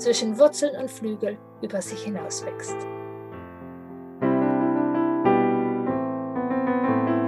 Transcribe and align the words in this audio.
zwischen 0.00 0.38
Wurzeln 0.38 0.76
und 0.76 0.90
Flügel 0.90 1.38
über 1.62 1.82
sich 1.82 2.02
hinauswächst. 2.02 2.76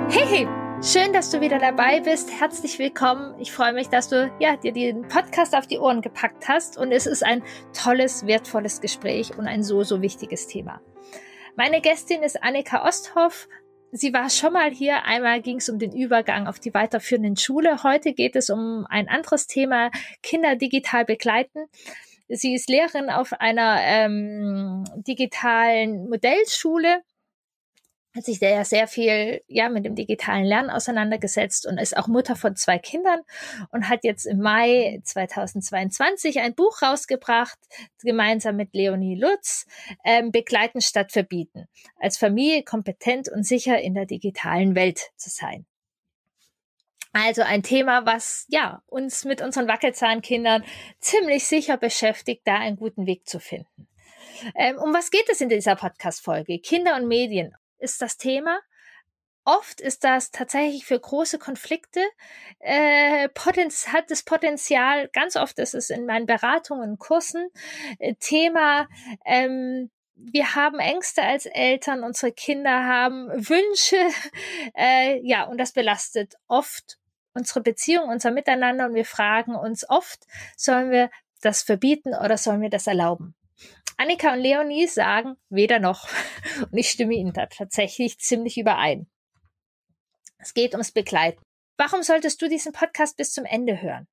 Hey, 0.09 0.27
hey, 0.27 0.49
schön, 0.83 1.13
dass 1.13 1.31
du 1.31 1.41
wieder 1.41 1.59
dabei 1.59 2.01
bist. 2.01 2.31
Herzlich 2.39 2.79
willkommen. 2.79 3.35
Ich 3.39 3.53
freue 3.53 3.73
mich, 3.73 3.89
dass 3.89 4.09
du 4.09 4.31
ja, 4.41 4.57
dir 4.57 4.73
den 4.73 5.03
Podcast 5.09 5.55
auf 5.55 5.67
die 5.67 5.79
Ohren 5.79 6.01
gepackt 6.01 6.49
hast 6.49 6.79
und 6.79 6.93
es 6.93 7.07
ist 7.07 7.25
ein 7.25 7.43
tolles, 7.73 8.27
wertvolles 8.27 8.81
Gespräch 8.81 9.37
und 9.37 9.47
ein 9.47 9.63
so, 9.63 9.85
so 9.85 10.01
wichtiges 10.03 10.47
Thema. 10.47 10.81
Meine 11.57 11.83
Gästin 11.83 12.23
ist 12.23 12.43
Annika 12.43 12.87
Osthoff. 12.87 13.49
Sie 13.95 14.15
war 14.15 14.31
schon 14.31 14.55
mal 14.55 14.71
hier. 14.71 15.05
Einmal 15.05 15.43
ging 15.43 15.59
es 15.59 15.69
um 15.69 15.79
den 15.79 15.93
Übergang 15.93 16.47
auf 16.47 16.59
die 16.59 16.73
weiterführenden 16.73 17.37
Schule. 17.37 17.83
Heute 17.83 18.15
geht 18.15 18.37
es 18.37 18.49
um 18.49 18.87
ein 18.89 19.07
anderes 19.07 19.47
Thema, 19.47 19.91
Kinder 20.23 20.57
digital 20.57 21.05
begleiten. 21.05 21.67
Sie 22.29 22.55
ist 22.55 22.69
Lehrerin 22.69 23.11
auf 23.11 23.33
einer 23.33 23.79
ähm, 23.81 24.85
digitalen 25.07 26.09
Modellschule 26.09 27.03
hat 28.15 28.25
sich 28.25 28.39
sehr, 28.39 28.65
sehr 28.65 28.87
viel 28.89 29.43
ja 29.49 29.69
mit 29.69 29.85
dem 29.85 29.95
digitalen 29.95 30.45
Lernen 30.45 30.71
auseinandergesetzt 30.71 31.67
und 31.67 31.79
ist 31.79 31.97
auch 31.97 32.09
Mutter 32.09 32.37
von 32.37 32.57
zwei 32.57 32.79
Kindern 32.79 33.21
und 33.71 33.89
hat 33.89 34.05
jetzt 34.05 34.27
im 34.27 34.41
Mai 34.41 35.01
2022 35.03 36.41
ein 36.41 36.55
Buch 36.55 36.83
rausgebracht, 36.83 37.59
gemeinsam 38.03 38.57
mit 38.57 38.75
Leonie 38.75 39.19
Lutz, 39.19 39.67
ähm, 40.05 40.31
Begleiten 40.31 40.81
statt 40.81 41.13
Verbieten, 41.13 41.69
als 41.97 42.19
Familie 42.19 42.63
kompetent 42.65 43.31
und 43.31 43.45
sicher 43.45 43.81
in 43.81 43.95
der 43.95 44.07
digitalen 44.07 44.75
Welt 44.75 45.01
zu 45.17 45.31
sein. 45.31 45.65
Also 47.13 47.43
ein 47.43 47.63
Thema, 47.63 48.07
was 48.07 48.47
ja 48.49 48.83
uns 48.87 49.25
mit 49.25 49.43
unseren 49.43 49.69
Wackelzahnkindern 49.69 50.65
ziemlich 51.01 51.47
sicher 51.47 51.77
beschäftigt, 51.77 52.43
da 52.47 52.57
einen 52.57 52.77
guten 52.77 53.07
Weg 53.07 53.29
zu 53.29 53.39
finden. 53.39 53.89
Ähm, 54.55 54.79
um 54.79 54.95
was 54.95 55.11
geht 55.11 55.29
es 55.29 55.41
in 55.41 55.49
dieser 55.49 55.77
Podcast-Folge? 55.77 56.59
Kinder 56.59 56.97
und 56.97 57.07
Medien 57.07 57.55
ist 57.79 58.01
das 58.01 58.17
Thema. 58.17 58.61
Oft 59.45 59.81
ist 59.81 60.05
das 60.05 60.31
tatsächlich 60.31 60.87
für 60.87 60.99
große 60.99 61.39
Konflikte, 61.39 62.01
äh, 62.61 63.29
hat 63.29 64.11
das 64.11 64.23
Potenzial, 64.23 65.09
ganz 65.09 65.35
oft 65.35 65.59
ist 65.59 65.75
es 65.75 65.91
in 65.91 66.07
meinen 66.07 66.27
Beratungen 66.27 66.97
Kursen, 66.97 67.51
äh, 67.99 68.15
Thema, 68.21 68.89
ähm, 69.27 69.91
wir 70.15 70.55
haben 70.55 70.79
Ängste 70.79 71.23
als 71.23 71.47
Eltern, 71.47 72.05
unsere 72.05 72.31
Kinder 72.31 72.85
haben 72.87 73.29
Wünsche, 73.31 73.97
äh, 74.75 75.21
ja, 75.27 75.45
und 75.45 75.59
das 75.59 75.73
belastet 75.73 76.35
oft 76.47 76.99
unsere 77.35 77.61
Beziehung, 77.61 78.09
unser 78.09 78.31
Miteinander 78.31 78.87
und 78.87 78.95
wir 78.95 79.05
fragen 79.05 79.55
uns 79.55 79.89
oft, 79.89 80.25
sollen 80.57 80.91
wir 80.91 81.11
das 81.41 81.63
verbieten 81.63 82.15
oder 82.15 82.37
sollen 82.37 82.61
wir 82.61 82.71
das 82.71 82.87
erlauben? 82.87 83.35
Annika 83.97 84.33
und 84.33 84.41
Leonie 84.41 84.87
sagen 84.87 85.37
weder 85.49 85.79
noch. 85.79 86.09
Und 86.71 86.77
ich 86.77 86.91
stimme 86.91 87.15
ihnen 87.15 87.33
da 87.33 87.47
tatsächlich 87.47 88.19
ziemlich 88.19 88.59
überein. 88.59 89.07
Es 90.39 90.55
geht 90.55 90.73
ums 90.73 90.91
Begleiten. 90.91 91.41
Warum 91.77 92.03
solltest 92.03 92.41
du 92.43 92.49
diesen 92.49 92.73
Podcast 92.73 93.17
bis 93.17 93.33
zum 93.33 93.45
Ende 93.45 93.81
hören? 93.81 94.09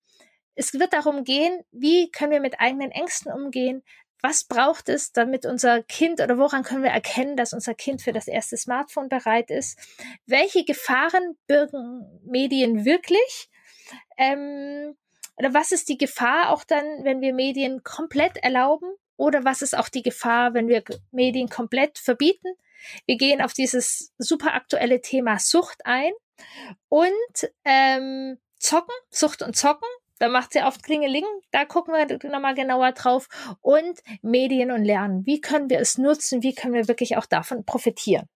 Es 0.53 0.73
wird 0.73 0.93
darum 0.93 1.23
gehen, 1.23 1.63
wie 1.71 2.11
können 2.11 2.31
wir 2.31 2.41
mit 2.41 2.59
eigenen 2.59 2.91
Ängsten 2.91 3.31
umgehen? 3.31 3.81
Was 4.21 4.43
braucht 4.43 4.89
es, 4.89 5.11
damit 5.11 5.45
unser 5.45 5.81
Kind 5.83 6.19
oder 6.19 6.37
woran 6.37 6.63
können 6.63 6.83
wir 6.83 6.91
erkennen, 6.91 7.37
dass 7.37 7.53
unser 7.53 7.73
Kind 7.73 8.01
für 8.01 8.11
das 8.11 8.27
erste 8.27 8.57
Smartphone 8.57 9.07
bereit 9.07 9.49
ist? 9.49 9.79
Welche 10.25 10.65
Gefahren 10.65 11.37
birgen 11.47 12.19
Medien 12.25 12.83
wirklich? 12.83 13.49
Ähm, 14.17 14.97
oder 15.37 15.53
was 15.53 15.71
ist 15.71 15.87
die 15.87 15.97
Gefahr 15.97 16.51
auch 16.51 16.65
dann, 16.65 16.83
wenn 17.03 17.21
wir 17.21 17.33
Medien 17.33 17.81
komplett 17.83 18.37
erlauben? 18.37 18.91
Oder 19.15 19.45
was 19.45 19.61
ist 19.61 19.77
auch 19.77 19.89
die 19.89 20.03
Gefahr, 20.03 20.53
wenn 20.53 20.67
wir 20.67 20.83
Medien 21.11 21.49
komplett 21.49 21.97
verbieten? 21.97 22.53
Wir 23.05 23.17
gehen 23.17 23.41
auf 23.41 23.53
dieses 23.53 24.13
super 24.17 24.53
aktuelle 24.53 25.01
Thema 25.01 25.39
Sucht 25.39 25.85
ein 25.85 26.11
und 26.89 27.51
ähm, 27.65 28.37
Zocken, 28.59 28.95
Sucht 29.09 29.41
und 29.41 29.55
Zocken. 29.55 29.87
Da 30.19 30.27
macht 30.27 30.53
sie 30.53 30.61
oft 30.61 30.83
Klingeling. 30.83 31.25
Da 31.51 31.65
gucken 31.65 31.93
wir 31.93 32.29
nochmal 32.29 32.53
genauer 32.53 32.91
drauf. 32.91 33.27
Und 33.61 33.99
Medien 34.21 34.71
und 34.71 34.83
Lernen. 34.83 35.25
Wie 35.25 35.41
können 35.41 35.69
wir 35.69 35.79
es 35.79 35.97
nutzen? 35.97 36.43
Wie 36.43 36.53
können 36.53 36.73
wir 36.73 36.87
wirklich 36.87 37.17
auch 37.17 37.25
davon 37.25 37.65
profitieren? 37.65 38.27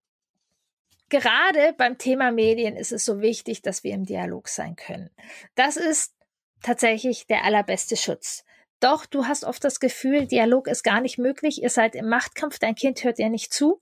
Gerade 1.10 1.74
beim 1.78 1.98
Thema 1.98 2.32
Medien 2.32 2.76
ist 2.76 2.92
es 2.92 3.06
so 3.06 3.22
wichtig, 3.22 3.62
dass 3.62 3.84
wir 3.84 3.94
im 3.94 4.06
Dialog 4.06 4.48
sein 4.48 4.76
können. 4.76 5.12
Das 5.54 5.78
ist 5.78 6.16
tatsächlich 6.64 7.28
der 7.28 7.44
allerbeste 7.44 7.98
Schutz. 7.98 8.44
Doch 8.80 9.06
du 9.06 9.28
hast 9.28 9.44
oft 9.44 9.64
das 9.64 9.80
Gefühl, 9.80 10.26
Dialog 10.26 10.68
ist 10.68 10.84
gar 10.84 11.02
nicht 11.02 11.18
möglich. 11.18 11.62
Ihr 11.62 11.70
seid 11.70 11.96
im 11.96 12.10
Machtkampf, 12.10 12.60
dein 12.60 12.76
Kind 12.76 13.04
hört 13.04 13.18
dir 13.18 13.30
nicht 13.30 13.54
zu. 13.54 13.82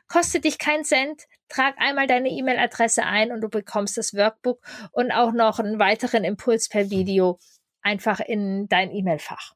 Kostet 0.07 0.45
dich 0.45 0.57
keinen 0.57 0.85
Cent. 0.85 1.27
Trag 1.49 1.75
einmal 1.77 2.07
deine 2.07 2.29
E-Mail-Adresse 2.29 3.03
ein 3.03 3.33
und 3.33 3.41
du 3.41 3.49
bekommst 3.49 3.97
das 3.97 4.13
Workbook 4.13 4.61
und 4.91 5.11
auch 5.11 5.33
noch 5.33 5.59
einen 5.59 5.77
weiteren 5.77 6.23
Impuls 6.23 6.69
per 6.69 6.89
Video 6.89 7.37
einfach 7.81 8.21
in 8.21 8.69
dein 8.69 8.91
E-Mail-Fach. 8.91 9.55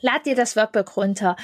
Lad 0.00 0.26
dir 0.26 0.34
das 0.34 0.56
Workbook 0.56 0.96
runter. 0.96 1.36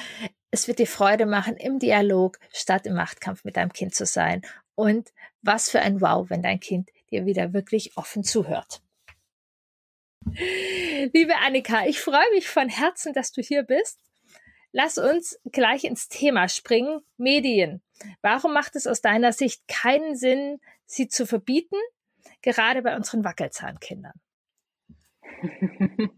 Es 0.51 0.67
wird 0.67 0.79
dir 0.79 0.87
Freude 0.87 1.25
machen, 1.25 1.55
im 1.57 1.79
Dialog 1.79 2.39
statt 2.51 2.85
im 2.85 2.95
Machtkampf 2.95 3.45
mit 3.45 3.55
deinem 3.57 3.73
Kind 3.73 3.95
zu 3.95 4.05
sein. 4.05 4.41
Und 4.75 5.11
was 5.41 5.69
für 5.69 5.79
ein 5.79 6.01
Wow, 6.01 6.29
wenn 6.29 6.41
dein 6.41 6.59
Kind 6.59 6.89
dir 7.09 7.25
wieder 7.25 7.53
wirklich 7.53 7.97
offen 7.97 8.23
zuhört. 8.23 8.81
Liebe 10.25 11.35
Annika, 11.45 11.85
ich 11.85 11.99
freue 11.99 12.29
mich 12.33 12.47
von 12.47 12.69
Herzen, 12.69 13.13
dass 13.13 13.31
du 13.31 13.41
hier 13.41 13.63
bist. 13.63 13.99
Lass 14.71 14.97
uns 14.97 15.39
gleich 15.51 15.85
ins 15.85 16.09
Thema 16.09 16.49
springen. 16.49 17.01
Medien. 17.17 17.81
Warum 18.21 18.53
macht 18.53 18.75
es 18.75 18.87
aus 18.87 19.01
deiner 19.01 19.31
Sicht 19.31 19.67
keinen 19.67 20.15
Sinn, 20.15 20.59
sie 20.85 21.07
zu 21.07 21.25
verbieten? 21.25 21.77
Gerade 22.41 22.81
bei 22.81 22.95
unseren 22.95 23.23
Wackelzahnkindern. 23.23 24.19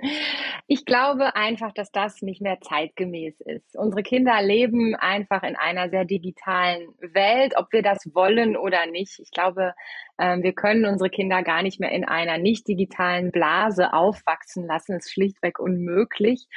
Ich 0.69 0.83
glaube 0.83 1.35
einfach, 1.37 1.71
dass 1.71 1.91
das 1.91 2.21
nicht 2.21 2.41
mehr 2.41 2.59
zeitgemäß 2.59 3.39
ist. 3.39 3.77
Unsere 3.77 4.03
Kinder 4.03 4.41
leben 4.41 4.95
einfach 4.95 5.43
in 5.43 5.55
einer 5.55 5.89
sehr 5.89 6.03
digitalen 6.03 6.89
Welt, 6.99 7.53
ob 7.55 7.71
wir 7.71 7.81
das 7.81 8.13
wollen 8.13 8.57
oder 8.57 8.85
nicht. 8.85 9.19
Ich 9.19 9.31
glaube, 9.31 9.73
ähm, 10.19 10.43
wir 10.43 10.51
können 10.51 10.85
unsere 10.85 11.09
Kinder 11.09 11.41
gar 11.41 11.63
nicht 11.63 11.79
mehr 11.79 11.91
in 11.91 12.03
einer 12.03 12.37
nicht 12.37 12.67
digitalen 12.67 13.31
Blase 13.31 13.93
aufwachsen 13.93 14.67
lassen. 14.67 14.93
Das 14.93 15.05
ist 15.05 15.13
schlichtweg 15.13 15.57
unmöglich. 15.59 16.47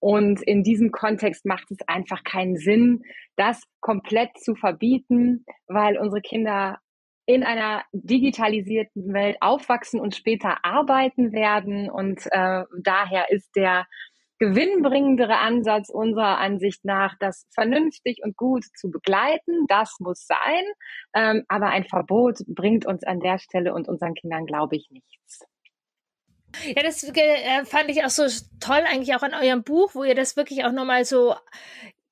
Und 0.00 0.40
in 0.40 0.62
diesem 0.62 0.90
Kontext 0.90 1.44
macht 1.44 1.70
es 1.70 1.86
einfach 1.86 2.24
keinen 2.24 2.56
Sinn, 2.56 3.02
das 3.36 3.62
komplett 3.80 4.38
zu 4.38 4.54
verbieten, 4.54 5.44
weil 5.66 5.98
unsere 5.98 6.22
Kinder 6.22 6.78
in 7.28 7.44
einer 7.44 7.82
digitalisierten 7.92 9.12
Welt 9.12 9.36
aufwachsen 9.42 10.00
und 10.00 10.16
später 10.16 10.64
arbeiten 10.64 11.30
werden. 11.30 11.90
Und 11.90 12.26
äh, 12.30 12.64
daher 12.82 13.30
ist 13.30 13.54
der 13.54 13.86
gewinnbringendere 14.38 15.36
Ansatz 15.36 15.90
unserer 15.90 16.38
Ansicht 16.38 16.86
nach, 16.86 17.16
das 17.20 17.46
vernünftig 17.52 18.20
und 18.24 18.34
gut 18.38 18.64
zu 18.74 18.90
begleiten. 18.90 19.66
Das 19.68 19.96
muss 20.00 20.26
sein. 20.26 20.64
Ähm, 21.14 21.44
aber 21.48 21.66
ein 21.66 21.84
Verbot 21.84 22.38
bringt 22.46 22.86
uns 22.86 23.04
an 23.04 23.20
der 23.20 23.38
Stelle 23.38 23.74
und 23.74 23.88
unseren 23.88 24.14
Kindern, 24.14 24.46
glaube 24.46 24.76
ich, 24.76 24.88
nichts. 24.90 25.46
Ja, 26.64 26.82
das 26.82 27.02
äh, 27.04 27.66
fand 27.66 27.90
ich 27.90 28.04
auch 28.06 28.08
so 28.08 28.24
toll 28.58 28.84
eigentlich 28.90 29.14
auch 29.14 29.22
an 29.22 29.34
eurem 29.34 29.64
Buch, 29.64 29.94
wo 29.94 30.02
ihr 30.02 30.14
das 30.14 30.34
wirklich 30.38 30.64
auch 30.64 30.72
nochmal 30.72 31.04
so 31.04 31.34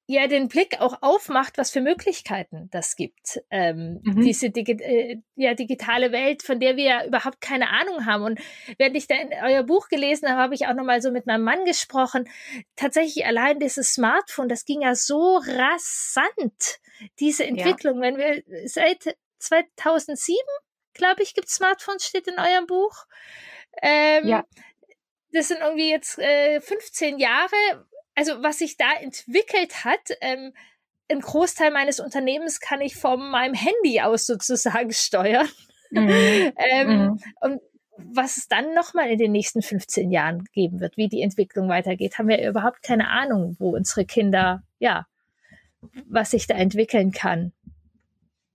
ja 0.07 0.29
den 0.29 0.49
Blick 0.49 0.81
auch 0.81 1.03
aufmacht, 1.03 1.59
was 1.59 1.71
für 1.71 1.81
Möglichkeiten 1.81 2.69
das 2.71 2.95
gibt. 2.95 3.41
Ähm, 3.51 4.01
mhm. 4.05 4.23
Diese 4.23 4.51
Digi 4.51 4.73
äh, 4.73 5.21
ja, 5.35 5.55
digitale 5.55 6.13
Welt, 6.13 6.43
von 6.43 6.61
der 6.61 6.77
wir 6.77 6.85
ja 6.85 7.05
überhaupt 7.05 7.41
keine 7.41 7.71
Ahnung 7.71 8.07
haben. 8.07 8.23
Und 8.23 8.41
während 8.79 8.97
ich 8.97 9.09
da 9.09 9.17
in 9.17 9.31
euer 9.43 9.65
Buch 9.65 9.89
gelesen 9.89 10.29
habe, 10.29 10.41
habe 10.41 10.55
ich 10.55 10.69
auch 10.69 10.75
nochmal 10.75 11.03
so 11.03 11.11
mit 11.11 11.27
meinem 11.27 11.43
Mann 11.43 11.65
gesprochen. 11.65 12.29
Tatsächlich 12.77 13.27
allein 13.27 13.59
dieses 13.59 13.95
Smartphone, 13.95 14.49
das 14.49 14.65
ging 14.65 14.83
ja 14.83 14.95
so 14.95 15.39
rasant, 15.39 16.79
diese 17.19 17.45
Entwicklung. 17.45 17.97
Ja. 17.97 18.03
Wenn 18.03 18.17
wir 18.17 18.69
seit 18.69 19.17
2007, 19.39 20.37
glaube 20.95 21.23
ich, 21.23 21.35
gibt 21.35 21.49
Smartphones, 21.49 22.07
steht 22.07 22.29
in 22.29 22.39
eurem 22.39 22.67
Buch. 22.67 23.07
Ähm, 23.83 24.29
ja. 24.29 24.45
Das 25.33 25.49
sind 25.49 25.59
irgendwie 25.61 25.91
jetzt 25.91 26.19
äh, 26.21 26.61
15 26.61 27.19
Jahre 27.19 27.87
also 28.17 28.43
was 28.43 28.59
sich 28.59 28.77
da 28.77 28.93
entwickelt 29.01 29.85
hat, 29.85 30.11
ähm, 30.21 30.53
ein 31.09 31.21
Großteil 31.21 31.71
meines 31.71 32.01
Unternehmens 32.01 32.59
kann 32.59 32.81
ich 32.81 32.97
von 32.97 33.31
meinem 33.31 33.55
Handy 33.55 34.01
aus 34.01 34.27
sozusagen 34.27 34.93
steuern. 34.93 35.49
Mhm. 35.91 36.53
ähm, 36.57 36.89
mhm. 36.89 37.21
Und 37.41 37.61
was 37.99 38.37
es 38.37 38.49
dann 38.49 38.75
nochmal 38.75 39.11
in 39.11 39.19
den 39.19 39.33
nächsten 39.33 39.63
15 39.63 40.11
Jahren 40.11 40.45
geben 40.53 40.81
wird, 40.81 40.97
wie 40.97 41.09
die 41.09 41.23
Entwicklung 41.23 41.69
weitergeht, 41.69 42.19
haben 42.19 42.29
wir 42.29 42.47
überhaupt 42.47 42.83
keine 42.83 43.09
Ahnung, 43.09 43.57
wo 43.59 43.75
unsere 43.75 44.05
Kinder, 44.05 44.63
ja, 44.79 45.07
was 46.07 46.33
sich 46.33 46.47
da 46.47 46.55
entwickeln 46.55 47.13
kann. 47.13 47.53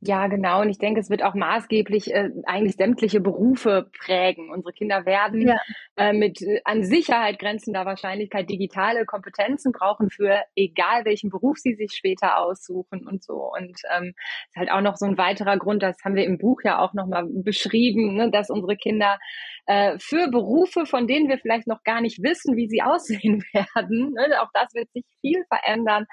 Ja, 0.03 0.25
genau. 0.25 0.61
Und 0.61 0.69
ich 0.69 0.79
denke, 0.79 0.99
es 0.99 1.11
wird 1.11 1.21
auch 1.21 1.35
maßgeblich 1.35 2.11
äh, 2.11 2.31
eigentlich 2.45 2.75
sämtliche 2.75 3.19
Berufe 3.19 3.91
prägen. 3.99 4.49
Unsere 4.49 4.73
Kinder 4.73 5.05
werden 5.05 5.47
ja. 5.47 5.57
äh, 5.95 6.11
mit 6.11 6.41
äh, 6.41 6.59
an 6.65 6.83
Sicherheit 6.83 7.37
grenzender 7.37 7.85
Wahrscheinlichkeit 7.85 8.49
digitale 8.49 9.05
Kompetenzen 9.05 9.71
brauchen 9.71 10.09
für 10.09 10.41
egal 10.55 11.05
welchen 11.05 11.29
Beruf 11.29 11.59
sie 11.59 11.75
sich 11.75 11.91
später 11.93 12.39
aussuchen 12.39 13.07
und 13.07 13.23
so. 13.23 13.51
Und 13.55 13.79
ähm, 13.95 14.15
ist 14.49 14.55
halt 14.57 14.71
auch 14.71 14.81
noch 14.81 14.97
so 14.97 15.05
ein 15.05 15.19
weiterer 15.19 15.57
Grund, 15.57 15.83
das 15.83 15.97
haben 16.03 16.15
wir 16.15 16.25
im 16.25 16.39
Buch 16.39 16.61
ja 16.63 16.79
auch 16.79 16.95
nochmal 16.95 17.27
beschrieben, 17.27 18.15
ne, 18.15 18.31
dass 18.31 18.49
unsere 18.49 18.77
Kinder 18.77 19.19
äh, 19.67 19.99
für 19.99 20.29
Berufe, 20.29 20.87
von 20.87 21.05
denen 21.05 21.29
wir 21.29 21.37
vielleicht 21.37 21.67
noch 21.67 21.83
gar 21.83 22.01
nicht 22.01 22.23
wissen, 22.23 22.55
wie 22.57 22.67
sie 22.67 22.81
aussehen 22.81 23.43
werden, 23.53 24.13
ne, 24.13 24.41
auch 24.41 24.49
das 24.55 24.73
wird 24.73 24.91
sich 24.93 25.05
viel 25.21 25.43
verändern. 25.47 26.07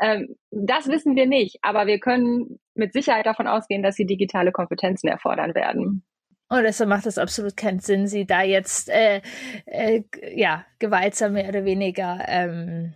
Ähm, 0.00 0.34
das 0.50 0.88
wissen 0.88 1.14
wir 1.14 1.26
nicht, 1.26 1.58
aber 1.62 1.86
wir 1.86 2.00
können 2.00 2.58
mit 2.78 2.92
Sicherheit 2.92 3.26
davon 3.26 3.46
ausgehen, 3.46 3.82
dass 3.82 3.96
sie 3.96 4.06
digitale 4.06 4.52
Kompetenzen 4.52 5.08
erfordern 5.08 5.54
werden. 5.54 6.04
Und 6.48 6.62
deshalb 6.62 6.88
macht 6.88 7.06
es 7.06 7.18
absolut 7.18 7.56
keinen 7.56 7.80
Sinn, 7.80 8.06
sie 8.06 8.24
da 8.24 8.42
jetzt 8.42 8.88
äh, 8.88 9.20
äh, 9.66 10.02
ja 10.34 10.64
gewaltsam 10.78 11.34
mehr 11.34 11.48
oder 11.48 11.64
weniger 11.64 12.24
ähm, 12.26 12.94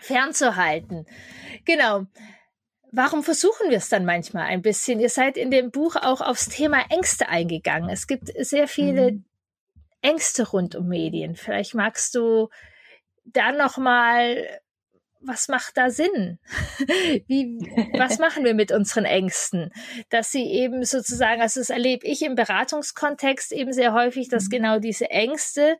fernzuhalten. 0.00 1.06
Genau. 1.64 2.06
Warum 2.92 3.22
versuchen 3.22 3.70
wir 3.70 3.78
es 3.78 3.88
dann 3.88 4.04
manchmal 4.04 4.44
ein 4.44 4.62
bisschen? 4.62 5.00
Ihr 5.00 5.08
seid 5.08 5.36
in 5.36 5.50
dem 5.50 5.70
Buch 5.70 5.96
auch 5.96 6.20
aufs 6.20 6.48
Thema 6.48 6.84
Ängste 6.90 7.28
eingegangen. 7.28 7.88
Es 7.88 8.06
gibt 8.06 8.30
sehr 8.38 8.68
viele 8.68 9.12
mhm. 9.12 9.24
Ängste 10.02 10.48
rund 10.48 10.76
um 10.76 10.88
Medien. 10.88 11.34
Vielleicht 11.34 11.74
magst 11.74 12.14
du 12.14 12.50
da 13.24 13.52
noch 13.52 13.78
mal 13.78 14.46
was 15.24 15.48
macht 15.48 15.76
da 15.76 15.90
Sinn? 15.90 16.38
Wie, 17.26 17.58
was 17.96 18.18
machen 18.18 18.44
wir 18.44 18.54
mit 18.54 18.72
unseren 18.72 19.04
Ängsten? 19.04 19.72
Dass 20.10 20.30
sie 20.30 20.44
eben 20.44 20.84
sozusagen, 20.84 21.40
also 21.40 21.60
das 21.60 21.70
erlebe 21.70 22.06
ich 22.06 22.22
im 22.22 22.34
Beratungskontext 22.34 23.52
eben 23.52 23.72
sehr 23.72 23.92
häufig, 23.92 24.28
dass 24.28 24.44
mhm. 24.44 24.50
genau 24.50 24.78
diese 24.78 25.10
Ängste 25.10 25.78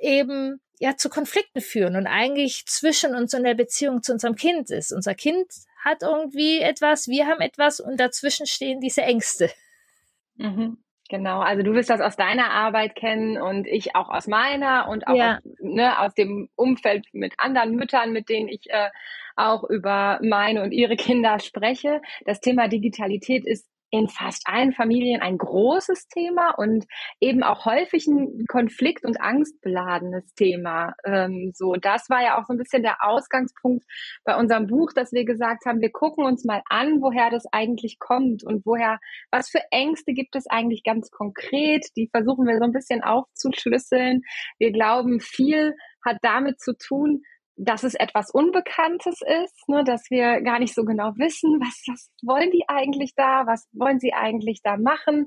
eben 0.00 0.60
ja 0.78 0.96
zu 0.96 1.08
Konflikten 1.08 1.60
führen 1.60 1.96
und 1.96 2.06
eigentlich 2.06 2.66
zwischen 2.66 3.14
uns 3.14 3.34
und 3.34 3.44
der 3.44 3.54
Beziehung 3.54 4.02
zu 4.02 4.12
unserem 4.12 4.34
Kind 4.34 4.70
ist. 4.70 4.92
Unser 4.92 5.14
Kind 5.14 5.46
hat 5.84 6.02
irgendwie 6.02 6.60
etwas, 6.60 7.08
wir 7.08 7.26
haben 7.26 7.40
etwas 7.40 7.80
und 7.80 7.98
dazwischen 7.98 8.46
stehen 8.46 8.80
diese 8.80 9.02
Ängste. 9.02 9.50
Mhm. 10.36 10.83
Genau, 11.14 11.38
also 11.38 11.62
du 11.62 11.74
wirst 11.74 11.90
das 11.90 12.00
aus 12.00 12.16
deiner 12.16 12.50
Arbeit 12.50 12.96
kennen 12.96 13.40
und 13.40 13.68
ich 13.68 13.94
auch 13.94 14.08
aus 14.08 14.26
meiner 14.26 14.88
und 14.88 15.06
auch 15.06 15.14
ja. 15.14 15.36
aus, 15.36 15.42
ne, 15.60 16.00
aus 16.00 16.12
dem 16.14 16.48
Umfeld 16.56 17.06
mit 17.12 17.34
anderen 17.38 17.76
Müttern, 17.76 18.12
mit 18.12 18.28
denen 18.28 18.48
ich 18.48 18.68
äh, 18.68 18.88
auch 19.36 19.62
über 19.62 20.18
meine 20.24 20.64
und 20.64 20.72
ihre 20.72 20.96
Kinder 20.96 21.38
spreche. 21.38 22.02
Das 22.24 22.40
Thema 22.40 22.66
Digitalität 22.66 23.46
ist 23.46 23.68
in 23.94 24.08
fast 24.08 24.42
allen 24.46 24.72
Familien 24.72 25.22
ein 25.22 25.38
großes 25.38 26.08
Thema 26.08 26.50
und 26.56 26.84
eben 27.20 27.44
auch 27.44 27.64
häufig 27.64 28.08
ein 28.08 28.44
konflikt- 28.48 29.04
und 29.04 29.20
angstbeladenes 29.20 30.34
Thema. 30.34 30.94
Ähm, 31.04 31.52
so, 31.54 31.74
das 31.74 32.10
war 32.10 32.20
ja 32.20 32.36
auch 32.36 32.44
so 32.44 32.54
ein 32.54 32.58
bisschen 32.58 32.82
der 32.82 33.04
Ausgangspunkt 33.04 33.84
bei 34.24 34.36
unserem 34.36 34.66
Buch, 34.66 34.92
dass 34.92 35.12
wir 35.12 35.24
gesagt 35.24 35.64
haben, 35.64 35.80
wir 35.80 35.92
gucken 35.92 36.24
uns 36.24 36.44
mal 36.44 36.62
an, 36.68 37.02
woher 37.02 37.30
das 37.30 37.44
eigentlich 37.52 38.00
kommt 38.00 38.42
und 38.42 38.66
woher, 38.66 38.98
was 39.30 39.48
für 39.48 39.60
Ängste 39.70 40.12
gibt 40.12 40.34
es 40.34 40.48
eigentlich 40.48 40.82
ganz 40.82 41.12
konkret. 41.12 41.86
Die 41.96 42.08
versuchen 42.08 42.48
wir 42.48 42.58
so 42.58 42.64
ein 42.64 42.72
bisschen 42.72 43.04
aufzuschlüsseln. 43.04 44.22
Wir 44.58 44.72
glauben, 44.72 45.20
viel 45.20 45.76
hat 46.04 46.16
damit 46.22 46.60
zu 46.60 46.76
tun, 46.76 47.22
dass 47.56 47.84
es 47.84 47.94
etwas 47.94 48.30
Unbekanntes 48.30 49.20
ist, 49.44 49.68
ne, 49.68 49.84
dass 49.84 50.10
wir 50.10 50.40
gar 50.42 50.58
nicht 50.58 50.74
so 50.74 50.84
genau 50.84 51.12
wissen, 51.16 51.50
was, 51.60 51.82
was 51.86 52.10
wollen 52.22 52.50
die 52.50 52.64
eigentlich 52.68 53.14
da, 53.16 53.46
was 53.46 53.68
wollen 53.72 54.00
sie 54.00 54.12
eigentlich 54.12 54.60
da 54.62 54.76
machen. 54.76 55.26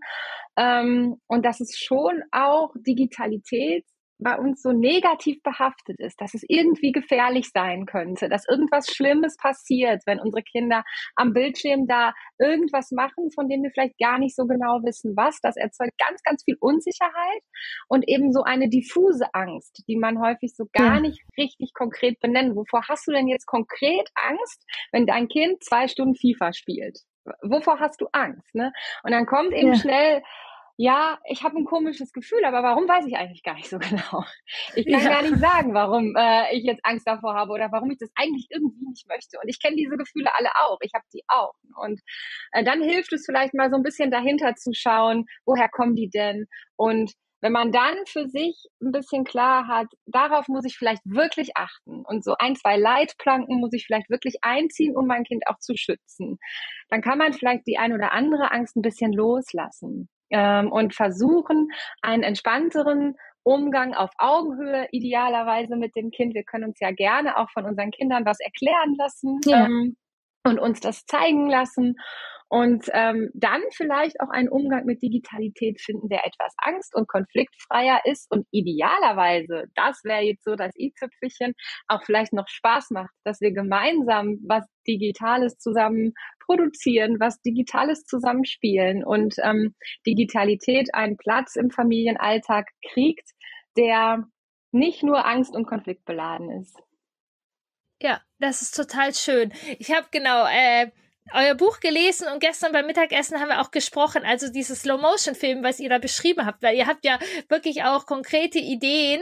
Ähm, 0.58 1.22
und 1.28 1.46
dass 1.46 1.62
es 1.62 1.78
schon 1.78 2.22
auch 2.32 2.74
Digitalität 2.76 3.86
bei 4.20 4.38
uns 4.38 4.62
so 4.62 4.72
negativ 4.72 5.42
behaftet 5.44 6.00
ist, 6.00 6.20
dass 6.20 6.34
es 6.34 6.44
irgendwie 6.48 6.92
gefährlich 6.92 7.50
sein 7.54 7.86
könnte, 7.86 8.30
dass 8.30 8.48
irgendwas 8.48 8.88
Schlimmes 8.88 9.38
passiert, 9.38 10.02
wenn 10.06 10.20
unsere 10.20 10.44
Kinder 10.44 10.84
am 11.16 11.34
Bildschirm 11.34 11.88
da 11.88 12.14
irgendwas 12.40 12.92
machen, 12.92 13.30
von 13.34 13.48
dem 13.48 13.64
wir 13.64 13.72
vielleicht 13.72 13.98
gar 14.00 14.18
nicht 14.18 14.36
so 14.36 14.46
genau 14.46 14.82
wissen, 14.84 15.16
was. 15.16 15.40
Das 15.42 15.56
erzeugt 15.56 15.98
ganz, 15.98 16.22
ganz 16.24 16.44
viel 16.44 16.58
Unsicherheit 16.60 17.42
und 17.88 18.08
eben 18.08 18.32
so 18.32 18.44
eine 18.44 18.70
diffuse 18.70 19.28
Angst, 19.34 19.84
die 19.88 19.98
man 19.98 20.20
häufig 20.22 20.56
so 20.56 20.66
gar 20.74 20.96
ja. 20.96 21.00
nicht 21.00 21.22
richtig 21.38 21.74
konkret 21.74 22.20
benennen. 22.20 22.56
Wovor 22.56 22.88
hast 22.88 23.08
du 23.08 23.12
denn 23.12 23.28
jetzt 23.28 23.46
konkret 23.46 24.10
Angst, 24.16 24.64
wenn 24.92 25.06
dein 25.06 25.28
Kind 25.28 25.64
zwei 25.64 25.88
Stunden 25.88 26.16
FIFA 26.16 26.54
spielt? 26.54 27.00
Wovor 27.42 27.80
hast 27.80 28.02
du 28.02 28.08
Angst? 28.14 28.56
Ne? 28.56 28.72
Und 29.04 29.12
dann 29.12 29.26
kommt 29.26 29.54
eben 29.54 29.74
ja. 29.74 29.80
schnell 29.80 30.24
ja, 30.80 31.18
ich 31.26 31.44
habe 31.44 31.58
ein 31.58 31.66
komisches 31.66 32.14
Gefühl, 32.14 32.46
aber 32.46 32.62
warum 32.62 32.88
weiß 32.88 33.08
ich 33.08 33.18
eigentlich 33.18 33.42
gar 33.42 33.56
nicht 33.56 33.68
so 33.68 33.80
genau. 33.80 34.24
Ich 34.76 34.86
kann 34.86 35.04
ja. 35.04 35.10
gar 35.10 35.22
nicht 35.24 35.40
sagen, 35.40 35.74
warum 35.74 36.16
äh, 36.16 36.56
ich 36.56 36.64
jetzt 36.64 36.86
Angst 36.86 37.08
davor 37.08 37.34
habe 37.34 37.52
oder 37.52 37.72
warum 37.72 37.90
ich 37.90 37.98
das 37.98 38.12
eigentlich 38.16 38.48
irgendwie 38.52 38.88
nicht 38.88 39.08
möchte. 39.08 39.40
Und 39.42 39.50
ich 39.50 39.60
kenne 39.60 39.76
diese 39.76 39.98
Gefühle 39.98 40.30
alle 40.36 40.50
auch. 40.56 40.78
Ich 40.82 40.94
habe 40.94 41.06
die 41.12 41.24
auch. 41.28 41.56
Und 41.84 42.00
äh, 42.52 42.64
dann 42.64 42.84
hilft 42.84 43.12
es 43.12 43.26
vielleicht 43.26 43.56
mal 43.56 43.72
so 43.72 43.76
ein 43.76 43.84
bisschen 43.84 44.12
dahinter 44.12 44.54
zu 44.54 44.72
schauen, 44.74 45.26
woher 45.46 45.68
kommen 45.68 45.96
die 45.96 46.10
denn? 46.10 46.46
Und 46.76 47.12
wenn 47.42 47.52
man 47.52 47.72
dann 47.72 47.96
für 48.08 48.28
sich 48.28 48.66
ein 48.80 48.92
bisschen 48.92 49.24
klar 49.24 49.68
hat, 49.68 49.88
darauf 50.06 50.48
muss 50.48 50.66
ich 50.66 50.78
vielleicht 50.78 51.02
wirklich 51.06 51.58
achten 51.58 52.04
und 52.06 52.24
so 52.24 52.36
ein, 52.38 52.56
zwei 52.56 52.78
Leitplanken 52.78 53.60
muss 53.60 53.74
ich 53.74 53.86
vielleicht 53.86 54.10
wirklich 54.12 54.38
einziehen, 54.42 54.96
um 54.96 55.08
mein 55.08 55.24
Kind 55.24 55.48
auch 55.48 55.58
zu 55.60 55.76
schützen, 55.76 56.38
dann 56.90 57.02
kann 57.02 57.18
man 57.18 57.34
vielleicht 57.34 57.66
die 57.68 57.78
ein 57.78 57.94
oder 57.94 58.12
andere 58.12 58.52
Angst 58.52 58.76
ein 58.76 58.82
bisschen 58.82 59.14
loslassen 59.14 60.10
ähm, 60.30 60.72
und 60.72 60.94
versuchen, 60.94 61.70
einen 62.02 62.24
entspannteren 62.24 63.16
Umgang 63.44 63.94
auf 63.94 64.10
Augenhöhe 64.18 64.88
idealerweise 64.92 65.78
mit 65.78 65.96
dem 65.96 66.12
Kind. 66.12 66.34
Wir 66.34 66.44
können 66.44 66.66
uns 66.66 66.80
ja 66.82 66.92
gerne 66.92 67.38
auch 67.38 67.50
von 67.52 67.66
unseren 67.66 67.92
Kindern 67.92 68.26
was 68.26 68.40
erklären 68.40 68.96
lassen 68.98 69.40
ja. 69.46 69.66
ähm, 69.66 69.96
und 70.44 70.60
uns 70.60 70.80
das 70.80 71.06
zeigen 71.06 71.50
lassen 71.50 71.96
und 72.50 72.86
ähm, 72.94 73.30
dann 73.34 73.62
vielleicht 73.72 74.20
auch 74.22 74.30
einen 74.30 74.50
Umgang 74.50 74.86
mit 74.86 75.02
Digitalität 75.02 75.82
finden, 75.82 76.08
der 76.08 76.26
etwas 76.26 76.54
angst- 76.58 76.96
und 76.96 77.08
konfliktfreier 77.08 78.00
ist 78.06 78.32
und 78.32 78.48
idealerweise, 78.52 79.66
das 79.76 80.02
wäre 80.04 80.22
jetzt 80.22 80.46
so 80.46 80.56
das 80.56 80.74
i-Tüpfelchen, 80.78 81.54
auch 81.88 82.04
vielleicht 82.04 82.34
noch 82.34 82.48
Spaß 82.48 82.92
macht, 82.92 83.14
dass 83.26 83.42
wir 83.42 83.52
gemeinsam 83.52 84.38
was 84.48 84.66
Digitales 84.88 85.58
zusammen 85.58 86.14
produzieren, 86.46 87.20
was 87.20 87.42
Digitales 87.42 88.06
zusammenspielen 88.06 89.04
und 89.04 89.36
ähm, 89.44 89.76
Digitalität 90.06 90.94
einen 90.94 91.18
Platz 91.18 91.58
im 91.58 91.70
Familienalltag 91.70 92.70
kriegt, 92.94 93.30
der 93.76 94.24
nicht 94.72 95.04
nur 95.04 95.26
angst- 95.26 95.56
und 95.56 95.68
konfliktbeladen 95.68 96.50
ist. 96.62 96.78
Ja, 98.02 98.22
das 98.40 98.62
ist 98.62 98.76
total 98.76 99.14
schön. 99.14 99.52
Ich 99.80 99.92
habe 99.92 100.08
genau 100.12 100.46
äh, 100.46 100.92
euer 101.34 101.56
Buch 101.56 101.80
gelesen 101.80 102.28
und 102.32 102.40
gestern 102.40 102.72
beim 102.72 102.86
Mittagessen 102.86 103.40
haben 103.40 103.50
wir 103.50 103.62
auch 103.62 103.72
gesprochen, 103.72 104.24
also 104.24 104.50
dieses 104.52 104.82
Slow-Motion-Film, 104.82 105.64
was 105.64 105.80
ihr 105.80 105.90
da 105.90 105.98
beschrieben 105.98 106.46
habt, 106.46 106.62
weil 106.62 106.76
ihr 106.76 106.88
habt 106.88 107.04
ja 107.04 107.20
wirklich 107.50 107.84
auch 107.84 108.06
konkrete 108.06 108.60
Ideen, 108.60 109.22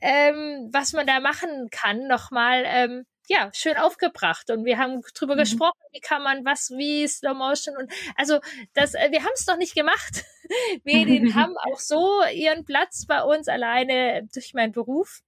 ähm, 0.00 0.70
was 0.72 0.92
man 0.92 1.06
da 1.06 1.20
machen 1.20 1.68
kann, 1.70 2.06
nochmal, 2.06 2.62
ähm, 2.66 3.06
ja, 3.28 3.50
schön 3.54 3.76
aufgebracht 3.76 4.50
und 4.50 4.64
wir 4.64 4.78
haben 4.78 5.00
drüber 5.14 5.34
mhm. 5.34 5.40
gesprochen, 5.40 5.78
wie 5.92 6.00
kann 6.00 6.22
man 6.22 6.44
was, 6.44 6.70
wie 6.70 7.06
Slow 7.06 7.34
Motion 7.34 7.76
und 7.76 7.90
also 8.16 8.40
das, 8.74 8.94
äh, 8.94 9.08
wir 9.10 9.20
haben 9.20 9.32
es 9.34 9.46
noch 9.46 9.56
nicht 9.56 9.74
gemacht. 9.74 10.24
Medien 10.84 11.34
haben 11.34 11.56
auch 11.56 11.78
so 11.78 12.22
ihren 12.32 12.64
Platz 12.64 13.06
bei 13.06 13.22
uns 13.22 13.48
alleine 13.48 14.28
durch 14.32 14.54
meinen 14.54 14.72
Beruf. 14.72 15.22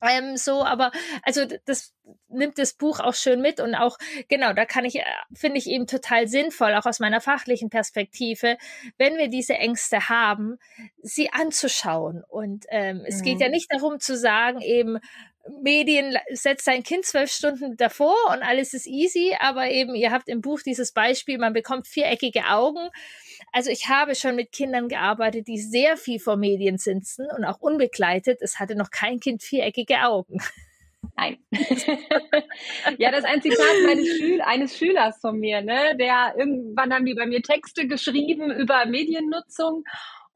Ähm, 0.00 0.36
so, 0.36 0.64
aber 0.64 0.92
also 1.22 1.42
das 1.64 1.92
nimmt 2.28 2.58
das 2.58 2.72
Buch 2.72 3.00
auch 3.00 3.14
schön 3.14 3.40
mit 3.40 3.60
und 3.60 3.74
auch 3.74 3.98
genau, 4.28 4.52
da 4.52 4.64
kann 4.64 4.84
ich 4.84 4.96
äh, 4.96 5.04
finde 5.34 5.58
ich 5.58 5.66
eben 5.66 5.86
total 5.86 6.28
sinnvoll 6.28 6.74
auch 6.74 6.86
aus 6.86 7.00
meiner 7.00 7.20
fachlichen 7.20 7.70
Perspektive, 7.70 8.56
wenn 8.96 9.16
wir 9.16 9.28
diese 9.28 9.54
Ängste 9.54 10.08
haben, 10.08 10.58
sie 11.02 11.32
anzuschauen 11.32 12.22
und 12.28 12.66
ähm, 12.70 12.98
mhm. 12.98 13.04
es 13.06 13.22
geht 13.22 13.40
ja 13.40 13.48
mhm. 13.48 13.52
nicht 13.52 13.72
darum 13.72 13.98
zu 13.98 14.16
sagen 14.16 14.60
eben 14.60 14.98
Medien 15.62 16.16
setzt 16.30 16.64
sein 16.64 16.82
Kind 16.82 17.04
zwölf 17.04 17.30
Stunden 17.30 17.76
davor 17.76 18.16
und 18.30 18.42
alles 18.42 18.74
ist 18.74 18.86
easy, 18.86 19.36
aber 19.40 19.70
eben 19.70 19.94
ihr 19.94 20.10
habt 20.10 20.28
im 20.28 20.40
Buch 20.40 20.60
dieses 20.64 20.92
Beispiel, 20.92 21.38
man 21.38 21.52
bekommt 21.52 21.86
viereckige 21.86 22.44
Augen 22.48 22.90
also 23.52 23.70
ich 23.70 23.88
habe 23.88 24.14
schon 24.14 24.36
mit 24.36 24.52
Kindern 24.52 24.88
gearbeitet, 24.88 25.48
die 25.48 25.58
sehr 25.58 25.96
viel 25.96 26.18
vor 26.18 26.36
Medien 26.36 26.78
sitzen 26.78 27.26
und 27.36 27.44
auch 27.44 27.60
unbegleitet. 27.60 28.42
Es 28.42 28.58
hatte 28.58 28.76
noch 28.76 28.90
kein 28.90 29.20
Kind 29.20 29.42
viereckige 29.42 30.02
Augen. 30.02 30.38
Nein. 31.16 31.38
ja, 32.98 33.10
das 33.10 33.20
ist 33.20 33.26
ein 33.26 33.42
Zitat 33.42 33.58
Schül 34.18 34.40
eines 34.40 34.76
Schülers 34.76 35.20
von 35.20 35.38
mir, 35.38 35.62
ne? 35.62 35.96
Der 35.98 36.34
irgendwann 36.36 36.92
haben 36.92 37.06
die 37.06 37.14
bei 37.14 37.26
mir 37.26 37.42
Texte 37.42 37.86
geschrieben 37.86 38.50
über 38.50 38.84
Mediennutzung 38.86 39.84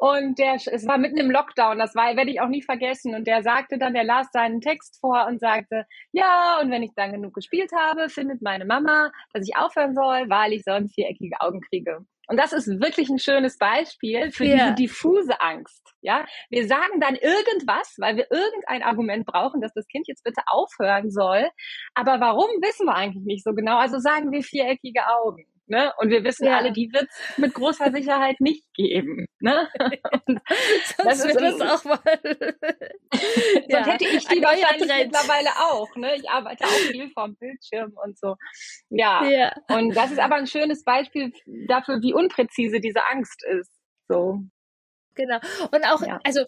und 0.02 0.36
der, 0.40 0.56
es 0.56 0.84
war 0.88 0.98
mitten 0.98 1.18
im 1.18 1.30
Lockdown, 1.30 1.78
das 1.78 1.94
war, 1.94 2.16
werde 2.16 2.32
ich 2.32 2.40
auch 2.40 2.48
nie 2.48 2.60
vergessen. 2.60 3.14
Und 3.14 3.28
der 3.28 3.44
sagte 3.44 3.78
dann, 3.78 3.94
der 3.94 4.02
las 4.02 4.26
seinen 4.32 4.60
Text 4.60 4.98
vor 4.98 5.28
und 5.28 5.38
sagte, 5.38 5.86
ja, 6.10 6.58
und 6.60 6.72
wenn 6.72 6.82
ich 6.82 6.90
dann 6.96 7.12
genug 7.12 7.34
gespielt 7.34 7.70
habe, 7.72 8.08
findet 8.08 8.42
meine 8.42 8.64
Mama, 8.64 9.12
dass 9.32 9.46
ich 9.46 9.56
aufhören 9.56 9.94
soll, 9.94 10.28
weil 10.28 10.54
ich 10.54 10.64
sonst 10.64 10.96
viereckige 10.96 11.40
Augen 11.40 11.60
kriege. 11.60 12.04
Und 12.26 12.36
das 12.36 12.52
ist 12.52 12.66
wirklich 12.80 13.10
ein 13.10 13.20
schönes 13.20 13.58
Beispiel 13.58 14.32
für 14.32 14.42
yeah. 14.42 14.56
diese 14.56 14.74
diffuse 14.74 15.40
Angst. 15.40 15.94
Ja, 16.00 16.26
wir 16.50 16.66
sagen 16.66 16.98
dann 16.98 17.14
irgendwas, 17.14 17.94
weil 17.98 18.16
wir 18.16 18.26
irgendein 18.28 18.82
Argument 18.82 19.24
brauchen, 19.24 19.60
dass 19.60 19.72
das 19.72 19.86
Kind 19.86 20.08
jetzt 20.08 20.24
bitte 20.24 20.42
aufhören 20.48 21.12
soll. 21.12 21.48
Aber 21.94 22.18
warum 22.18 22.48
wissen 22.60 22.86
wir 22.86 22.96
eigentlich 22.96 23.24
nicht 23.24 23.44
so 23.44 23.54
genau? 23.54 23.78
Also 23.78 24.00
sagen 24.00 24.32
wir 24.32 24.42
viereckige 24.42 25.06
Augen. 25.06 25.46
Ne? 25.72 25.90
Und 25.96 26.10
wir 26.10 26.22
wissen 26.22 26.48
ja. 26.48 26.58
alle, 26.58 26.70
die 26.70 26.92
wird 26.92 27.08
es 27.08 27.38
mit 27.38 27.54
großer 27.54 27.90
Sicherheit 27.92 28.42
nicht 28.42 28.62
geben. 28.74 29.24
Ne? 29.40 29.70
das 30.98 31.24
wird 31.24 31.40
es 31.40 31.60
auch 31.62 31.82
mal. 31.84 31.98
Sonst 33.14 33.70
ja. 33.70 33.86
hätte 33.86 34.04
ich 34.04 34.28
die 34.28 34.42
wahrscheinlich 34.42 35.06
mittlerweile 35.06 35.48
auch. 35.70 35.88
Ne? 35.96 36.14
Ich 36.16 36.28
arbeite 36.28 36.64
auch 36.64 36.90
viel 36.90 37.08
vom 37.12 37.36
Bildschirm 37.36 37.94
und 38.04 38.18
so. 38.18 38.34
Ja. 38.90 39.24
ja. 39.24 39.54
Und 39.70 39.96
das 39.96 40.12
ist 40.12 40.20
aber 40.20 40.34
ein 40.34 40.46
schönes 40.46 40.84
Beispiel 40.84 41.32
dafür, 41.66 42.02
wie 42.02 42.12
unpräzise 42.12 42.78
diese 42.78 43.00
Angst 43.10 43.42
ist. 43.42 43.72
So. 44.08 44.40
Genau. 45.14 45.38
Und 45.70 45.84
auch, 45.84 46.02
ja. 46.02 46.20
also 46.24 46.44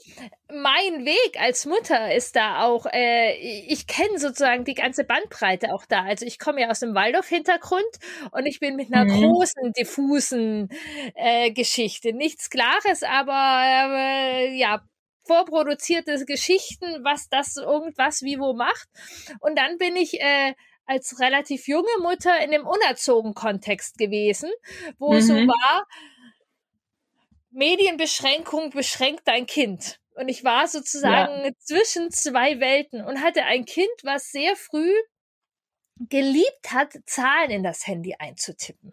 mein 0.53 1.05
Weg 1.05 1.41
als 1.41 1.67
Mutter 1.67 2.15
ist 2.15 2.37
da 2.37 2.63
auch, 2.63 2.87
äh, 2.87 3.35
ich 3.69 3.87
kenne 3.87 4.19
sozusagen 4.19 4.65
die 4.65 4.75
ganze 4.75 5.05
Bandbreite 5.05 5.73
auch 5.73 5.85
da. 5.87 6.05
Also 6.05 6.25
ich 6.25 6.39
komme 6.39 6.63
ja 6.63 6.71
aus 6.71 6.81
dem 6.81 6.95
Waldorf-Hintergrund 6.95 7.85
und 8.33 8.47
ich 8.47 8.61
bin 8.61 8.77
mit 8.77 8.93
einer 8.93 9.05
mhm. 9.05 9.23
großen, 9.23 9.73
diffusen 9.73 10.69
äh, 11.15 11.51
Geschichte. 11.51 12.13
Nichts 12.13 12.51
Klares, 12.51 13.03
aber 13.03 13.65
äh, 13.97 14.57
ja, 14.57 14.83
vorproduzierte 15.27 16.25
Geschichten, 16.25 17.03
was 17.03 17.29
das 17.29 17.57
irgendwas 17.57 18.23
wie 18.23 18.39
wo 18.39 18.55
macht. 18.55 18.89
Und 19.41 19.59
dann 19.59 19.79
bin 19.79 19.97
ich 19.97 20.21
äh, 20.21 20.55
als 20.87 21.19
relativ 21.21 21.67
junge 21.67 21.99
Mutter 22.03 22.43
in 22.45 22.51
dem 22.51 22.67
unerzogen 22.67 23.35
Kontext 23.35 23.97
gewesen, 23.99 24.51
wo 24.99 25.15
mhm. 25.15 25.21
so 25.21 25.35
war, 25.35 25.87
Medienbeschränkung 27.55 28.71
beschränkt 28.71 29.23
dein 29.27 29.47
Kind. 29.47 30.01
Und 30.15 30.29
ich 30.29 30.45
war 30.45 30.69
sozusagen 30.69 31.45
ja. 31.45 31.51
zwischen 31.59 32.11
zwei 32.11 32.61
Welten 32.61 33.05
und 33.05 33.21
hatte 33.21 33.45
ein 33.45 33.65
Kind, 33.65 33.91
was 34.03 34.31
sehr 34.31 34.55
früh 34.57 34.93
geliebt 35.97 36.73
hat, 36.73 36.95
Zahlen 37.07 37.51
in 37.51 37.63
das 37.63 37.87
Handy 37.87 38.15
einzutippen. 38.19 38.93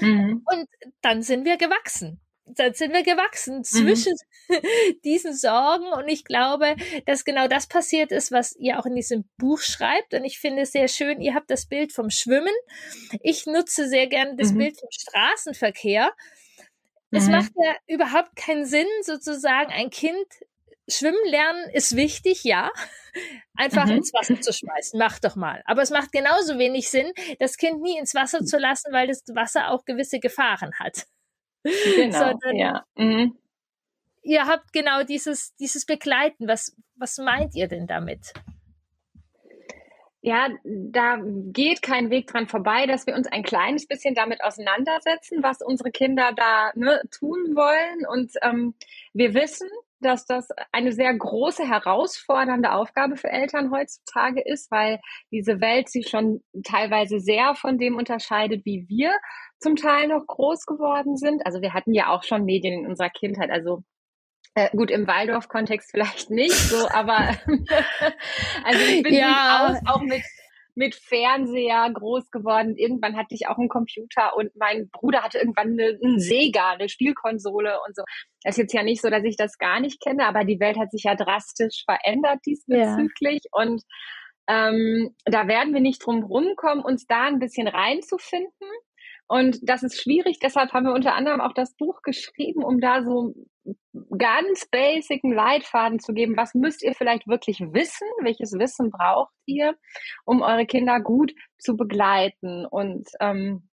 Mhm. 0.00 0.44
Und 0.50 0.68
dann 1.02 1.22
sind 1.22 1.44
wir 1.44 1.56
gewachsen. 1.56 2.20
Dann 2.46 2.74
sind 2.74 2.92
wir 2.92 3.02
gewachsen 3.02 3.58
mhm. 3.58 3.64
zwischen 3.64 4.14
mhm. 4.48 4.56
diesen 5.04 5.34
Sorgen. 5.34 5.86
Und 5.92 6.08
ich 6.08 6.24
glaube, 6.24 6.76
dass 7.06 7.24
genau 7.24 7.48
das 7.48 7.66
passiert 7.66 8.12
ist, 8.12 8.32
was 8.32 8.54
ihr 8.56 8.78
auch 8.78 8.86
in 8.86 8.94
diesem 8.94 9.24
Buch 9.38 9.60
schreibt. 9.60 10.14
Und 10.14 10.24
ich 10.24 10.38
finde 10.38 10.62
es 10.62 10.72
sehr 10.72 10.88
schön, 10.88 11.20
ihr 11.20 11.34
habt 11.34 11.50
das 11.50 11.66
Bild 11.66 11.92
vom 11.92 12.10
Schwimmen. 12.10 12.54
Ich 13.22 13.46
nutze 13.46 13.88
sehr 13.88 14.06
gerne 14.06 14.36
das 14.36 14.52
mhm. 14.52 14.58
Bild 14.58 14.80
vom 14.80 14.90
Straßenverkehr 14.90 16.12
es 17.14 17.26
mhm. 17.26 17.32
macht 17.32 17.52
ja 17.56 17.74
überhaupt 17.86 18.36
keinen 18.36 18.64
Sinn, 18.64 18.86
sozusagen 19.02 19.72
ein 19.72 19.90
Kind 19.90 20.26
Schwimmen 20.88 21.24
lernen 21.26 21.70
ist 21.72 21.96
wichtig, 21.96 22.44
ja. 22.44 22.70
Einfach 23.56 23.86
mhm. 23.86 23.98
ins 23.98 24.12
Wasser 24.12 24.40
zu 24.40 24.52
schmeißen, 24.52 24.98
mach 24.98 25.18
doch 25.18 25.36
mal. 25.36 25.62
Aber 25.66 25.82
es 25.82 25.90
macht 25.90 26.12
genauso 26.12 26.58
wenig 26.58 26.90
Sinn, 26.90 27.12
das 27.38 27.56
Kind 27.56 27.80
nie 27.80 27.96
ins 27.96 28.14
Wasser 28.14 28.44
zu 28.44 28.58
lassen, 28.58 28.92
weil 28.92 29.06
das 29.06 29.22
Wasser 29.34 29.70
auch 29.70 29.84
gewisse 29.84 30.20
Gefahren 30.20 30.72
hat. 30.78 31.06
Genau, 31.96 32.18
Sondern 32.18 32.56
ja. 32.56 32.84
Mhm. 32.94 33.38
Ihr 34.22 34.44
habt 34.44 34.70
genau 34.74 35.02
dieses, 35.02 35.54
dieses 35.56 35.86
Begleiten. 35.86 36.46
Was, 36.46 36.76
was 36.96 37.16
meint 37.16 37.54
ihr 37.54 37.68
denn 37.68 37.86
damit? 37.86 38.34
Ja, 40.26 40.48
da 40.64 41.18
geht 41.22 41.82
kein 41.82 42.08
Weg 42.08 42.28
dran 42.28 42.46
vorbei, 42.48 42.86
dass 42.86 43.06
wir 43.06 43.14
uns 43.14 43.26
ein 43.26 43.42
kleines 43.42 43.86
bisschen 43.86 44.14
damit 44.14 44.42
auseinandersetzen, 44.42 45.42
was 45.42 45.60
unsere 45.60 45.90
Kinder 45.90 46.32
da 46.34 46.72
ne, 46.74 47.02
tun 47.10 47.54
wollen. 47.54 48.06
Und 48.10 48.32
ähm, 48.40 48.74
wir 49.12 49.34
wissen, 49.34 49.68
dass 50.00 50.24
das 50.24 50.48
eine 50.72 50.92
sehr 50.92 51.12
große, 51.12 51.68
herausfordernde 51.68 52.72
Aufgabe 52.72 53.16
für 53.16 53.28
Eltern 53.28 53.70
heutzutage 53.70 54.40
ist, 54.40 54.70
weil 54.70 54.98
diese 55.30 55.60
Welt 55.60 55.90
sich 55.90 56.08
schon 56.08 56.42
teilweise 56.62 57.20
sehr 57.20 57.54
von 57.54 57.76
dem 57.76 57.96
unterscheidet, 57.96 58.64
wie 58.64 58.86
wir 58.88 59.12
zum 59.58 59.76
Teil 59.76 60.08
noch 60.08 60.26
groß 60.26 60.64
geworden 60.64 61.18
sind. 61.18 61.44
Also 61.44 61.60
wir 61.60 61.74
hatten 61.74 61.92
ja 61.92 62.08
auch 62.08 62.22
schon 62.22 62.46
Medien 62.46 62.80
in 62.80 62.86
unserer 62.86 63.10
Kindheit. 63.10 63.50
Also 63.50 63.84
äh, 64.54 64.70
gut, 64.76 64.90
im 64.90 65.06
Waldorf-Kontext 65.06 65.90
vielleicht 65.90 66.30
nicht 66.30 66.52
so, 66.52 66.88
aber 66.88 67.16
also 68.64 68.80
ich 68.88 69.02
bin 69.02 69.14
ja. 69.14 69.66
durchaus 69.66 69.82
auch 69.86 70.02
mit 70.02 70.22
mit 70.76 70.94
Fernseher 70.94 71.90
groß 71.92 72.30
geworden. 72.30 72.76
Irgendwann 72.76 73.16
hatte 73.16 73.34
ich 73.34 73.46
auch 73.46 73.58
einen 73.58 73.68
Computer 73.68 74.36
und 74.36 74.54
mein 74.56 74.88
Bruder 74.90 75.22
hatte 75.22 75.38
irgendwann 75.38 75.78
eine, 75.78 75.98
einen 76.02 76.18
Sega, 76.18 76.72
eine 76.72 76.88
Spielkonsole 76.88 77.78
und 77.86 77.94
so. 77.94 78.02
Das 78.42 78.54
ist 78.54 78.62
jetzt 78.62 78.74
ja 78.74 78.82
nicht 78.82 79.00
so, 79.00 79.08
dass 79.08 79.24
ich 79.24 79.36
das 79.36 79.58
gar 79.58 79.80
nicht 79.80 80.02
kenne, 80.02 80.26
aber 80.26 80.44
die 80.44 80.60
Welt 80.60 80.76
hat 80.76 80.90
sich 80.90 81.04
ja 81.04 81.14
drastisch 81.14 81.84
verändert 81.84 82.40
diesbezüglich 82.44 83.42
ja. 83.44 83.62
und 83.62 83.82
ähm, 84.46 85.14
da 85.24 85.48
werden 85.48 85.72
wir 85.72 85.80
nicht 85.80 86.04
drum 86.04 86.22
rumkommen, 86.22 86.84
uns 86.84 87.06
da 87.06 87.24
ein 87.24 87.38
bisschen 87.38 87.66
reinzufinden. 87.66 88.68
Und 89.26 89.58
das 89.62 89.82
ist 89.82 90.00
schwierig, 90.00 90.38
deshalb 90.42 90.72
haben 90.72 90.84
wir 90.84 90.92
unter 90.92 91.14
anderem 91.14 91.40
auch 91.40 91.54
das 91.54 91.74
Buch 91.76 92.02
geschrieben, 92.02 92.62
um 92.62 92.80
da 92.80 93.02
so 93.02 93.34
ganz 94.18 94.66
basic 94.70 95.24
einen 95.24 95.32
Leitfaden 95.32 95.98
zu 95.98 96.12
geben. 96.12 96.36
Was 96.36 96.54
müsst 96.54 96.82
ihr 96.82 96.94
vielleicht 96.94 97.26
wirklich 97.26 97.60
wissen? 97.60 98.06
Welches 98.22 98.52
Wissen 98.52 98.90
braucht 98.90 99.32
ihr, 99.46 99.74
um 100.24 100.42
eure 100.42 100.66
Kinder 100.66 101.00
gut 101.00 101.32
zu 101.58 101.76
begleiten? 101.76 102.66
Und 102.66 103.08
ähm, 103.20 103.68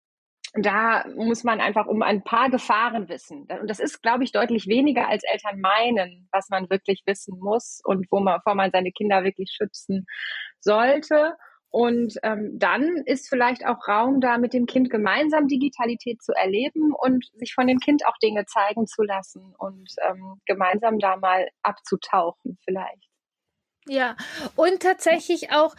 da 0.54 1.04
muss 1.16 1.44
man 1.44 1.60
einfach 1.60 1.86
um 1.86 2.02
ein 2.02 2.24
paar 2.24 2.50
Gefahren 2.50 3.08
wissen. 3.08 3.46
Und 3.48 3.68
das 3.68 3.78
ist, 3.78 4.02
glaube 4.02 4.24
ich, 4.24 4.32
deutlich 4.32 4.66
weniger 4.66 5.08
als 5.08 5.22
Eltern 5.24 5.60
meinen, 5.60 6.28
was 6.32 6.48
man 6.48 6.68
wirklich 6.70 7.02
wissen 7.06 7.38
muss 7.38 7.80
und 7.84 8.06
wo 8.10 8.20
man, 8.20 8.38
bevor 8.38 8.54
man 8.54 8.70
seine 8.72 8.90
Kinder 8.90 9.22
wirklich 9.22 9.52
schützen 9.56 10.06
sollte. 10.60 11.34
Und 11.70 12.14
ähm, 12.24 12.58
dann 12.58 13.02
ist 13.06 13.28
vielleicht 13.28 13.64
auch 13.64 13.86
Raum 13.86 14.20
da, 14.20 14.38
mit 14.38 14.52
dem 14.52 14.66
Kind 14.66 14.90
gemeinsam 14.90 15.46
Digitalität 15.46 16.20
zu 16.20 16.32
erleben 16.32 16.92
und 16.92 17.30
sich 17.34 17.54
von 17.54 17.68
dem 17.68 17.78
Kind 17.78 18.04
auch 18.06 18.16
Dinge 18.22 18.44
zeigen 18.46 18.86
zu 18.86 19.02
lassen 19.02 19.54
und 19.56 19.88
ähm, 20.08 20.40
gemeinsam 20.46 20.98
da 20.98 21.16
mal 21.16 21.48
abzutauchen 21.62 22.58
vielleicht. 22.64 23.08
Ja, 23.86 24.16
und 24.56 24.82
tatsächlich 24.82 25.52
auch 25.52 25.74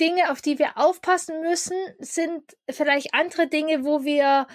Dinge, 0.00 0.30
auf 0.30 0.40
die 0.40 0.58
wir 0.58 0.78
aufpassen 0.78 1.40
müssen, 1.40 1.76
sind 1.98 2.56
vielleicht 2.70 3.12
andere 3.12 3.48
Dinge, 3.48 3.84
wo 3.84 4.04
wir 4.04 4.46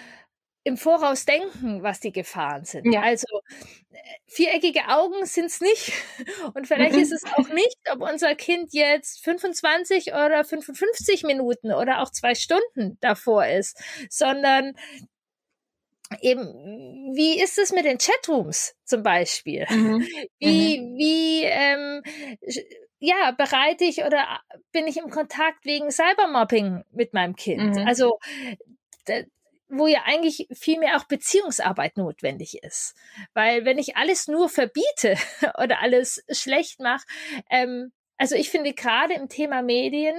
im 0.64 0.76
Voraus 0.76 1.24
denken, 1.24 1.82
was 1.82 2.00
die 2.00 2.12
Gefahren 2.12 2.64
sind. 2.64 2.92
Ja. 2.92 3.02
Also 3.02 3.26
äh, 3.90 3.96
viereckige 4.26 4.88
Augen 4.88 5.24
sind 5.24 5.46
es 5.46 5.60
nicht. 5.60 5.92
Und 6.54 6.66
vielleicht 6.66 6.94
mhm. 6.94 7.02
ist 7.02 7.12
es 7.12 7.24
auch 7.24 7.48
nicht, 7.48 7.76
ob 7.90 8.02
unser 8.02 8.34
Kind 8.34 8.72
jetzt 8.72 9.24
25 9.24 10.12
oder 10.12 10.44
55 10.44 11.22
Minuten 11.24 11.72
oder 11.72 12.02
auch 12.02 12.10
zwei 12.10 12.34
Stunden 12.34 12.98
davor 13.00 13.46
ist, 13.46 13.82
sondern 14.10 14.74
eben, 16.20 17.14
wie 17.14 17.40
ist 17.40 17.58
es 17.58 17.72
mit 17.72 17.84
den 17.84 17.98
Chatrooms 17.98 18.74
zum 18.84 19.02
Beispiel? 19.02 19.66
Mhm. 19.68 20.06
Wie, 20.38 20.80
mhm. 20.80 20.98
wie, 20.98 21.42
ähm, 21.44 22.02
ja, 23.00 23.32
bereite 23.32 23.84
ich 23.84 24.04
oder 24.04 24.40
bin 24.72 24.86
ich 24.86 24.96
im 24.96 25.10
Kontakt 25.10 25.64
wegen 25.64 25.90
Cybermobbing 25.90 26.84
mit 26.92 27.14
meinem 27.14 27.36
Kind? 27.36 27.76
Mhm. 27.76 27.86
Also 27.86 28.18
wo 29.68 29.86
ja 29.86 30.02
eigentlich 30.04 30.48
viel 30.52 30.78
mehr 30.78 30.96
auch 30.96 31.04
Beziehungsarbeit 31.04 31.96
notwendig 31.96 32.62
ist. 32.62 32.94
Weil 33.34 33.64
wenn 33.64 33.78
ich 33.78 33.96
alles 33.96 34.28
nur 34.28 34.48
verbiete 34.48 35.16
oder 35.62 35.80
alles 35.80 36.24
schlecht 36.30 36.80
mache, 36.80 37.06
ähm, 37.50 37.92
also 38.16 38.34
ich 38.34 38.50
finde 38.50 38.74
gerade 38.74 39.14
im 39.14 39.28
Thema 39.28 39.62
Medien 39.62 40.16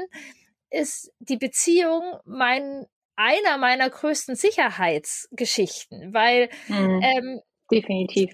ist 0.70 1.12
die 1.20 1.38
Beziehung 1.38 2.18
mein 2.26 2.86
einer 3.16 3.58
meiner 3.58 3.90
größten 3.90 4.36
Sicherheitsgeschichten, 4.36 6.14
weil 6.14 6.50
mhm. 6.68 7.02
ähm, 7.04 7.42
definitiv 7.70 8.32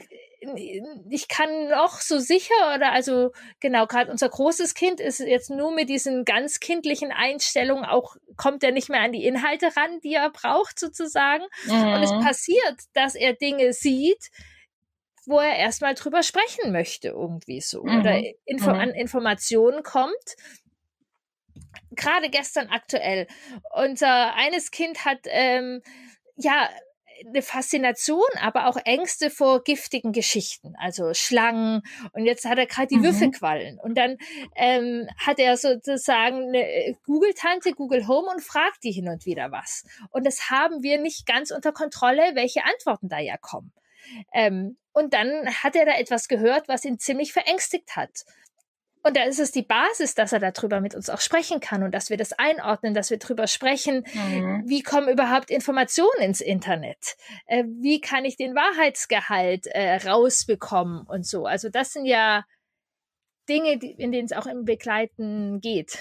ich 1.09 1.27
kann 1.27 1.69
noch 1.69 1.99
so 1.99 2.19
sicher 2.19 2.53
oder 2.75 2.91
also 2.91 3.31
genau 3.59 3.87
gerade 3.87 4.11
unser 4.11 4.29
großes 4.29 4.73
Kind 4.73 4.99
ist 4.99 5.19
jetzt 5.19 5.49
nur 5.49 5.73
mit 5.73 5.89
diesen 5.89 6.25
ganz 6.25 6.59
kindlichen 6.59 7.11
Einstellungen 7.11 7.85
auch 7.85 8.15
kommt 8.37 8.63
er 8.63 8.71
nicht 8.71 8.89
mehr 8.89 9.01
an 9.01 9.11
die 9.11 9.25
Inhalte 9.25 9.75
ran, 9.75 9.99
die 10.03 10.13
er 10.13 10.29
braucht 10.29 10.79
sozusagen 10.79 11.43
mhm. 11.65 11.93
und 11.93 12.03
es 12.03 12.11
mhm. 12.11 12.21
passiert, 12.21 12.75
dass 12.93 13.15
er 13.15 13.33
Dinge 13.33 13.73
sieht, 13.73 14.29
wo 15.25 15.39
er 15.39 15.57
erstmal 15.57 15.95
drüber 15.95 16.23
sprechen 16.23 16.71
möchte 16.71 17.09
irgendwie 17.09 17.61
so 17.61 17.83
mhm. 17.83 17.99
oder 17.99 18.21
Info 18.45 18.71
mhm. 18.71 18.79
an 18.79 18.89
Informationen 18.91 19.83
kommt 19.83 20.35
gerade 21.91 22.29
gestern 22.29 22.69
aktuell. 22.69 23.27
Unser 23.73 24.35
eines 24.35 24.71
Kind 24.71 25.05
hat 25.05 25.19
ähm, 25.25 25.81
ja 26.35 26.69
eine 27.27 27.41
Faszination, 27.41 28.25
aber 28.39 28.67
auch 28.67 28.77
Ängste 28.83 29.29
vor 29.29 29.63
giftigen 29.63 30.11
Geschichten, 30.11 30.75
also 30.77 31.13
Schlangen. 31.13 31.81
Und 32.13 32.25
jetzt 32.25 32.45
hat 32.45 32.57
er 32.57 32.65
gerade 32.65 32.87
die 32.87 32.97
mhm. 32.97 33.03
Würfelquallen. 33.03 33.79
Und 33.79 33.97
dann 33.97 34.17
ähm, 34.55 35.07
hat 35.17 35.39
er 35.39 35.57
sozusagen 35.57 36.49
eine 36.49 36.95
Google-Tante, 37.05 37.71
Google 37.73 38.07
Home 38.07 38.29
und 38.31 38.41
fragt 38.41 38.83
die 38.83 38.91
hin 38.91 39.07
und 39.07 39.25
wieder 39.25 39.51
was. 39.51 39.85
Und 40.11 40.25
das 40.25 40.49
haben 40.49 40.83
wir 40.83 40.99
nicht 40.99 41.25
ganz 41.25 41.51
unter 41.51 41.71
Kontrolle, 41.71 42.31
welche 42.33 42.63
Antworten 42.65 43.09
da 43.09 43.19
ja 43.19 43.37
kommen. 43.37 43.71
Ähm, 44.33 44.77
und 44.93 45.13
dann 45.13 45.47
hat 45.63 45.75
er 45.75 45.85
da 45.85 45.97
etwas 45.97 46.27
gehört, 46.27 46.67
was 46.67 46.85
ihn 46.85 46.99
ziemlich 46.99 47.33
verängstigt 47.33 47.95
hat. 47.95 48.23
Und 49.05 49.15
da 49.15 49.23
ist 49.23 49.39
es 49.39 49.51
die 49.51 49.61
Basis, 49.61 50.15
dass 50.15 50.33
er 50.33 50.39
darüber 50.39 50.81
mit 50.81 50.95
uns 50.95 51.11
auch 51.11 51.21
sprechen 51.21 51.59
kann 51.59 51.83
und 51.83 51.93
dass 51.93 52.09
wir 52.09 52.17
das 52.17 52.33
einordnen, 52.33 52.95
dass 52.95 53.11
wir 53.11 53.19
darüber 53.19 53.45
sprechen, 53.45 54.03
mhm. 54.11 54.63
wie 54.65 54.81
kommen 54.81 55.09
überhaupt 55.09 55.51
Informationen 55.51 56.21
ins 56.21 56.41
Internet? 56.41 57.15
Äh, 57.45 57.65
wie 57.67 58.01
kann 58.01 58.25
ich 58.25 58.35
den 58.35 58.55
Wahrheitsgehalt 58.55 59.67
äh, 59.67 59.97
rausbekommen 60.07 61.05
und 61.05 61.23
so? 61.23 61.45
Also 61.45 61.69
das 61.69 61.93
sind 61.93 62.05
ja 62.05 62.45
Dinge, 63.47 63.77
die, 63.77 63.91
in 63.91 64.11
denen 64.11 64.25
es 64.25 64.31
auch 64.31 64.47
im 64.47 64.65
Begleiten 64.65 65.61
geht. 65.61 65.99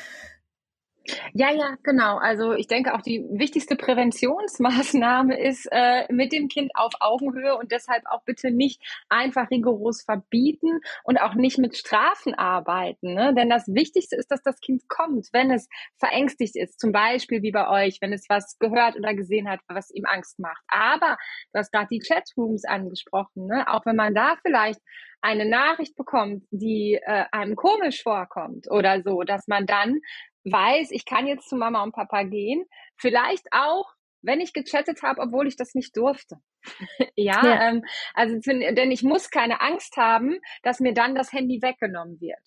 Ja, 1.35 1.53
ja, 1.53 1.77
genau. 1.83 2.17
Also 2.17 2.53
ich 2.55 2.67
denke 2.67 2.95
auch 2.95 3.03
die 3.03 3.25
wichtigste 3.31 3.77
Präventionsmaßnahme 3.77 5.39
ist 5.39 5.69
äh, 5.71 6.11
mit 6.11 6.33
dem 6.33 6.49
Kind 6.49 6.71
auf 6.75 6.93
Augenhöhe 7.01 7.57
und 7.57 7.73
deshalb 7.73 8.05
auch 8.07 8.23
bitte 8.25 8.51
nicht 8.51 8.81
einfach 9.11 9.51
rigoros 9.51 10.03
verbieten 10.03 10.81
und 11.03 11.21
auch 11.21 11.35
nicht 11.35 11.59
mit 11.59 11.77
Strafen 11.77 12.35
arbeiten. 12.35 13.15
Ne? 13.15 13.35
Denn 13.35 13.51
das 13.51 13.67
Wichtigste 13.69 14.17
ist, 14.17 14.31
dass 14.31 14.43
das 14.43 14.61
Kind 14.61 14.89
kommt, 14.89 15.29
wenn 15.33 15.51
es 15.51 15.69
verängstigt 15.99 16.57
ist. 16.57 16.81
Zum 16.81 16.93
Beispiel 16.93 17.43
wie 17.43 17.53
bei 17.53 17.69
euch, 17.69 17.99
wenn 18.01 18.13
es 18.13 18.27
was 18.29 18.59
gehört 18.59 18.97
oder 18.97 19.15
gesehen 19.15 19.49
hat, 19.49 19.61
was 19.69 19.91
ihm 19.91 20.05
Angst 20.07 20.39
macht. 20.39 20.63
Aber 20.69 21.19
du 21.53 21.59
hast 21.59 21.71
gerade 21.71 21.89
die 21.91 22.01
Chatrooms 22.01 22.65
angesprochen. 22.65 23.47
Ne? 23.47 23.67
Auch 23.69 23.85
wenn 23.85 23.97
man 23.97 24.15
da 24.15 24.37
vielleicht 24.43 24.81
eine 25.21 25.47
Nachricht 25.47 25.97
bekommt, 25.97 26.45
die 26.51 27.01
äh, 27.03 27.25
einem 27.33 27.57
komisch 27.57 28.03
vorkommt 28.03 28.71
oder 28.71 29.03
so, 29.03 29.23
dass 29.23 29.49
man 29.49 29.65
dann 29.67 30.01
weiß, 30.45 30.91
ich 30.91 31.05
kann 31.05 31.27
jetzt 31.27 31.49
zu 31.49 31.57
Mama 31.57 31.83
und 31.83 31.93
Papa 31.93 32.23
gehen. 32.23 32.65
Vielleicht 32.97 33.47
auch, 33.53 33.93
wenn 34.23 34.41
ich 34.41 34.53
gechattet 34.53 35.03
habe, 35.03 35.21
obwohl 35.21 35.47
ich 35.47 35.57
das 35.57 35.75
nicht 35.75 35.97
durfte. 35.97 36.37
ja, 37.17 37.45
ja. 37.45 37.69
Ähm, 37.69 37.85
also 38.15 38.39
denn 38.39 38.91
ich 38.91 39.03
muss 39.03 39.31
keine 39.31 39.61
Angst 39.61 39.97
haben, 39.97 40.39
dass 40.63 40.81
mir 40.81 40.95
dann 40.95 41.15
das 41.15 41.33
Handy 41.33 41.61
weggenommen 41.61 42.21
wird. 42.21 42.41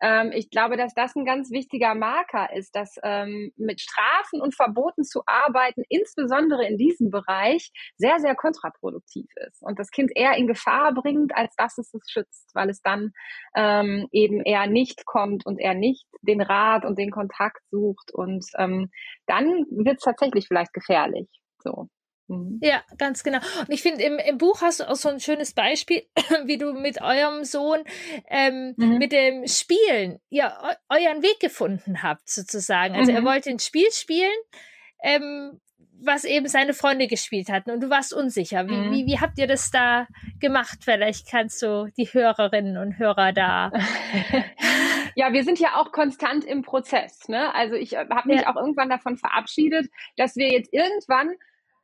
Ähm, 0.00 0.32
ich 0.32 0.50
glaube, 0.50 0.76
dass 0.76 0.94
das 0.94 1.14
ein 1.14 1.24
ganz 1.24 1.50
wichtiger 1.50 1.94
Marker 1.94 2.52
ist, 2.54 2.74
dass 2.74 2.96
ähm, 3.02 3.52
mit 3.56 3.80
Strafen 3.80 4.40
und 4.40 4.54
Verboten 4.54 5.04
zu 5.04 5.22
arbeiten, 5.26 5.82
insbesondere 5.88 6.66
in 6.66 6.78
diesem 6.78 7.10
Bereich, 7.10 7.70
sehr, 7.96 8.18
sehr 8.18 8.34
kontraproduktiv 8.34 9.26
ist 9.46 9.62
und 9.62 9.78
das 9.78 9.90
Kind 9.90 10.10
eher 10.14 10.36
in 10.36 10.46
Gefahr 10.46 10.94
bringt, 10.94 11.34
als 11.34 11.54
dass 11.56 11.78
es 11.78 11.92
es 11.94 12.10
schützt, 12.10 12.50
weil 12.54 12.70
es 12.70 12.80
dann 12.82 13.12
ähm, 13.54 14.08
eben 14.12 14.42
eher 14.42 14.66
nicht 14.66 15.04
kommt 15.06 15.44
und 15.46 15.58
er 15.58 15.74
nicht 15.74 16.06
den 16.22 16.40
Rat 16.40 16.84
und 16.84 16.98
den 16.98 17.10
Kontakt 17.10 17.60
sucht 17.70 18.12
und 18.12 18.44
ähm, 18.58 18.90
dann 19.26 19.64
wird 19.70 19.98
es 19.98 20.04
tatsächlich 20.04 20.46
vielleicht 20.48 20.72
gefährlich. 20.72 21.28
So. 21.62 21.88
Mhm. 22.30 22.60
Ja, 22.62 22.82
ganz 22.96 23.24
genau. 23.24 23.38
Und 23.58 23.70
ich 23.70 23.82
finde, 23.82 24.04
im, 24.04 24.18
im 24.18 24.38
Buch 24.38 24.62
hast 24.62 24.80
du 24.80 24.88
auch 24.88 24.96
so 24.96 25.08
ein 25.08 25.20
schönes 25.20 25.52
Beispiel, 25.52 26.04
wie 26.44 26.58
du 26.58 26.72
mit 26.72 27.02
eurem 27.02 27.44
Sohn 27.44 27.80
ähm, 28.28 28.74
mhm. 28.76 28.98
mit 28.98 29.12
dem 29.12 29.46
Spielen 29.48 30.20
ja 30.28 30.56
eu 30.88 30.96
euren 30.96 31.22
Weg 31.22 31.40
gefunden 31.40 32.02
habt, 32.02 32.28
sozusagen. 32.30 32.94
Also 32.94 33.10
mhm. 33.10 33.18
er 33.18 33.24
wollte 33.24 33.50
ein 33.50 33.58
Spiel 33.58 33.90
spielen, 33.90 34.30
ähm, 35.02 35.60
was 36.02 36.24
eben 36.24 36.46
seine 36.46 36.72
Freunde 36.72 37.08
gespielt 37.08 37.50
hatten 37.50 37.70
und 37.72 37.82
du 37.82 37.90
warst 37.90 38.14
unsicher. 38.14 38.66
Wie, 38.68 38.76
mhm. 38.76 38.92
wie, 38.92 39.06
wie 39.06 39.20
habt 39.20 39.38
ihr 39.38 39.48
das 39.48 39.70
da 39.70 40.06
gemacht? 40.38 40.78
Vielleicht 40.82 41.28
kannst 41.28 41.60
du 41.62 41.90
die 41.96 42.06
Hörerinnen 42.06 42.76
und 42.78 42.98
Hörer 42.98 43.32
da. 43.32 43.72
ja, 45.16 45.32
wir 45.32 45.42
sind 45.42 45.58
ja 45.58 45.80
auch 45.80 45.90
konstant 45.90 46.44
im 46.44 46.62
Prozess. 46.62 47.28
Ne? 47.28 47.52
Also 47.54 47.74
ich 47.74 47.94
äh, 47.94 48.06
habe 48.08 48.28
mich 48.28 48.42
ja. 48.42 48.50
auch 48.50 48.56
irgendwann 48.56 48.88
davon 48.88 49.16
verabschiedet, 49.16 49.90
dass 50.16 50.36
wir 50.36 50.48
jetzt 50.48 50.72
irgendwann 50.72 51.34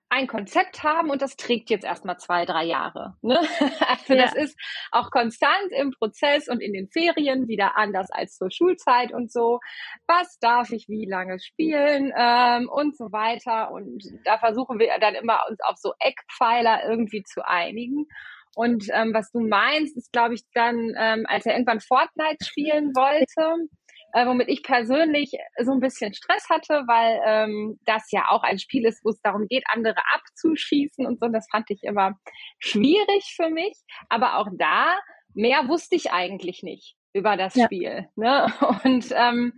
ein 0.08 0.26
Konzept 0.26 0.82
haben 0.82 1.10
und 1.10 1.20
das 1.20 1.36
trägt 1.36 1.68
jetzt 1.68 1.84
erstmal 1.84 2.18
zwei, 2.18 2.44
drei 2.44 2.64
Jahre. 2.64 3.16
Ne? 3.22 3.40
Also 3.88 4.14
ja. 4.14 4.24
das 4.24 4.34
ist 4.34 4.58
auch 4.92 5.10
konstant 5.10 5.70
im 5.70 5.90
Prozess 5.90 6.48
und 6.48 6.60
in 6.60 6.72
den 6.72 6.88
Ferien 6.88 7.48
wieder 7.48 7.76
anders 7.76 8.10
als 8.10 8.36
zur 8.36 8.50
Schulzeit 8.50 9.12
und 9.12 9.32
so. 9.32 9.60
Was 10.06 10.38
darf 10.38 10.70
ich 10.70 10.88
wie 10.88 11.06
lange 11.06 11.38
spielen 11.40 12.12
ähm, 12.16 12.68
und 12.68 12.96
so 12.96 13.10
weiter. 13.12 13.70
Und 13.70 14.02
da 14.24 14.38
versuchen 14.38 14.78
wir 14.78 14.88
dann 15.00 15.14
immer 15.14 15.40
uns 15.48 15.60
auf 15.60 15.76
so 15.76 15.92
Eckpfeiler 15.98 16.88
irgendwie 16.88 17.22
zu 17.22 17.46
einigen. 17.46 18.06
Und 18.54 18.86
ähm, 18.92 19.12
was 19.12 19.30
du 19.32 19.40
meinst, 19.40 19.96
ist, 19.96 20.12
glaube 20.12 20.34
ich, 20.34 20.42
dann, 20.54 20.94
ähm, 20.96 21.26
als 21.28 21.46
er 21.46 21.52
irgendwann 21.52 21.80
Fortnite 21.80 22.44
spielen 22.44 22.94
wollte, 22.94 23.68
äh, 24.16 24.26
womit 24.26 24.48
ich 24.48 24.62
persönlich 24.62 25.32
so 25.62 25.72
ein 25.72 25.80
bisschen 25.80 26.14
Stress 26.14 26.48
hatte, 26.48 26.84
weil 26.86 27.20
ähm, 27.26 27.78
das 27.84 28.10
ja 28.10 28.30
auch 28.30 28.42
ein 28.42 28.58
Spiel 28.58 28.86
ist, 28.86 29.04
wo 29.04 29.10
es 29.10 29.20
darum 29.20 29.46
geht, 29.46 29.64
andere 29.70 30.00
abzuschießen 30.14 31.04
und 31.04 31.20
so. 31.20 31.28
Das 31.28 31.46
fand 31.50 31.68
ich 31.68 31.82
immer 31.82 32.18
schwierig 32.58 33.34
für 33.36 33.50
mich. 33.50 33.74
Aber 34.08 34.38
auch 34.38 34.48
da, 34.56 34.96
mehr 35.34 35.68
wusste 35.68 35.96
ich 35.96 36.12
eigentlich 36.12 36.62
nicht 36.62 36.96
über 37.12 37.36
das 37.36 37.56
ja. 37.56 37.66
Spiel. 37.66 38.08
Ne? 38.16 38.46
Und 38.84 39.12
ähm, 39.14 39.52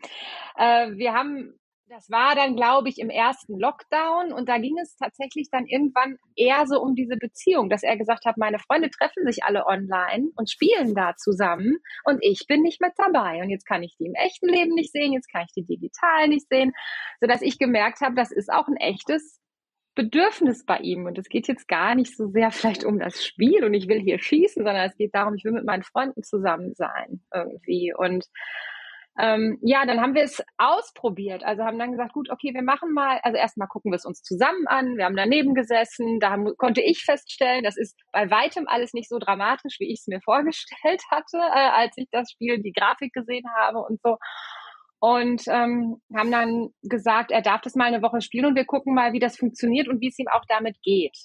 äh, 0.57 0.90
wir 0.97 1.12
haben 1.12 1.55
das 1.88 2.11
war 2.11 2.35
dann, 2.35 2.55
glaube 2.55 2.88
ich, 2.88 2.98
im 2.98 3.09
ersten 3.09 3.59
Lockdown 3.59 4.33
und 4.33 4.48
da 4.48 4.59
ging 4.59 4.77
es 4.79 4.96
tatsächlich 4.96 5.48
dann 5.51 5.66
irgendwann 5.66 6.18
eher 6.37 6.66
so 6.66 6.81
um 6.81 6.94
diese 6.94 7.16
Beziehung, 7.16 7.70
dass 7.70 7.83
er 7.83 7.96
gesagt 7.96 8.27
hat, 8.27 8.37
meine 8.37 8.59
Freunde 8.59 8.90
treffen 8.90 9.24
sich 9.24 9.44
alle 9.44 9.66
online 9.66 10.31
und 10.37 10.51
spielen 10.51 10.94
da 10.94 11.14
zusammen 11.16 11.79
und 12.05 12.18
ich 12.20 12.46
bin 12.46 12.62
nicht 12.62 12.81
mit 12.81 12.92
dabei. 12.96 13.42
Und 13.42 13.51
jetzt 13.51 13.66
kann 13.66 13.83
ich 13.83 13.96
die 13.98 14.07
im 14.07 14.14
echten 14.14 14.48
Leben 14.48 14.74
nicht 14.74 14.92
sehen, 14.92 15.12
jetzt 15.12 15.31
kann 15.33 15.46
ich 15.46 15.53
die 15.53 15.64
digital 15.64 16.29
nicht 16.29 16.48
sehen, 16.48 16.72
sodass 17.20 17.42
ich 17.42 17.59
gemerkt 17.59 18.01
habe, 18.01 18.14
das 18.14 18.33
ist 18.33 18.53
auch 18.53 18.68
ein 18.68 18.77
echtes 18.77 19.40
Bedürfnis 19.94 20.64
bei 20.64 20.79
ihm. 20.79 21.07
Und 21.07 21.18
es 21.18 21.29
geht 21.29 21.48
jetzt 21.48 21.68
gar 21.68 21.94
nicht 21.94 22.16
so 22.16 22.29
sehr 22.29 22.51
vielleicht 22.51 22.85
um 22.85 22.98
das 22.98 23.24
Spiel 23.24 23.64
und 23.64 23.72
ich 23.72 23.88
will 23.88 24.01
hier 24.01 24.18
schießen, 24.18 24.64
sondern 24.64 24.87
es 24.87 24.96
geht 24.96 25.14
darum, 25.14 25.35
ich 25.35 25.44
will 25.44 25.53
mit 25.53 25.64
meinen 25.64 25.83
Freunden 25.83 26.22
zusammen 26.22 26.74
sein 26.74 27.22
irgendwie. 27.33 27.94
Und 27.96 28.27
ähm, 29.18 29.59
ja, 29.62 29.85
dann 29.85 30.00
haben 30.00 30.14
wir 30.14 30.22
es 30.22 30.40
ausprobiert. 30.59 31.42
Also 31.44 31.64
haben 31.64 31.78
dann 31.78 31.90
gesagt, 31.90 32.12
gut, 32.12 32.31
okay, 32.31 32.54
wir 32.54 32.62
machen 32.62 32.92
mal, 32.92 33.18
also 33.24 33.37
erstmal 33.37 33.66
gucken 33.66 33.90
wir 33.90 33.96
es 33.96 34.04
uns 34.04 34.22
zusammen 34.22 34.68
an. 34.68 34.96
Wir 34.96 35.07
haben 35.07 35.16
daneben 35.16 35.54
gesessen. 35.54 36.20
Da 36.20 36.31
haben, 36.31 36.57
konnte 36.57 36.83
ich 36.83 37.02
feststellen, 37.04 37.64
das 37.64 37.76
ist 37.76 37.98
bei 38.12 38.31
weitem 38.31 38.68
alles 38.68 38.92
nicht 38.92 39.09
so 39.09 39.18
dramatisch, 39.18 39.81
wie 39.81 39.92
ich 39.92 40.00
es 40.00 40.07
mir 40.07 40.20
vorgestellt 40.24 41.02
hatte, 41.11 41.38
äh, 41.38 41.70
als 41.70 41.96
ich 41.96 42.07
das 42.12 42.31
Spiel, 42.31 42.62
die 42.62 42.72
Grafik 42.72 43.12
gesehen 43.12 43.44
habe 43.57 43.78
und 43.81 44.00
so. 44.02 44.18
Und 45.00 45.42
ähm, 45.48 46.00
haben 46.14 46.31
dann 46.31 46.68
gesagt, 46.83 47.31
er 47.31 47.42
darf 47.42 47.61
das 47.61 47.74
mal 47.74 47.87
eine 47.87 48.02
Woche 48.02 48.20
spielen 48.20 48.46
und 48.46 48.54
wir 48.57 48.64
gucken 48.66 48.94
mal, 48.94 49.12
wie 49.12 49.20
das 49.20 49.37
funktioniert 49.37 49.88
und 49.88 50.00
wie 50.00 50.09
es 50.09 50.18
ihm 50.18 50.28
auch 50.28 50.44
damit 50.48 50.76
geht. 50.83 51.16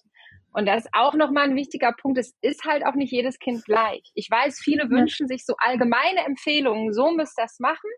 Und 0.54 0.68
das 0.68 0.86
ist 0.86 0.90
auch 0.94 1.14
nochmal 1.16 1.46
ein 1.46 1.56
wichtiger 1.56 1.94
Punkt. 1.94 2.18
Es 2.18 2.36
ist 2.42 2.64
halt 2.64 2.86
auch 2.86 2.96
nicht 2.96 3.12
jedes 3.12 3.40
Kind 3.40 3.66
gleich. 3.66 4.04
Ich 4.14 4.30
weiß, 4.30 4.60
viele 4.60 4.90
wünschen 4.90 5.28
sich 5.28 5.46
so 5.46 5.56
allgemeine 5.58 6.26
Empfehlungen. 6.26 6.94
So 6.94 7.12
müsst 7.12 7.38
das 7.38 7.60
machen. 7.60 7.90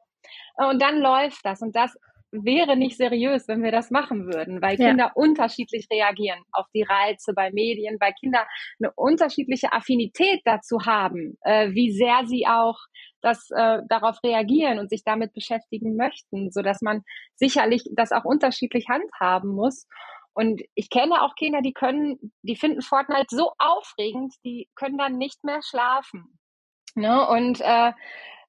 Und 0.55 0.81
dann 0.81 0.99
läuft 0.99 1.39
das. 1.43 1.61
Und 1.61 1.75
das 1.75 1.95
wäre 2.31 2.75
nicht 2.75 2.97
seriös, 2.97 3.47
wenn 3.47 3.63
wir 3.63 3.71
das 3.71 3.91
machen 3.91 4.25
würden, 4.25 4.61
weil 4.61 4.75
Kinder 4.75 5.05
ja. 5.05 5.11
unterschiedlich 5.13 5.87
reagieren 5.91 6.39
auf 6.51 6.65
die 6.73 6.83
Reize 6.83 7.33
bei 7.33 7.51
Medien, 7.51 7.97
weil 7.99 8.13
Kinder 8.19 8.45
eine 8.79 8.91
unterschiedliche 8.95 9.71
Affinität 9.71 10.41
dazu 10.43 10.85
haben, 10.85 11.37
äh, 11.41 11.71
wie 11.71 11.91
sehr 11.91 12.25
sie 12.25 12.45
auch 12.47 12.77
das 13.21 13.49
äh, 13.51 13.79
darauf 13.87 14.21
reagieren 14.23 14.79
und 14.79 14.89
sich 14.89 15.03
damit 15.03 15.33
beschäftigen 15.33 15.95
möchten, 15.95 16.51
so 16.51 16.61
dass 16.61 16.81
man 16.81 17.01
sicherlich 17.35 17.83
das 17.95 18.11
auch 18.11 18.25
unterschiedlich 18.25 18.87
handhaben 18.89 19.51
muss. 19.51 19.87
Und 20.35 20.61
ich 20.75 20.89
kenne 20.89 21.23
auch 21.23 21.35
Kinder, 21.35 21.61
die 21.61 21.73
können, 21.73 22.33
die 22.43 22.57
finden 22.57 22.81
Fortnite 22.81 23.35
so 23.35 23.53
aufregend, 23.57 24.33
die 24.43 24.69
können 24.75 24.97
dann 24.97 25.17
nicht 25.17 25.43
mehr 25.43 25.61
schlafen. 25.63 26.37
Ne? 26.93 27.27
Und 27.27 27.61
äh, 27.61 27.93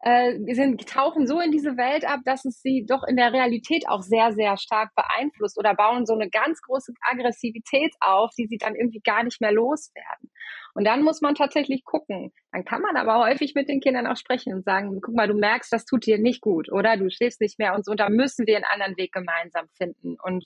äh, 0.01 0.55
sind, 0.55 0.89
tauchen 0.89 1.27
so 1.27 1.41
in 1.41 1.53
diese 1.53 1.77
Welt 1.77 2.05
ab, 2.05 2.21
dass 2.25 2.45
es 2.45 2.61
sie 2.61 2.85
doch 2.89 3.03
in 3.05 3.17
der 3.17 3.33
Realität 3.33 3.89
auch 3.89 4.03
sehr, 4.03 4.33
sehr 4.33 4.57
stark 4.57 4.91
beeinflusst 4.95 5.59
oder 5.59 5.75
bauen 5.75 6.07
so 6.07 6.15
eine 6.15 6.29
ganz 6.29 6.61
große 6.63 6.93
Aggressivität 7.01 7.95
auf, 8.01 8.31
die 8.37 8.47
sie 8.47 8.59
dann 8.59 8.75
irgendwie 8.75 9.01
gar 9.01 9.23
nicht 9.23 9.41
mehr 9.41 9.53
loswerden. 9.53 10.31
Und 10.75 10.85
dann 10.85 11.03
muss 11.03 11.23
man 11.23 11.35
tatsächlich 11.35 11.85
gucken. 11.85 12.33
Dann 12.53 12.65
kann 12.65 12.83
man 12.83 12.97
aber 12.97 13.19
häufig 13.19 13.55
mit 13.55 13.69
den 13.69 13.81
Kindern 13.81 14.07
auch 14.07 14.17
sprechen 14.17 14.55
und 14.55 14.65
sagen, 14.65 15.01
guck 15.01 15.15
mal, 15.15 15.29
du 15.29 15.35
merkst, 15.35 15.73
das 15.73 15.87
tut 15.87 16.05
dir 16.05 16.19
nicht 16.19 16.41
gut 16.41 16.71
oder 16.71 16.97
du 16.97 17.11
schläfst 17.11 17.41
nicht 17.41 17.59
mehr 17.59 17.75
und 17.75 17.85
so. 17.85 17.95
Da 17.95 18.11
müssen 18.11 18.47
wir 18.47 18.57
einen 18.57 18.65
anderen 18.65 18.97
Weg 18.97 19.13
gemeinsam 19.13 19.69
finden. 19.77 20.17
Und 20.23 20.45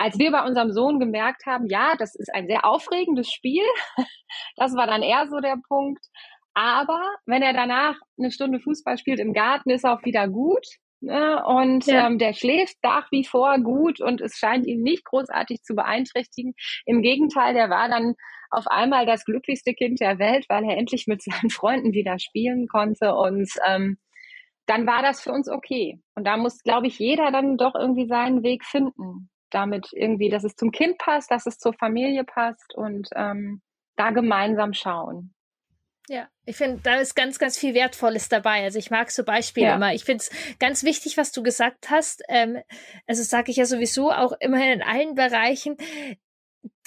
als 0.00 0.18
wir 0.18 0.30
bei 0.30 0.42
unserem 0.44 0.72
Sohn 0.72 0.98
gemerkt 0.98 1.44
haben, 1.44 1.66
ja, 1.68 1.94
das 1.98 2.14
ist 2.14 2.32
ein 2.32 2.46
sehr 2.46 2.64
aufregendes 2.64 3.30
Spiel, 3.30 3.62
das 4.56 4.74
war 4.74 4.86
dann 4.86 5.02
eher 5.02 5.28
so 5.28 5.40
der 5.40 5.58
Punkt. 5.68 6.02
Aber 6.54 7.02
wenn 7.26 7.42
er 7.42 7.52
danach 7.52 7.96
eine 8.18 8.30
Stunde 8.30 8.60
Fußball 8.60 8.96
spielt 8.96 9.20
im 9.20 9.34
Garten, 9.34 9.68
ist 9.68 9.84
er 9.84 9.92
auch 9.92 10.04
wieder 10.04 10.26
gut. 10.26 10.66
Ne? 11.02 11.44
Und 11.44 11.84
ja. 11.84 12.06
ähm, 12.06 12.18
der 12.18 12.32
schläft 12.32 12.76
nach 12.82 13.12
wie 13.12 13.24
vor 13.24 13.58
gut 13.58 14.00
und 14.00 14.22
es 14.22 14.36
scheint 14.36 14.66
ihn 14.66 14.82
nicht 14.82 15.04
großartig 15.04 15.62
zu 15.62 15.74
beeinträchtigen. 15.74 16.54
Im 16.86 17.02
Gegenteil, 17.02 17.52
der 17.52 17.68
war 17.68 17.90
dann 17.90 18.14
auf 18.50 18.66
einmal 18.68 19.04
das 19.04 19.26
glücklichste 19.26 19.74
Kind 19.74 20.00
der 20.00 20.18
Welt, 20.18 20.46
weil 20.48 20.64
er 20.64 20.78
endlich 20.78 21.06
mit 21.08 21.22
seinen 21.22 21.50
Freunden 21.50 21.92
wieder 21.92 22.18
spielen 22.18 22.68
konnte. 22.68 23.14
Und 23.14 23.50
ähm, 23.66 23.98
dann 24.64 24.86
war 24.86 25.02
das 25.02 25.20
für 25.20 25.32
uns 25.32 25.50
okay. 25.50 26.00
Und 26.14 26.24
da 26.24 26.38
muss, 26.38 26.62
glaube 26.62 26.86
ich, 26.86 26.98
jeder 26.98 27.30
dann 27.30 27.58
doch 27.58 27.74
irgendwie 27.74 28.06
seinen 28.06 28.42
Weg 28.42 28.64
finden 28.64 29.28
damit 29.50 29.88
irgendwie, 29.92 30.28
dass 30.28 30.44
es 30.44 30.56
zum 30.56 30.70
Kind 30.70 30.98
passt, 30.98 31.30
dass 31.30 31.46
es 31.46 31.58
zur 31.58 31.72
Familie 31.72 32.24
passt 32.24 32.74
und 32.74 33.08
ähm, 33.14 33.62
da 33.96 34.10
gemeinsam 34.10 34.72
schauen. 34.72 35.34
Ja, 36.08 36.28
ich 36.44 36.56
finde, 36.56 36.80
da 36.82 36.96
ist 36.96 37.14
ganz, 37.14 37.38
ganz 37.38 37.56
viel 37.56 37.72
Wertvolles 37.74 38.28
dabei. 38.28 38.64
Also 38.64 38.80
ich 38.80 38.90
mag 38.90 39.12
so 39.12 39.22
Beispiele 39.22 39.68
ja. 39.68 39.76
immer. 39.76 39.94
Ich 39.94 40.04
finde 40.04 40.24
es 40.24 40.30
ganz 40.58 40.82
wichtig, 40.82 41.16
was 41.16 41.30
du 41.30 41.42
gesagt 41.42 41.88
hast. 41.88 42.22
Ähm, 42.28 42.58
also 43.06 43.22
sage 43.22 43.52
ich 43.52 43.58
ja 43.58 43.64
sowieso 43.64 44.10
auch 44.10 44.32
immerhin 44.40 44.80
in 44.80 44.82
allen 44.82 45.14
Bereichen 45.14 45.76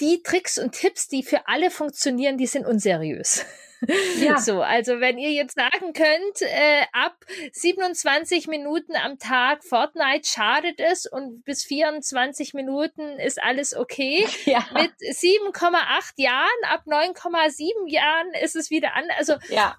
die 0.00 0.22
Tricks 0.22 0.58
und 0.58 0.72
Tipps, 0.72 1.08
die 1.08 1.22
für 1.22 1.48
alle 1.48 1.70
funktionieren, 1.70 2.36
die 2.36 2.46
sind 2.46 2.66
unseriös. 2.66 3.46
Ja. 4.18 4.38
So, 4.44 4.62
also 4.62 5.00
wenn 5.00 5.18
ihr 5.18 5.30
jetzt 5.30 5.54
sagen 5.54 5.92
könnt, 5.92 6.42
äh, 6.42 6.82
ab 6.92 7.16
27 7.52 8.46
Minuten 8.48 8.94
am 8.96 9.18
Tag 9.18 9.64
Fortnite 9.64 10.28
schadet 10.28 10.80
es 10.80 11.06
und 11.06 11.44
bis 11.44 11.64
24 11.64 12.54
Minuten 12.54 13.18
ist 13.18 13.42
alles 13.42 13.74
okay. 13.76 14.26
Ja. 14.44 14.66
Mit 14.74 14.92
7,8 15.00 16.12
Jahren, 16.16 16.48
ab 16.64 16.82
9,7 16.86 17.88
Jahren 17.88 18.28
ist 18.42 18.56
es 18.56 18.70
wieder 18.70 18.94
an. 18.94 19.04
Also 19.18 19.34
ja. 19.48 19.76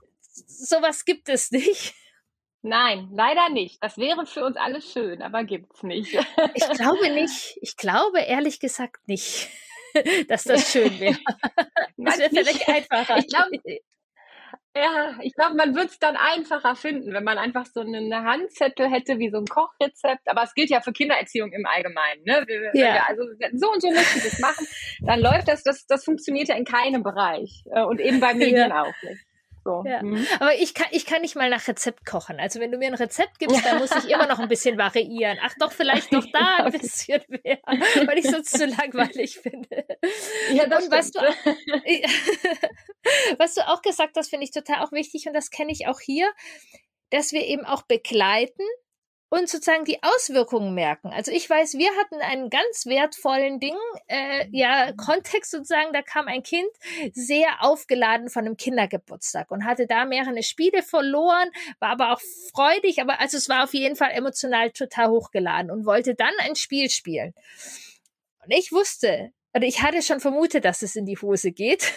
sowas 0.47 1.05
gibt 1.05 1.29
es 1.29 1.51
nicht. 1.51 1.93
Nein, 2.61 3.09
leider 3.13 3.49
nicht. 3.49 3.83
Das 3.83 3.97
wäre 3.97 4.25
für 4.25 4.43
uns 4.43 4.57
alles 4.57 4.91
schön, 4.91 5.21
aber 5.21 5.43
gibt's 5.43 5.83
nicht. 5.83 6.17
ich 6.55 6.69
glaube 6.69 7.09
nicht. 7.11 7.59
Ich 7.61 7.77
glaube 7.77 8.21
ehrlich 8.21 8.59
gesagt 8.59 9.07
nicht. 9.07 9.49
dass 10.27 10.43
das 10.43 10.71
schön 10.71 10.99
wäre. 10.99 11.17
das 11.97 12.19
wäre 12.19 12.29
vielleicht 12.29 12.69
einfacher. 12.69 13.17
Ich 13.17 13.27
glaube, 13.27 13.59
ja, 14.77 15.17
ich 15.21 15.33
glaube, 15.33 15.55
man 15.55 15.73
würde 15.73 15.87
es 15.87 15.99
dann 15.99 16.17
einfacher 16.17 16.75
finden, 16.75 17.13
wenn 17.13 17.23
man 17.23 17.37
einfach 17.37 17.65
so 17.65 17.79
eine, 17.79 18.23
Handzettel 18.23 18.89
hätte 18.89 19.19
wie 19.19 19.29
so 19.29 19.37
ein 19.37 19.45
Kochrezept. 19.45 20.27
Aber 20.27 20.43
es 20.43 20.53
gilt 20.53 20.69
ja 20.69 20.81
für 20.81 20.91
Kindererziehung 20.91 21.53
im 21.53 21.65
Allgemeinen. 21.65 22.23
Ne? 22.25 22.43
Wir, 22.45 22.71
ja. 22.73 23.05
Also 23.07 23.23
so 23.53 23.71
und 23.71 23.81
so 23.81 23.89
müssen 23.89 24.21
wir 24.21 24.29
das 24.29 24.39
machen. 24.39 24.67
Dann 24.99 25.21
läuft 25.21 25.47
das, 25.47 25.63
das, 25.63 25.85
das 25.87 26.03
funktioniert 26.03 26.49
ja 26.49 26.55
in 26.55 26.65
keinem 26.65 27.03
Bereich. 27.03 27.63
Äh, 27.71 27.83
und 27.83 28.01
eben 28.01 28.19
bei 28.19 28.33
Medien 28.33 28.69
ja. 28.69 28.81
auch 28.81 29.03
nicht. 29.03 29.23
So. 29.65 29.83
Ja. 29.83 30.03
Mhm. 30.03 30.25
Aber 30.39 30.53
ich 30.53 30.75
kann, 30.75 30.85
ich 30.91 31.07
kann 31.07 31.23
nicht 31.23 31.35
mal 31.35 31.49
nach 31.49 31.67
Rezept 31.67 32.05
kochen. 32.05 32.39
Also 32.39 32.59
wenn 32.59 32.71
du 32.71 32.77
mir 32.77 32.85
ein 32.85 32.93
Rezept 32.93 33.39
gibst, 33.39 33.65
dann 33.65 33.79
muss 33.79 33.89
ich 33.95 34.11
immer 34.11 34.27
noch 34.27 34.37
ein 34.37 34.47
bisschen 34.47 34.77
variieren. 34.77 35.39
Ach 35.41 35.55
doch, 35.59 35.71
vielleicht 35.71 36.11
noch 36.11 36.25
da 36.31 36.57
ein 36.57 36.71
bisschen 36.71 37.23
mehr, 37.27 37.57
weil 37.65 38.19
ich 38.19 38.29
sonst 38.29 38.51
zu 38.51 38.67
langweilig 38.67 39.39
finde. 39.39 39.87
Ja, 40.53 40.67
das 40.67 40.85
und 40.85 40.91
was 40.91 41.09
du, 41.09 41.19
was 43.39 43.55
du 43.55 43.67
auch 43.67 43.81
gesagt 43.81 44.15
hast, 44.17 44.29
finde 44.29 44.43
ich 44.43 44.51
total 44.51 44.83
auch 44.83 44.91
wichtig 44.91 45.25
und 45.25 45.33
das 45.33 45.49
kenne 45.49 45.71
ich 45.71 45.87
auch 45.87 45.99
hier, 45.99 46.31
dass 47.09 47.31
wir 47.31 47.43
eben 47.43 47.65
auch 47.65 47.81
begleiten 47.81 48.61
und 49.35 49.49
sozusagen 49.49 49.85
die 49.85 50.01
Auswirkungen 50.01 50.73
merken. 50.73 51.09
Also 51.09 51.31
ich 51.31 51.49
weiß, 51.49 51.73
wir 51.73 51.89
hatten 51.99 52.21
einen 52.21 52.49
ganz 52.49 52.85
wertvollen 52.85 53.59
Ding, 53.59 53.75
äh, 54.07 54.47
ja, 54.51 54.93
Kontext 54.93 55.51
sozusagen, 55.51 55.91
da 55.93 56.01
kam 56.01 56.27
ein 56.27 56.43
Kind 56.43 56.69
sehr 57.13 57.47
aufgeladen 57.59 58.29
von 58.29 58.45
einem 58.45 58.57
Kindergeburtstag 58.57 59.51
und 59.51 59.65
hatte 59.65 59.87
da 59.87 60.05
mehrere 60.05 60.41
Spiele 60.43 60.83
verloren, 60.83 61.49
war 61.79 61.89
aber 61.89 62.13
auch 62.13 62.21
freudig, 62.53 63.01
aber 63.01 63.19
also 63.19 63.37
es 63.37 63.49
war 63.49 63.63
auf 63.63 63.73
jeden 63.73 63.95
Fall 63.95 64.11
emotional 64.11 64.71
total 64.71 65.09
hochgeladen 65.09 65.69
und 65.69 65.85
wollte 65.85 66.15
dann 66.15 66.33
ein 66.39 66.55
Spiel 66.55 66.89
spielen. 66.89 67.33
Und 68.43 68.51
ich 68.51 68.71
wusste, 68.71 69.31
oder 69.55 69.65
ich 69.65 69.81
hatte 69.81 70.01
schon 70.01 70.19
vermutet, 70.19 70.65
dass 70.65 70.81
es 70.81 70.97
in 70.97 71.05
die 71.05 71.17
Hose 71.17 71.53
geht, 71.53 71.93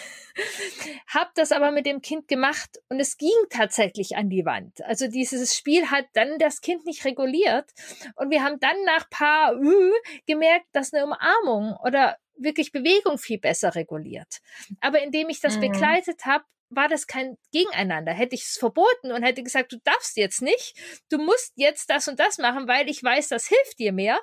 habe 1.07 1.29
das 1.35 1.51
aber 1.51 1.71
mit 1.71 1.85
dem 1.85 2.01
Kind 2.01 2.29
gemacht 2.29 2.79
und 2.87 3.01
es 3.01 3.17
ging 3.17 3.35
tatsächlich 3.49 4.15
an 4.15 4.29
die 4.29 4.45
Wand. 4.45 4.81
Also 4.85 5.07
dieses 5.07 5.57
Spiel 5.57 5.91
hat 5.91 6.05
dann 6.13 6.39
das 6.39 6.61
Kind 6.61 6.85
nicht 6.85 7.03
reguliert 7.03 7.69
und 8.15 8.31
wir 8.31 8.43
haben 8.43 8.59
dann 8.61 8.81
nach 8.85 9.09
paar 9.09 9.57
uh, 9.57 9.91
gemerkt, 10.25 10.67
dass 10.71 10.93
eine 10.93 11.03
Umarmung 11.03 11.75
oder 11.83 12.17
wirklich 12.37 12.71
Bewegung 12.71 13.17
viel 13.17 13.39
besser 13.39 13.75
reguliert. 13.75 14.39
Aber 14.79 15.03
indem 15.03 15.27
ich 15.27 15.41
das 15.41 15.57
mhm. 15.57 15.61
begleitet 15.61 16.25
habe, 16.25 16.45
war 16.69 16.87
das 16.87 17.07
kein 17.07 17.35
Gegeneinander. 17.51 18.13
Hätte 18.13 18.35
ich 18.35 18.43
es 18.43 18.57
verboten 18.57 19.11
und 19.11 19.23
hätte 19.23 19.43
gesagt, 19.43 19.73
du 19.73 19.77
darfst 19.83 20.15
jetzt 20.15 20.41
nicht, 20.41 20.75
du 21.09 21.17
musst 21.17 21.51
jetzt 21.55 21.89
das 21.89 22.07
und 22.07 22.19
das 22.19 22.37
machen, 22.37 22.69
weil 22.69 22.89
ich 22.89 23.03
weiß, 23.03 23.27
das 23.27 23.47
hilft 23.47 23.79
dir 23.79 23.91
mehr, 23.91 24.19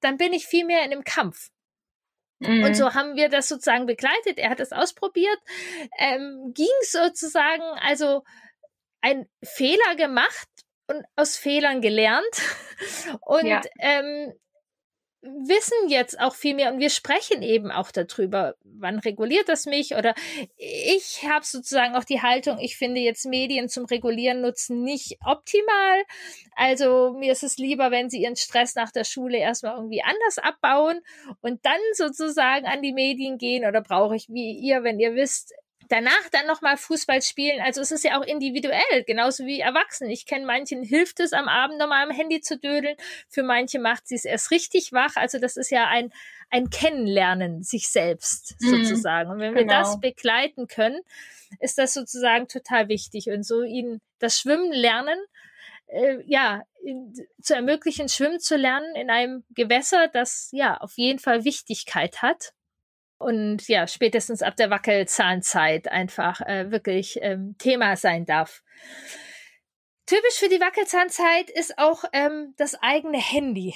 dann 0.00 0.16
bin 0.16 0.32
ich 0.32 0.46
viel 0.46 0.64
mehr 0.64 0.84
in 0.84 0.92
einem 0.92 1.04
Kampf. 1.04 1.50
Mhm. 2.42 2.64
Und 2.64 2.74
so 2.74 2.94
haben 2.94 3.16
wir 3.16 3.28
das 3.28 3.48
sozusagen 3.48 3.86
begleitet. 3.86 4.38
Er 4.38 4.50
hat 4.50 4.60
es 4.60 4.72
ausprobiert, 4.72 5.38
ähm, 5.98 6.52
ging 6.54 6.66
sozusagen, 6.82 7.62
also 7.80 8.22
ein 9.00 9.26
Fehler 9.42 9.96
gemacht 9.96 10.48
und 10.88 11.04
aus 11.16 11.36
Fehlern 11.36 11.80
gelernt. 11.80 12.42
Und 13.20 13.46
ja. 13.46 13.60
ähm, 13.78 14.32
wissen 15.22 15.88
jetzt 15.88 16.18
auch 16.18 16.34
viel 16.34 16.54
mehr 16.54 16.72
und 16.72 16.80
wir 16.80 16.90
sprechen 16.90 17.42
eben 17.42 17.70
auch 17.70 17.92
darüber, 17.92 18.56
wann 18.64 18.98
reguliert 18.98 19.48
das 19.48 19.66
mich? 19.66 19.94
Oder 19.94 20.14
ich 20.56 21.24
habe 21.28 21.44
sozusagen 21.44 21.94
auch 21.94 22.04
die 22.04 22.22
Haltung, 22.22 22.58
ich 22.58 22.76
finde 22.76 23.00
jetzt 23.00 23.24
Medien 23.26 23.68
zum 23.68 23.84
Regulieren 23.84 24.40
nutzen 24.40 24.82
nicht 24.82 25.18
optimal. 25.24 26.02
Also 26.56 27.14
mir 27.16 27.32
ist 27.32 27.44
es 27.44 27.56
lieber, 27.56 27.92
wenn 27.92 28.10
sie 28.10 28.22
ihren 28.22 28.36
Stress 28.36 28.74
nach 28.74 28.90
der 28.90 29.04
Schule 29.04 29.38
erstmal 29.38 29.76
irgendwie 29.76 30.02
anders 30.02 30.38
abbauen 30.38 31.00
und 31.40 31.64
dann 31.64 31.80
sozusagen 31.94 32.66
an 32.66 32.82
die 32.82 32.92
Medien 32.92 33.38
gehen. 33.38 33.64
Oder 33.64 33.80
brauche 33.80 34.16
ich 34.16 34.28
wie 34.28 34.58
ihr, 34.58 34.82
wenn 34.82 34.98
ihr 34.98 35.14
wisst, 35.14 35.54
danach 35.92 36.28
dann 36.30 36.46
nochmal 36.46 36.78
Fußball 36.78 37.20
spielen. 37.20 37.60
Also 37.60 37.82
es 37.82 37.92
ist 37.92 38.02
ja 38.02 38.18
auch 38.18 38.24
individuell, 38.24 39.04
genauso 39.06 39.44
wie 39.44 39.60
Erwachsene. 39.60 40.10
Ich 40.10 40.24
kenne 40.24 40.46
manchen 40.46 40.82
hilft 40.82 41.20
es 41.20 41.34
am 41.34 41.48
Abend 41.48 41.78
nochmal 41.78 42.02
am 42.02 42.10
Handy 42.10 42.40
zu 42.40 42.58
dödeln. 42.58 42.96
Für 43.28 43.42
manche 43.42 43.78
macht 43.78 44.08
sie 44.08 44.14
es 44.14 44.24
erst 44.24 44.50
richtig 44.50 44.92
wach. 44.92 45.16
Also 45.16 45.38
das 45.38 45.58
ist 45.58 45.70
ja 45.70 45.86
ein, 45.88 46.10
ein 46.48 46.70
Kennenlernen 46.70 47.62
sich 47.62 47.88
selbst 47.88 48.56
mhm. 48.60 48.84
sozusagen. 48.84 49.30
Und 49.30 49.38
wenn 49.38 49.54
wir 49.54 49.62
genau. 49.62 49.80
das 49.80 50.00
begleiten 50.00 50.66
können, 50.66 51.00
ist 51.60 51.76
das 51.76 51.92
sozusagen 51.92 52.48
total 52.48 52.88
wichtig. 52.88 53.28
Und 53.28 53.42
so 53.42 53.62
ihnen 53.62 54.00
das 54.18 54.40
Schwimmen 54.40 54.72
lernen, 54.72 55.18
äh, 55.88 56.18
ja, 56.24 56.62
zu 57.42 57.54
ermöglichen, 57.54 58.08
schwimmen 58.08 58.40
zu 58.40 58.56
lernen 58.56 58.96
in 58.96 59.10
einem 59.10 59.44
Gewässer, 59.50 60.08
das 60.08 60.48
ja 60.52 60.78
auf 60.78 60.96
jeden 60.96 61.18
Fall 61.18 61.44
Wichtigkeit 61.44 62.22
hat 62.22 62.54
und 63.22 63.68
ja, 63.68 63.86
spätestens 63.86 64.42
ab 64.42 64.56
der 64.56 64.70
Wackelzahnzeit 64.70 65.88
einfach 65.88 66.40
äh, 66.40 66.70
wirklich 66.70 67.18
ähm, 67.22 67.56
Thema 67.58 67.96
sein 67.96 68.26
darf. 68.26 68.62
Typisch 70.06 70.34
für 70.34 70.48
die 70.48 70.60
Wackelzahnzeit 70.60 71.48
ist 71.50 71.78
auch 71.78 72.04
ähm, 72.12 72.54
das 72.56 72.74
eigene 72.82 73.18
Handy. 73.18 73.74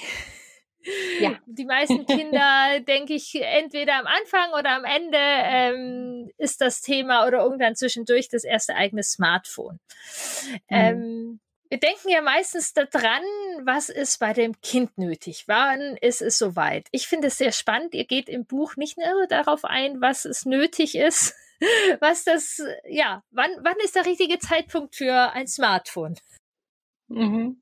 Ja. 1.19 1.39
Die 1.45 1.65
meisten 1.65 2.05
Kinder, 2.05 2.79
denke 2.87 3.13
ich, 3.13 3.33
entweder 3.41 3.95
am 3.95 4.05
Anfang 4.05 4.51
oder 4.57 4.71
am 4.75 4.83
Ende 4.83 5.17
ähm, 5.17 6.31
ist 6.37 6.61
das 6.61 6.81
Thema 6.81 7.25
oder 7.25 7.39
irgendwann 7.39 7.75
zwischendurch 7.75 8.29
das 8.29 8.43
erste 8.43 8.75
eigene 8.75 9.03
Smartphone. 9.03 9.79
Mhm. 10.51 10.59
Ähm, 10.69 11.39
wir 11.69 11.79
denken 11.79 12.09
ja 12.09 12.21
meistens 12.21 12.73
daran, 12.73 13.23
was 13.63 13.89
ist 13.89 14.19
bei 14.19 14.33
dem 14.33 14.59
Kind 14.61 14.97
nötig? 14.97 15.45
Wann 15.47 15.97
ist 15.97 16.21
es 16.21 16.37
soweit? 16.37 16.87
Ich 16.91 17.07
finde 17.07 17.27
es 17.27 17.37
sehr 17.37 17.51
spannend. 17.51 17.93
Ihr 17.93 18.05
geht 18.05 18.29
im 18.29 18.45
Buch 18.45 18.75
nicht 18.75 18.97
nur 18.97 19.27
darauf 19.27 19.65
ein, 19.65 20.01
was 20.01 20.25
es 20.25 20.45
nötig 20.45 20.95
ist, 20.95 21.35
was 21.99 22.23
das, 22.23 22.61
ja, 22.87 23.23
wann, 23.31 23.51
wann 23.61 23.77
ist 23.83 23.95
der 23.95 24.05
richtige 24.05 24.39
Zeitpunkt 24.39 24.95
für 24.95 25.33
ein 25.33 25.47
Smartphone? 25.47 26.15
Mhm. 27.07 27.61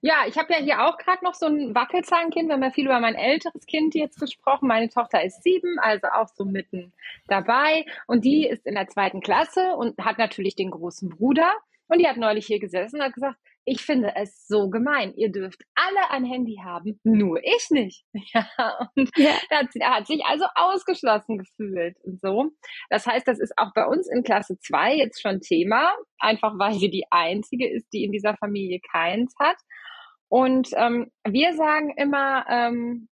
Ja, 0.00 0.26
ich 0.28 0.36
habe 0.36 0.52
ja 0.52 0.58
hier 0.58 0.86
auch 0.86 0.98
gerade 0.98 1.24
noch 1.24 1.34
so 1.34 1.46
ein 1.46 1.74
Wackelzahnkind. 1.74 2.48
Wir 2.48 2.54
haben 2.54 2.62
ja 2.62 2.70
viel 2.70 2.84
über 2.84 3.00
mein 3.00 3.14
älteres 3.14 3.64
Kind 3.64 3.94
jetzt 3.94 4.20
gesprochen. 4.20 4.68
Meine 4.68 4.90
Tochter 4.90 5.24
ist 5.24 5.42
sieben, 5.42 5.78
also 5.78 6.08
auch 6.08 6.28
so 6.28 6.44
mitten 6.44 6.92
dabei. 7.26 7.86
Und 8.06 8.24
die 8.24 8.46
ist 8.46 8.66
in 8.66 8.74
der 8.74 8.86
zweiten 8.88 9.22
Klasse 9.22 9.74
und 9.76 9.98
hat 9.98 10.18
natürlich 10.18 10.56
den 10.56 10.70
großen 10.70 11.08
Bruder 11.08 11.50
Und 11.88 11.98
die 12.00 12.08
hat 12.08 12.16
neulich 12.16 12.46
hier 12.46 12.60
gesessen 12.60 12.96
und 12.96 13.06
hat 13.06 13.14
gesagt, 13.14 13.38
ich 13.66 13.80
finde 13.80 14.12
es 14.14 14.46
so 14.46 14.68
gemein. 14.68 15.14
Ihr 15.16 15.32
dürft 15.32 15.62
alle 15.74 16.10
ein 16.10 16.24
Handy 16.24 16.60
haben, 16.62 17.00
nur 17.02 17.40
ich 17.42 17.66
nicht. 17.70 18.04
Ja, 18.34 18.88
und 18.96 19.10
ja. 19.16 19.30
Er, 19.50 19.58
hat, 19.60 19.68
hat 19.80 20.06
sich 20.06 20.24
also 20.24 20.44
ausgeschlossen 20.54 21.38
gefühlt 21.38 21.96
und 22.02 22.20
so. 22.20 22.50
Das 22.90 23.06
heißt, 23.06 23.26
das 23.28 23.38
ist 23.38 23.52
auch 23.56 23.72
bei 23.74 23.86
uns 23.86 24.08
in 24.08 24.22
Klasse 24.22 24.58
2 24.58 24.96
jetzt 24.96 25.22
schon 25.22 25.40
Thema, 25.40 25.94
einfach 26.18 26.52
weil 26.58 26.74
sie 26.74 26.90
die 26.90 27.04
einzige 27.10 27.68
ist, 27.70 27.86
die 27.92 28.04
in 28.04 28.12
dieser 28.12 28.36
Familie 28.36 28.80
keins 28.90 29.34
hat. 29.38 29.56
Und 30.28 30.70
ähm, 30.74 31.10
wir 31.26 31.54
sagen 31.54 31.94
immer, 31.96 32.44
ähm, 32.48 33.08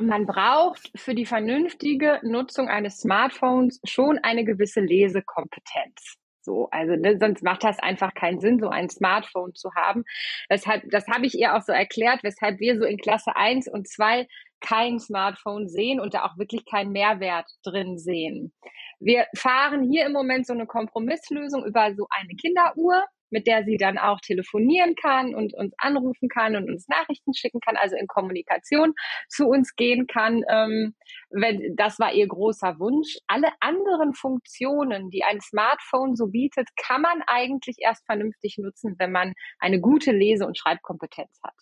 man 0.00 0.26
braucht 0.26 0.90
für 0.94 1.14
die 1.14 1.26
vernünftige 1.26 2.20
Nutzung 2.22 2.68
eines 2.68 2.98
Smartphones 2.98 3.80
schon 3.84 4.18
eine 4.18 4.44
gewisse 4.44 4.80
Lesekompetenz. 4.80 6.16
So, 6.50 6.68
also 6.72 6.96
ne, 6.96 7.16
sonst 7.20 7.44
macht 7.44 7.62
das 7.62 7.78
einfach 7.78 8.12
keinen 8.12 8.40
Sinn, 8.40 8.58
so 8.58 8.68
ein 8.68 8.90
Smartphone 8.90 9.54
zu 9.54 9.72
haben. 9.76 10.02
Weshalb, 10.48 10.82
das 10.90 11.06
habe 11.06 11.24
ich 11.24 11.38
ihr 11.38 11.54
auch 11.54 11.62
so 11.62 11.72
erklärt, 11.72 12.24
weshalb 12.24 12.58
wir 12.58 12.76
so 12.76 12.84
in 12.84 12.98
Klasse 12.98 13.36
1 13.36 13.68
und 13.68 13.86
2 13.86 14.26
kein 14.60 14.98
Smartphone 14.98 15.68
sehen 15.68 16.00
und 16.00 16.12
da 16.12 16.24
auch 16.24 16.36
wirklich 16.38 16.64
keinen 16.66 16.90
Mehrwert 16.90 17.48
drin 17.62 17.98
sehen. 17.98 18.52
Wir 18.98 19.26
fahren 19.36 19.88
hier 19.88 20.06
im 20.06 20.12
Moment 20.12 20.44
so 20.44 20.52
eine 20.52 20.66
Kompromisslösung 20.66 21.64
über 21.64 21.94
so 21.94 22.08
eine 22.10 22.34
Kinderuhr 22.34 23.04
mit 23.30 23.46
der 23.46 23.64
sie 23.64 23.76
dann 23.76 23.98
auch 23.98 24.20
telefonieren 24.20 24.94
kann 24.94 25.34
und 25.34 25.54
uns 25.54 25.74
anrufen 25.78 26.28
kann 26.28 26.56
und 26.56 26.70
uns 26.70 26.88
Nachrichten 26.88 27.34
schicken 27.34 27.60
kann, 27.60 27.76
also 27.76 27.96
in 27.96 28.06
Kommunikation 28.06 28.94
zu 29.28 29.46
uns 29.46 29.74
gehen 29.76 30.06
kann. 30.06 30.42
Ähm, 30.48 30.94
wenn, 31.30 31.76
das 31.76 31.98
war 31.98 32.12
ihr 32.12 32.26
großer 32.26 32.78
Wunsch. 32.78 33.18
Alle 33.26 33.48
anderen 33.60 34.14
Funktionen, 34.14 35.10
die 35.10 35.24
ein 35.24 35.40
Smartphone 35.40 36.16
so 36.16 36.28
bietet, 36.28 36.68
kann 36.76 37.02
man 37.02 37.22
eigentlich 37.26 37.76
erst 37.80 38.04
vernünftig 38.06 38.58
nutzen, 38.58 38.96
wenn 38.98 39.12
man 39.12 39.34
eine 39.58 39.80
gute 39.80 40.12
Lese- 40.12 40.46
und 40.46 40.58
Schreibkompetenz 40.58 41.40
hat. 41.42 41.54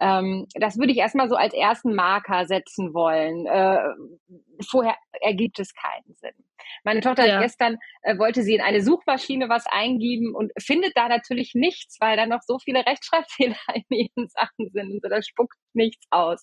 Ähm, 0.00 0.46
das 0.54 0.76
würde 0.78 0.92
ich 0.92 0.98
erstmal 0.98 1.28
so 1.28 1.36
als 1.36 1.54
ersten 1.54 1.94
Marker 1.94 2.46
setzen 2.46 2.94
wollen. 2.94 3.46
Äh, 3.46 3.78
vorher 4.68 4.96
ergibt 5.20 5.58
es 5.58 5.72
keinen 5.74 6.14
Sinn. 6.14 6.34
Meine 6.82 7.00
Tochter 7.00 7.26
ja. 7.26 7.40
gestern 7.40 7.78
äh, 8.02 8.18
wollte 8.18 8.42
sie 8.42 8.54
in 8.54 8.60
eine 8.60 8.82
Suchmaschine 8.82 9.48
was 9.48 9.66
eingeben 9.66 10.34
und 10.34 10.52
findet 10.58 10.96
da 10.96 11.08
natürlich 11.08 11.52
nichts, 11.54 11.98
weil 12.00 12.16
da 12.16 12.26
noch 12.26 12.40
so 12.42 12.58
viele 12.58 12.84
Rechtschreibfehler 12.84 13.56
in 13.74 13.84
ihren 13.88 14.28
Sachen 14.28 14.70
sind. 14.70 14.92
Und 14.92 15.02
so, 15.02 15.08
das 15.08 15.26
spuckt 15.26 15.56
nichts 15.72 16.06
aus. 16.10 16.42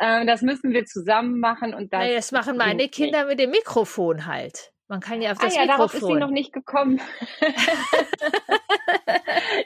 Ähm, 0.00 0.26
das 0.26 0.42
müssen 0.42 0.72
wir 0.72 0.84
zusammen 0.84 1.40
machen 1.40 1.74
und 1.74 1.92
das. 1.92 2.04
Nee, 2.04 2.14
das 2.14 2.32
machen 2.32 2.56
meine 2.56 2.88
Kinder 2.88 3.24
nicht. 3.24 3.28
mit 3.28 3.40
dem 3.40 3.50
Mikrofon 3.50 4.26
halt. 4.26 4.72
Man 4.90 4.98
kann 4.98 5.22
ja 5.22 5.30
auf 5.30 5.38
das 5.38 5.56
ah, 5.56 5.60
ja, 5.60 5.66
Mikrofon. 5.66 5.78
darauf 5.78 5.94
ist 5.94 6.04
sie 6.04 6.14
noch 6.14 6.30
nicht 6.30 6.52
gekommen. 6.52 7.00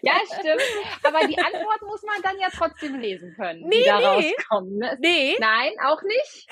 ja, 0.03 0.13
stimmt. 0.27 0.61
Aber 1.03 1.27
die 1.27 1.39
Antwort 1.39 1.81
muss 1.81 2.03
man 2.03 2.21
dann 2.23 2.39
ja 2.39 2.49
trotzdem 2.55 3.01
lesen 3.01 3.33
können, 3.35 3.63
nee, 3.67 3.79
die 3.79 3.85
da 3.87 4.01
nee. 4.01 4.05
rauskommen. 4.05 4.77
Ne? 4.77 4.99
Nee. 5.01 5.37
Nein, 5.41 5.73
auch 5.83 6.03
nicht. 6.03 6.47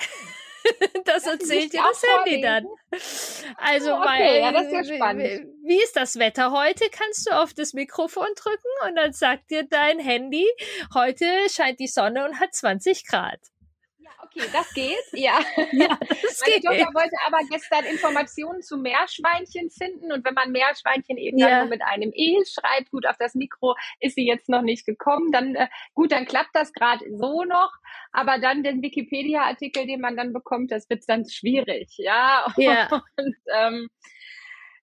das 1.05 1.27
erzählt 1.27 1.75
dir 1.75 1.83
das 1.87 2.03
Handy 2.03 2.41
dann. 2.41 2.65
Also, 3.59 3.93
oh, 3.93 3.99
okay, 3.99 4.07
weil, 4.09 4.41
ja, 4.41 4.53
das 4.53 4.67
ist 4.69 4.73
ja 4.73 4.85
spannend. 4.97 5.45
Wie 5.65 5.83
ist 5.83 5.95
das 5.95 6.19
Wetter 6.19 6.51
heute? 6.53 6.89
Kannst 6.91 7.29
du 7.29 7.33
auf 7.37 7.53
das 7.53 7.75
Mikrofon 7.75 8.29
drücken 8.37 8.89
und 8.89 8.97
dann 8.97 9.13
sagt 9.13 9.51
dir 9.51 9.65
dein 9.69 9.99
Handy, 9.99 10.49
heute 10.95 11.27
scheint 11.51 11.79
die 11.79 11.89
Sonne 11.89 12.25
und 12.25 12.41
hat 12.41 12.55
20 12.55 13.07
Grad 13.07 13.52
okay, 14.23 14.49
das 14.53 14.73
geht, 14.75 14.97
ja. 15.13 15.39
ja 15.73 15.99
das 16.23 16.41
Meine 16.41 16.55
geht. 16.55 16.65
Tochter 16.65 16.95
wollte 16.95 17.17
aber 17.27 17.39
gestern 17.51 17.85
Informationen 17.85 18.63
zu 18.63 18.77
Meerschweinchen 18.77 19.71
finden 19.71 20.13
und 20.13 20.25
wenn 20.25 20.35
man 20.35 20.53
Meerschweinchen 20.53 21.17
eben 21.17 21.39
ja. 21.39 21.49
dann 21.49 21.59
nur 21.61 21.69
mit 21.69 21.83
einem 21.83 22.13
E 22.15 22.43
schreibt, 22.45 22.91
gut, 22.91 23.07
auf 23.07 23.17
das 23.19 23.35
Mikro 23.35 23.75
ist 24.01 24.15
sie 24.15 24.27
jetzt 24.27 24.49
noch 24.49 24.63
nicht 24.63 24.87
gekommen, 24.87 25.33
dann 25.33 25.55
äh, 25.55 25.69
gut, 25.95 26.13
dann 26.13 26.27
klappt 26.27 26.55
das 26.55 26.73
gerade 26.73 27.05
so 27.17 27.45
noch, 27.45 27.73
aber 28.13 28.39
dann 28.39 28.63
den 28.63 28.83
Wikipedia-Artikel, 28.83 29.87
den 29.87 30.01
man 30.01 30.17
dann 30.17 30.33
bekommt, 30.33 30.71
das 30.71 30.89
wird 30.91 31.03
dann 31.07 31.29
schwierig, 31.29 31.95
ja. 31.99 32.47
ja. 32.57 32.89
Und 33.17 33.37
ähm, 33.55 33.89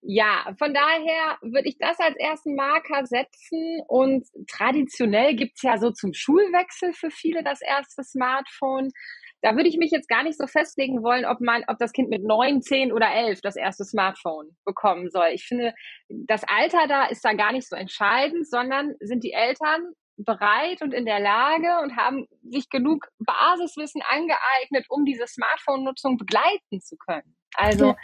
ja, 0.02 0.56
von 0.58 0.74
daher 0.74 1.38
würde 1.42 1.68
ich 1.68 1.78
das 1.78 2.00
als 2.00 2.16
ersten 2.18 2.56
Marker 2.56 3.06
setzen. 3.06 3.82
Und 3.88 4.28
traditionell 4.48 5.36
gibt's 5.36 5.62
ja 5.62 5.78
so 5.78 5.92
zum 5.92 6.14
Schulwechsel 6.14 6.94
für 6.94 7.12
viele 7.12 7.44
das 7.44 7.62
erste 7.62 8.04
Smartphone. 8.04 8.92
Da 9.42 9.56
würde 9.56 9.70
ich 9.70 9.78
mich 9.78 9.92
jetzt 9.92 10.10
gar 10.10 10.24
nicht 10.24 10.38
so 10.38 10.48
festlegen 10.48 11.02
wollen, 11.02 11.26
ob 11.26 11.40
man, 11.40 11.64
ob 11.68 11.78
das 11.78 11.94
Kind 11.94 12.10
mit 12.10 12.24
neun, 12.24 12.62
zehn 12.62 12.92
oder 12.92 13.12
elf 13.12 13.42
das 13.42 13.56
erste 13.56 13.86
Smartphone 13.86 14.50
bekommen 14.66 15.10
soll. 15.10 15.30
Ich 15.34 15.46
finde, 15.46 15.74
das 16.10 16.44
Alter 16.48 16.88
da 16.88 17.06
ist 17.06 17.24
da 17.24 17.34
gar 17.34 17.52
nicht 17.52 17.68
so 17.68 17.76
entscheidend, 17.76 18.50
sondern 18.50 18.96
sind 19.00 19.24
die 19.24 19.34
Eltern 19.34 19.94
bereit 20.18 20.82
und 20.82 20.94
in 20.94 21.06
der 21.06 21.20
Lage 21.20 21.80
und 21.82 21.96
haben 21.96 22.28
sich 22.44 22.70
genug 22.70 23.08
Basiswissen 23.20 24.02
angeeignet, 24.02 24.86
um 24.90 25.06
diese 25.06 25.26
Smartphone-Nutzung 25.28 26.18
begleiten 26.18 26.82
zu 26.82 26.98
können. 26.98 27.36
Also, 27.56 27.96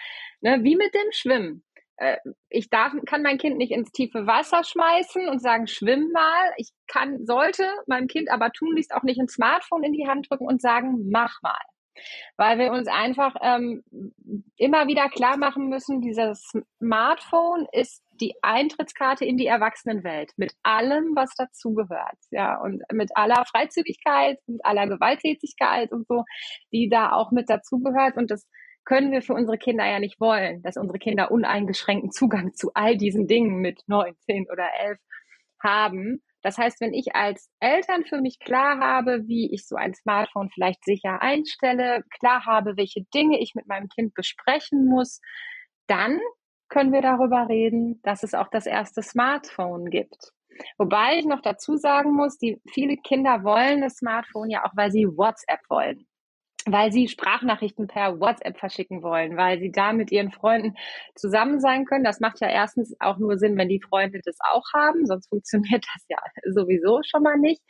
ja. 0.42 0.58
ne, 0.58 0.64
wie 0.64 0.76
mit 0.76 0.94
dem 0.94 1.12
Schwimmen 1.12 1.64
ich 2.50 2.70
darf, 2.70 2.94
kann 3.06 3.22
mein 3.22 3.38
Kind 3.38 3.58
nicht 3.58 3.72
ins 3.72 3.92
tiefe 3.92 4.28
Wasser 4.28 4.64
schmeißen 4.64 5.30
und 5.30 5.42
sagen, 5.42 5.68
schwimm 5.68 6.12
mal. 6.12 6.52
Ich 6.58 6.72
kann, 6.88 7.26
sollte 7.26 7.64
meinem 7.88 8.08
Kind 8.08 8.30
aber 8.30 8.52
tunlichst 8.52 8.94
auch 8.94 9.04
nicht 9.04 9.20
ein 9.20 9.30
Smartphone 9.30 9.84
in 9.84 9.94
die 9.94 10.08
Hand 10.08 10.30
drücken 10.30 10.46
und 10.46 10.62
sagen, 10.62 11.10
mach 11.10 11.42
mal. 11.42 11.62
Weil 12.36 12.60
wir 12.60 12.74
uns 12.74 12.90
einfach 12.90 13.36
ähm, 13.42 13.84
immer 14.58 14.88
wieder 14.88 15.08
klar 15.08 15.38
machen 15.38 15.70
müssen, 15.70 16.02
dieses 16.02 16.52
Smartphone 16.78 17.68
ist 17.72 18.04
die 18.20 18.34
Eintrittskarte 18.42 19.24
in 19.24 19.38
die 19.38 19.48
Erwachsenenwelt 19.48 20.34
mit 20.36 20.54
allem, 20.64 21.16
was 21.16 21.34
dazugehört. 21.36 22.18
Ja, 22.32 22.60
und 22.60 22.84
mit 22.92 23.16
aller 23.16 23.46
Freizügigkeit 23.46 24.40
und 24.48 24.66
aller 24.66 24.88
Gewalttätigkeit 24.88 25.94
und 25.94 26.06
so, 26.08 26.26
die 26.74 26.90
da 26.90 27.14
auch 27.14 27.32
mit 27.32 27.50
dazugehört. 27.50 28.18
Und 28.18 28.30
das 28.30 28.46
können 28.86 29.12
wir 29.12 29.22
für 29.22 29.34
unsere 29.34 29.58
Kinder 29.58 29.86
ja 29.86 30.00
nicht 30.00 30.20
wollen, 30.20 30.62
dass 30.62 30.78
unsere 30.78 31.00
Kinder 31.00 31.32
uneingeschränkten 31.32 32.12
Zugang 32.12 32.54
zu 32.54 32.72
all 32.74 32.98
diesen 32.98 33.28
Dingen 33.28 33.60
mit 33.60 33.82
neun, 33.88 34.16
zehn 34.22 34.46
oder 34.52 34.68
elf 34.80 35.00
haben. 35.62 36.22
Das 36.44 36.60
heißt, 36.60 36.80
wenn 36.80 36.94
ich 36.94 37.16
als 37.16 37.50
Eltern 37.60 38.06
für 38.06 38.22
mich 38.22 38.38
klar 38.40 38.80
habe, 38.80 39.28
wie 39.28 39.52
ich 39.52 39.68
so 39.68 39.76
ein 39.76 39.96
Smartphone 39.96 40.52
vielleicht 40.52 40.86
sicher 40.86 41.22
einstelle, 41.22 42.04
klar 42.20 42.46
habe, 42.46 42.78
welche 42.78 43.02
Dinge 43.16 43.40
ich 43.40 43.56
mit 43.56 43.68
meinem 43.68 43.90
Kind 43.90 44.14
besprechen 44.14 44.86
muss, 44.86 45.20
dann 45.88 46.20
können 46.70 46.94
wir 46.94 47.02
darüber 47.02 47.50
reden, 47.50 48.00
dass 48.04 48.22
es 48.22 48.36
auch 48.36 48.50
das 48.52 48.68
erste 48.68 49.02
Smartphone 49.02 49.90
gibt. 49.90 50.32
Wobei 50.78 51.18
ich 51.18 51.26
noch 51.26 51.42
dazu 51.42 51.78
sagen 51.78 52.14
muss, 52.14 52.38
die 52.38 52.62
viele 52.72 52.98
Kinder 52.98 53.44
wollen 53.44 53.82
das 53.82 53.96
Smartphone 53.96 54.52
ja 54.52 54.64
auch, 54.66 54.72
weil 54.76 54.92
sie 54.92 55.06
WhatsApp 55.08 55.62
wollen 55.70 56.08
weil 56.66 56.92
sie 56.92 57.08
Sprachnachrichten 57.08 57.88
per 57.88 58.20
WhatsApp 58.20 58.58
verschicken 58.58 59.04
wollen, 59.04 59.38
weil 59.38 59.60
sie 59.60 59.72
da 59.72 59.94
mit 59.94 60.12
ihren 60.12 60.32
Freunden 60.32 60.76
zusammen 61.16 61.60
sein 61.60 61.86
können. 61.86 62.04
Das 62.04 62.20
macht 62.20 62.42
ja 62.42 62.50
erstens 62.50 62.96
auch 63.00 63.18
nur 63.18 63.38
Sinn, 63.38 63.58
wenn 63.58 63.70
die 63.70 63.82
Freunde 63.82 64.20
das 64.26 64.38
auch 64.52 64.66
haben, 64.74 65.06
sonst 65.06 65.30
funktioniert 65.30 65.86
das 65.94 66.06
ja 66.10 66.18
sowieso 66.54 67.02
schon 67.04 67.22
mal 67.22 67.38
nicht. 67.38 67.62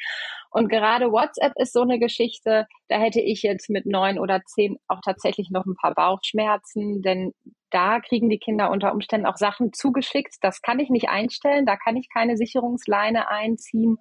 Und 0.49 0.69
gerade 0.69 1.11
WhatsApp 1.11 1.53
ist 1.57 1.73
so 1.73 1.81
eine 1.81 1.99
Geschichte, 1.99 2.67
da 2.87 2.97
hätte 2.97 3.19
ich 3.19 3.43
jetzt 3.43 3.69
mit 3.69 3.85
neun 3.85 4.17
oder 4.17 4.41
zehn 4.45 4.77
auch 4.87 5.01
tatsächlich 5.03 5.49
noch 5.51 5.65
ein 5.65 5.75
paar 5.75 5.93
Bauchschmerzen, 5.93 7.01
denn 7.01 7.33
da 7.71 7.99
kriegen 7.99 8.29
die 8.29 8.39
Kinder 8.39 8.71
unter 8.71 8.93
Umständen 8.93 9.25
auch 9.27 9.35
Sachen 9.35 9.73
zugeschickt. 9.73 10.35
Das 10.39 10.61
kann 10.61 10.79
ich 10.79 10.89
nicht 10.89 11.09
einstellen, 11.09 11.65
da 11.65 11.75
kann 11.75 11.97
ich 11.97 12.07
keine 12.13 12.37
Sicherungsleine 12.37 13.29
einziehen, 13.29 13.97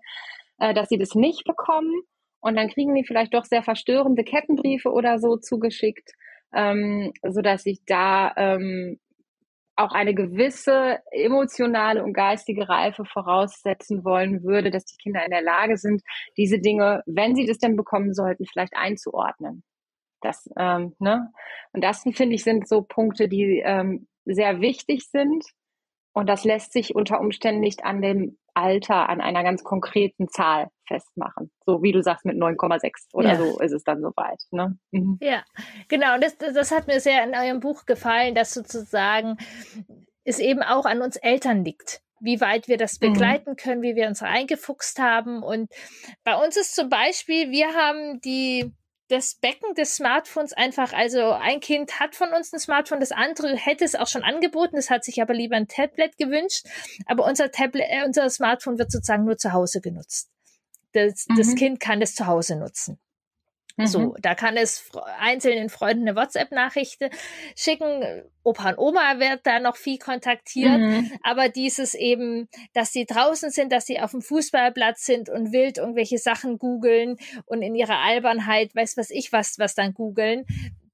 äh, 0.59 0.73
dass 0.73 0.89
sie 0.89 0.99
das 0.99 1.17
nicht 1.17 1.45
bekommen. 1.45 1.93
Und 2.45 2.57
dann 2.57 2.69
kriegen 2.69 2.95
die 2.95 3.05
vielleicht 3.05 3.33
doch 3.33 3.47
sehr 3.47 3.63
verstörende 3.63 4.23
Kettenbriefe 4.23 4.93
oder 4.93 5.19
so 5.19 5.39
zugeschickt, 5.39 6.11
ähm, 6.53 7.11
so 7.27 7.41
dass 7.41 7.65
ich 7.65 7.81
da 7.87 8.35
ähm, 8.37 9.01
auch 9.77 9.93
eine 9.93 10.15
gewisse 10.15 10.99
emotionale 11.11 12.05
und 12.05 12.13
geistige 12.13 12.69
Reife 12.69 13.07
voraussetzen 13.07 14.05
wollen 14.05 14.43
würde, 14.43 14.71
dass 14.71 14.85
die 14.85 14.99
Kinder 14.99 15.25
in 15.25 15.31
der 15.31 15.41
Lage 15.41 15.79
sind, 15.79 16.03
diese 16.37 16.59
Dinge, 16.59 17.03
wenn 17.07 17.35
sie 17.35 17.47
das 17.47 17.57
denn 17.57 17.77
bekommen 17.77 18.13
sollten, 18.13 18.45
vielleicht 18.45 18.77
einzuordnen. 18.77 19.65
Das, 20.21 20.47
ähm, 20.59 20.95
ne? 20.99 21.33
Und 21.73 21.83
das 21.83 22.03
finde 22.03 22.35
ich 22.35 22.45
sind 22.45 22.69
so 22.69 22.83
Punkte, 22.83 23.27
die 23.27 23.63
ähm, 23.65 24.07
sehr 24.27 24.61
wichtig 24.61 25.09
sind. 25.09 25.47
Und 26.13 26.29
das 26.29 26.45
lässt 26.45 26.75
sich 26.75 26.95
unter 26.95 27.21
Umständen 27.21 27.63
nicht 27.63 27.87
an 27.87 28.03
dem 28.03 28.37
Alter 28.53 29.09
an 29.09 29.23
einer 29.23 29.43
ganz 29.43 29.65
konkreten 29.65 30.29
Zahl 30.29 30.69
festmachen. 30.87 31.51
So 31.67 31.83
wie 31.83 31.93
du 31.93 32.03
sagst 32.03 32.25
mit 32.25 32.37
9,6 32.37 32.91
oder 33.13 33.31
ja. 33.31 33.37
so 33.37 33.61
ist 33.61 33.73
es 33.73 33.85
dann 33.85 34.01
soweit. 34.01 34.41
Ne? 34.51 34.79
Mhm. 34.91 35.19
Ja, 35.21 35.43
genau. 35.89 36.15
Und 36.15 36.25
das, 36.25 36.37
das 36.39 36.71
hat 36.71 36.87
mir 36.87 37.01
sehr 37.01 37.25
in 37.25 37.35
eurem 37.35 37.61
Buch 37.61 37.87
gefallen, 37.87 38.35
dass 38.35 38.53
sozusagen 38.53 39.37
es 40.25 40.39
eben 40.39 40.63
auch 40.63 40.87
an 40.87 41.03
uns 41.03 41.17
Eltern 41.17 41.65
liegt 41.65 42.03
wie 42.21 42.41
weit 42.41 42.69
wir 42.69 42.79
das 42.79 42.99
mhm. 43.01 43.13
begleiten 43.13 43.57
können, 43.57 43.83
wie 43.83 43.97
wir 43.97 44.09
uns 44.09 44.23
eingefuchst 44.23 44.99
haben. 44.99 45.43
Und 45.43 45.71
bei 46.25 46.43
uns 46.43 46.57
ist 46.57 46.75
zum 46.75 46.89
Beispiel, 46.89 47.51
wir 47.51 47.75
haben 47.75 48.21
die 48.23 48.73
das 49.09 49.35
Becken 49.35 49.75
des 49.75 49.97
Smartphones 49.97 50.55
einfach, 50.55 50.93
also 50.93 51.33
ein 51.33 51.61
Kind 51.61 52.01
hat 52.01 52.15
von 52.15 52.33
uns 52.33 52.53
ein 52.53 52.59
Smartphone, 52.59 53.01
das 53.01 53.13
andere 53.13 53.55
hätte 53.55 53.85
es 53.85 53.95
auch 53.95 54.07
schon 54.07 54.23
angeboten, 54.23 54.77
das 54.77 54.89
hat 54.89 55.05
sich 55.05 55.21
aber 55.21 55.35
lieber 55.35 55.57
ein 55.57 55.69
Tablet 55.69 56.17
gewünscht, 56.17 56.67
aber 57.07 57.27
unser 57.27 57.51
Tablet, 57.51 57.85
äh, 57.91 58.05
unser 58.07 58.29
Smartphone 58.31 58.79
wird 58.79 58.91
sozusagen 58.91 59.25
nur 59.25 59.37
zu 59.37 59.53
Hause 59.53 59.83
genutzt. 59.83 60.31
Das, 60.95 61.27
mhm. 61.29 61.37
das 61.37 61.55
Kind 61.55 61.81
kann 61.81 62.01
es 62.01 62.15
zu 62.15 62.27
Hause 62.27 62.57
nutzen. 62.57 62.99
Mhm. 63.77 63.87
So, 63.87 64.17
da 64.21 64.35
kann 64.35 64.57
es 64.57 64.91
einzelnen 65.19 65.69
Freunden 65.69 66.07
eine 66.09 66.17
WhatsApp-Nachricht 66.17 67.01
schicken. 67.57 68.23
Opa 68.45 68.71
und 68.71 68.79
Oma 68.79 69.19
wird 69.19 69.41
da 69.45 69.59
noch 69.59 69.77
viel 69.77 69.99
kontaktiert. 69.99 70.79
Mhm. 70.79 71.11
Aber 71.23 71.49
dieses 71.49 71.95
eben, 71.95 72.49
dass 72.73 72.93
sie 72.93 73.05
draußen 73.05 73.51
sind, 73.51 73.73
dass 73.73 73.87
sie 73.87 74.01
auf 74.01 74.13
dem 74.13 74.23
Fußballplatz 74.23 75.05
sind 75.05 75.29
und 75.29 75.53
wild 75.53 75.79
irgendwelche 75.79 76.19
Sachen 76.19 76.59
googeln 76.59 77.17
und 77.47 77.63
in 77.63 77.75
ihrer 77.75 77.99
Albernheit, 77.99 78.75
weiß 78.75 78.97
was 78.97 79.11
ich 79.11 79.33
was, 79.33 79.59
was 79.59 79.75
dann 79.75 79.93
googeln. 79.93 80.45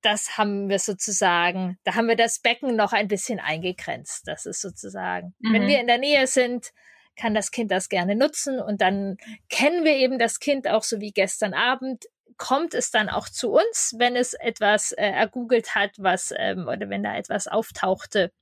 Das 0.00 0.38
haben 0.38 0.70
wir 0.70 0.78
sozusagen, 0.78 1.78
da 1.84 1.94
haben 1.94 2.08
wir 2.08 2.16
das 2.16 2.38
Becken 2.38 2.74
noch 2.74 2.94
ein 2.94 3.08
bisschen 3.08 3.38
eingegrenzt. 3.38 4.26
Das 4.26 4.46
ist 4.46 4.62
sozusagen, 4.62 5.34
mhm. 5.40 5.52
wenn 5.52 5.66
wir 5.66 5.80
in 5.80 5.86
der 5.86 5.98
Nähe 5.98 6.26
sind, 6.26 6.72
kann 7.20 7.34
das 7.34 7.50
Kind 7.50 7.70
das 7.70 7.90
gerne 7.90 8.16
nutzen 8.16 8.60
und 8.60 8.80
dann 8.80 9.18
kennen 9.50 9.84
wir 9.84 9.96
eben 9.96 10.18
das 10.18 10.40
Kind 10.40 10.66
auch 10.66 10.82
so 10.82 11.00
wie 11.00 11.12
gestern 11.12 11.52
Abend 11.52 12.06
kommt 12.38 12.72
es 12.72 12.90
dann 12.90 13.10
auch 13.10 13.28
zu 13.28 13.50
uns, 13.50 13.94
wenn 13.98 14.16
es 14.16 14.32
etwas 14.32 14.92
äh, 14.92 15.04
ergoogelt 15.04 15.74
hat, 15.74 15.90
was 15.98 16.32
ähm, 16.34 16.66
oder 16.66 16.88
wenn 16.88 17.02
da 17.02 17.14
etwas 17.14 17.46
auftauchte, 17.46 18.32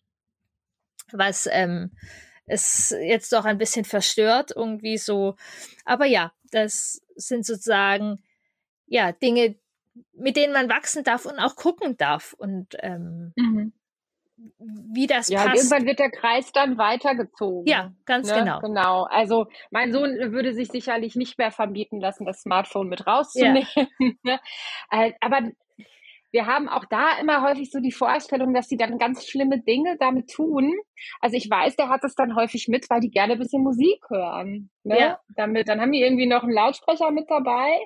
was 1.10 1.48
ähm, 1.50 1.90
es 2.46 2.90
jetzt 2.90 3.32
doch 3.32 3.44
ein 3.44 3.58
bisschen 3.58 3.84
verstört, 3.84 4.52
irgendwie 4.54 4.98
so. 4.98 5.34
Aber 5.84 6.06
ja, 6.06 6.32
das 6.52 7.02
sind 7.16 7.44
sozusagen 7.44 8.22
ja 8.86 9.10
Dinge, 9.10 9.56
mit 10.12 10.36
denen 10.36 10.52
man 10.52 10.68
wachsen 10.68 11.02
darf 11.02 11.26
und 11.26 11.40
auch 11.40 11.56
gucken 11.56 11.96
darf. 11.96 12.34
Und 12.34 12.76
ähm, 12.80 13.32
mhm 13.34 13.72
wie 14.58 15.06
das 15.06 15.28
ja, 15.28 15.44
passt. 15.44 15.56
Irgendwann 15.56 15.86
wird 15.86 15.98
der 15.98 16.10
Kreis 16.10 16.52
dann 16.52 16.78
weitergezogen. 16.78 17.66
Ja, 17.66 17.92
ganz 18.04 18.28
ne? 18.28 18.38
genau. 18.38 18.60
Genau. 18.60 19.02
Also 19.04 19.46
mein 19.70 19.92
Sohn 19.92 20.16
würde 20.32 20.54
sich 20.54 20.68
sicherlich 20.68 21.16
nicht 21.16 21.38
mehr 21.38 21.50
verbieten 21.50 22.00
lassen, 22.00 22.24
das 22.24 22.42
Smartphone 22.42 22.88
mit 22.88 23.06
rauszunehmen. 23.06 23.66
Ja. 23.74 23.86
Ne? 24.22 24.40
Äh, 24.90 25.12
aber 25.20 25.50
wir 26.30 26.46
haben 26.46 26.68
auch 26.68 26.84
da 26.84 27.18
immer 27.20 27.42
häufig 27.42 27.70
so 27.70 27.80
die 27.80 27.92
Vorstellung, 27.92 28.52
dass 28.52 28.68
die 28.68 28.76
dann 28.76 28.98
ganz 28.98 29.26
schlimme 29.26 29.60
Dinge 29.60 29.96
damit 29.98 30.30
tun. 30.30 30.74
Also 31.20 31.36
ich 31.36 31.48
weiß, 31.48 31.76
der 31.76 31.88
hat 31.88 32.04
es 32.04 32.14
dann 32.14 32.36
häufig 32.36 32.68
mit, 32.68 32.90
weil 32.90 33.00
die 33.00 33.10
gerne 33.10 33.34
ein 33.34 33.38
bisschen 33.38 33.62
Musik 33.62 34.02
hören. 34.08 34.70
Ne? 34.84 34.98
Ja. 34.98 35.20
Damit, 35.36 35.68
dann 35.68 35.80
haben 35.80 35.92
die 35.92 36.02
irgendwie 36.02 36.26
noch 36.26 36.42
einen 36.42 36.52
Lautsprecher 36.52 37.10
mit 37.10 37.30
dabei 37.30 37.78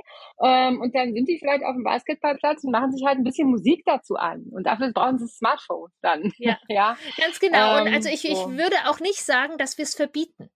ähm, 0.42 0.81
und 0.81 0.94
dann 0.94 1.12
sind 1.12 1.28
die 1.28 1.38
vielleicht 1.38 1.64
auf 1.64 1.74
dem 1.74 1.85
Basketballplatz 1.85 2.64
und 2.64 2.72
machen 2.72 2.92
sich 2.92 3.05
halt 3.07 3.18
ein 3.18 3.24
bisschen 3.24 3.48
Musik 3.48 3.83
dazu 3.85 4.16
an. 4.16 4.44
Und 4.50 4.66
dafür 4.66 4.92
brauchen 4.92 5.18
sie 5.18 5.24
das 5.26 5.37
Smartphone 5.37 5.90
dann. 6.00 6.33
Ja, 6.38 6.59
ja. 6.68 6.96
ganz 7.18 7.38
genau. 7.38 7.78
Ähm, 7.78 7.87
und 7.87 7.94
also 7.94 8.09
ich, 8.09 8.22
so. 8.22 8.28
ich 8.28 8.59
würde 8.59 8.76
auch 8.87 9.00
nicht 9.00 9.22
sagen, 9.22 9.57
dass 9.59 9.78
wir 9.78 9.85
es 9.85 9.94
verbieten. 9.94 10.50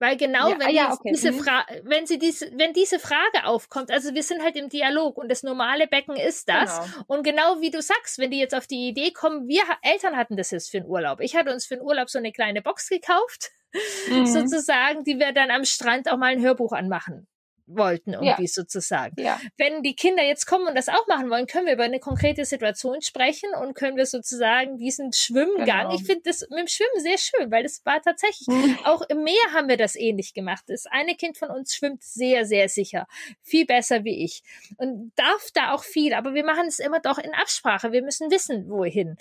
Weil 0.00 0.16
genau, 0.16 0.50
ja, 0.50 0.58
wenn, 0.58 0.74
ja, 0.74 0.92
okay. 0.92 1.12
diese 1.12 1.32
mhm. 1.32 1.46
wenn 1.84 2.06
sie 2.06 2.18
diese, 2.18 2.50
wenn 2.56 2.72
diese 2.72 2.98
Frage 2.98 3.44
aufkommt, 3.44 3.90
also 3.90 4.12
wir 4.14 4.22
sind 4.22 4.42
halt 4.42 4.56
im 4.56 4.68
Dialog 4.68 5.16
und 5.16 5.30
das 5.30 5.42
normale 5.42 5.86
Becken 5.86 6.16
ist 6.16 6.48
das. 6.48 6.78
Genau. 6.78 7.04
Und 7.06 7.22
genau 7.22 7.60
wie 7.60 7.70
du 7.70 7.80
sagst, 7.80 8.18
wenn 8.18 8.30
die 8.30 8.38
jetzt 8.38 8.54
auf 8.54 8.66
die 8.66 8.88
Idee 8.88 9.12
kommen, 9.12 9.46
wir 9.46 9.62
Eltern 9.82 10.16
hatten 10.16 10.36
das 10.36 10.50
jetzt 10.50 10.70
für 10.70 10.78
den 10.78 10.86
Urlaub. 10.86 11.20
Ich 11.20 11.36
hatte 11.36 11.52
uns 11.52 11.66
für 11.66 11.76
den 11.76 11.82
Urlaub 11.84 12.10
so 12.10 12.18
eine 12.18 12.32
kleine 12.32 12.60
Box 12.60 12.88
gekauft, 12.88 13.52
mhm. 14.08 14.26
sozusagen, 14.26 15.04
die 15.04 15.18
wir 15.18 15.32
dann 15.32 15.50
am 15.50 15.64
Strand 15.64 16.10
auch 16.10 16.16
mal 16.16 16.32
ein 16.32 16.42
Hörbuch 16.42 16.72
anmachen 16.72 17.28
wollten, 17.66 18.12
irgendwie 18.12 18.42
ja. 18.42 18.48
sozusagen. 18.48 19.20
Ja. 19.20 19.40
Wenn 19.56 19.82
die 19.82 19.96
Kinder 19.96 20.22
jetzt 20.22 20.46
kommen 20.46 20.66
und 20.66 20.74
das 20.74 20.88
auch 20.88 21.06
machen 21.06 21.30
wollen, 21.30 21.46
können 21.46 21.66
wir 21.66 21.74
über 21.74 21.84
eine 21.84 22.00
konkrete 22.00 22.44
Situation 22.44 23.00
sprechen 23.00 23.50
und 23.60 23.74
können 23.74 23.96
wir 23.96 24.06
sozusagen 24.06 24.78
diesen 24.78 25.12
Schwimmgang, 25.12 25.88
genau. 25.88 25.94
ich 25.94 26.04
finde 26.04 26.22
das 26.24 26.40
mit 26.50 26.58
dem 26.58 26.66
Schwimmen 26.66 27.00
sehr 27.00 27.18
schön, 27.18 27.50
weil 27.50 27.62
das 27.62 27.84
war 27.84 28.02
tatsächlich, 28.02 28.48
mhm. 28.48 28.78
auch 28.84 29.02
im 29.08 29.24
Meer 29.24 29.52
haben 29.52 29.68
wir 29.68 29.76
das 29.76 29.96
ähnlich 29.96 30.34
gemacht. 30.34 30.64
Das 30.68 30.86
eine 30.86 31.14
Kind 31.14 31.38
von 31.38 31.50
uns 31.50 31.74
schwimmt 31.74 32.02
sehr, 32.02 32.44
sehr 32.44 32.68
sicher, 32.68 33.06
viel 33.42 33.66
besser 33.66 34.04
wie 34.04 34.24
ich 34.24 34.42
und 34.76 35.12
darf 35.16 35.48
da 35.54 35.72
auch 35.72 35.84
viel, 35.84 36.12
aber 36.14 36.34
wir 36.34 36.44
machen 36.44 36.66
es 36.66 36.78
immer 36.78 37.00
doch 37.00 37.18
in 37.18 37.32
Absprache. 37.34 37.92
Wir 37.92 38.02
müssen 38.02 38.30
wissen, 38.30 38.68
wohin. 38.68 39.16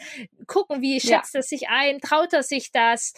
Gucken, 0.47 0.81
wie 0.81 0.99
schätzt 0.99 1.33
ja. 1.33 1.39
er 1.39 1.43
sich 1.43 1.69
ein, 1.69 1.99
traut 1.99 2.33
er 2.33 2.43
sich 2.43 2.71
das? 2.71 3.13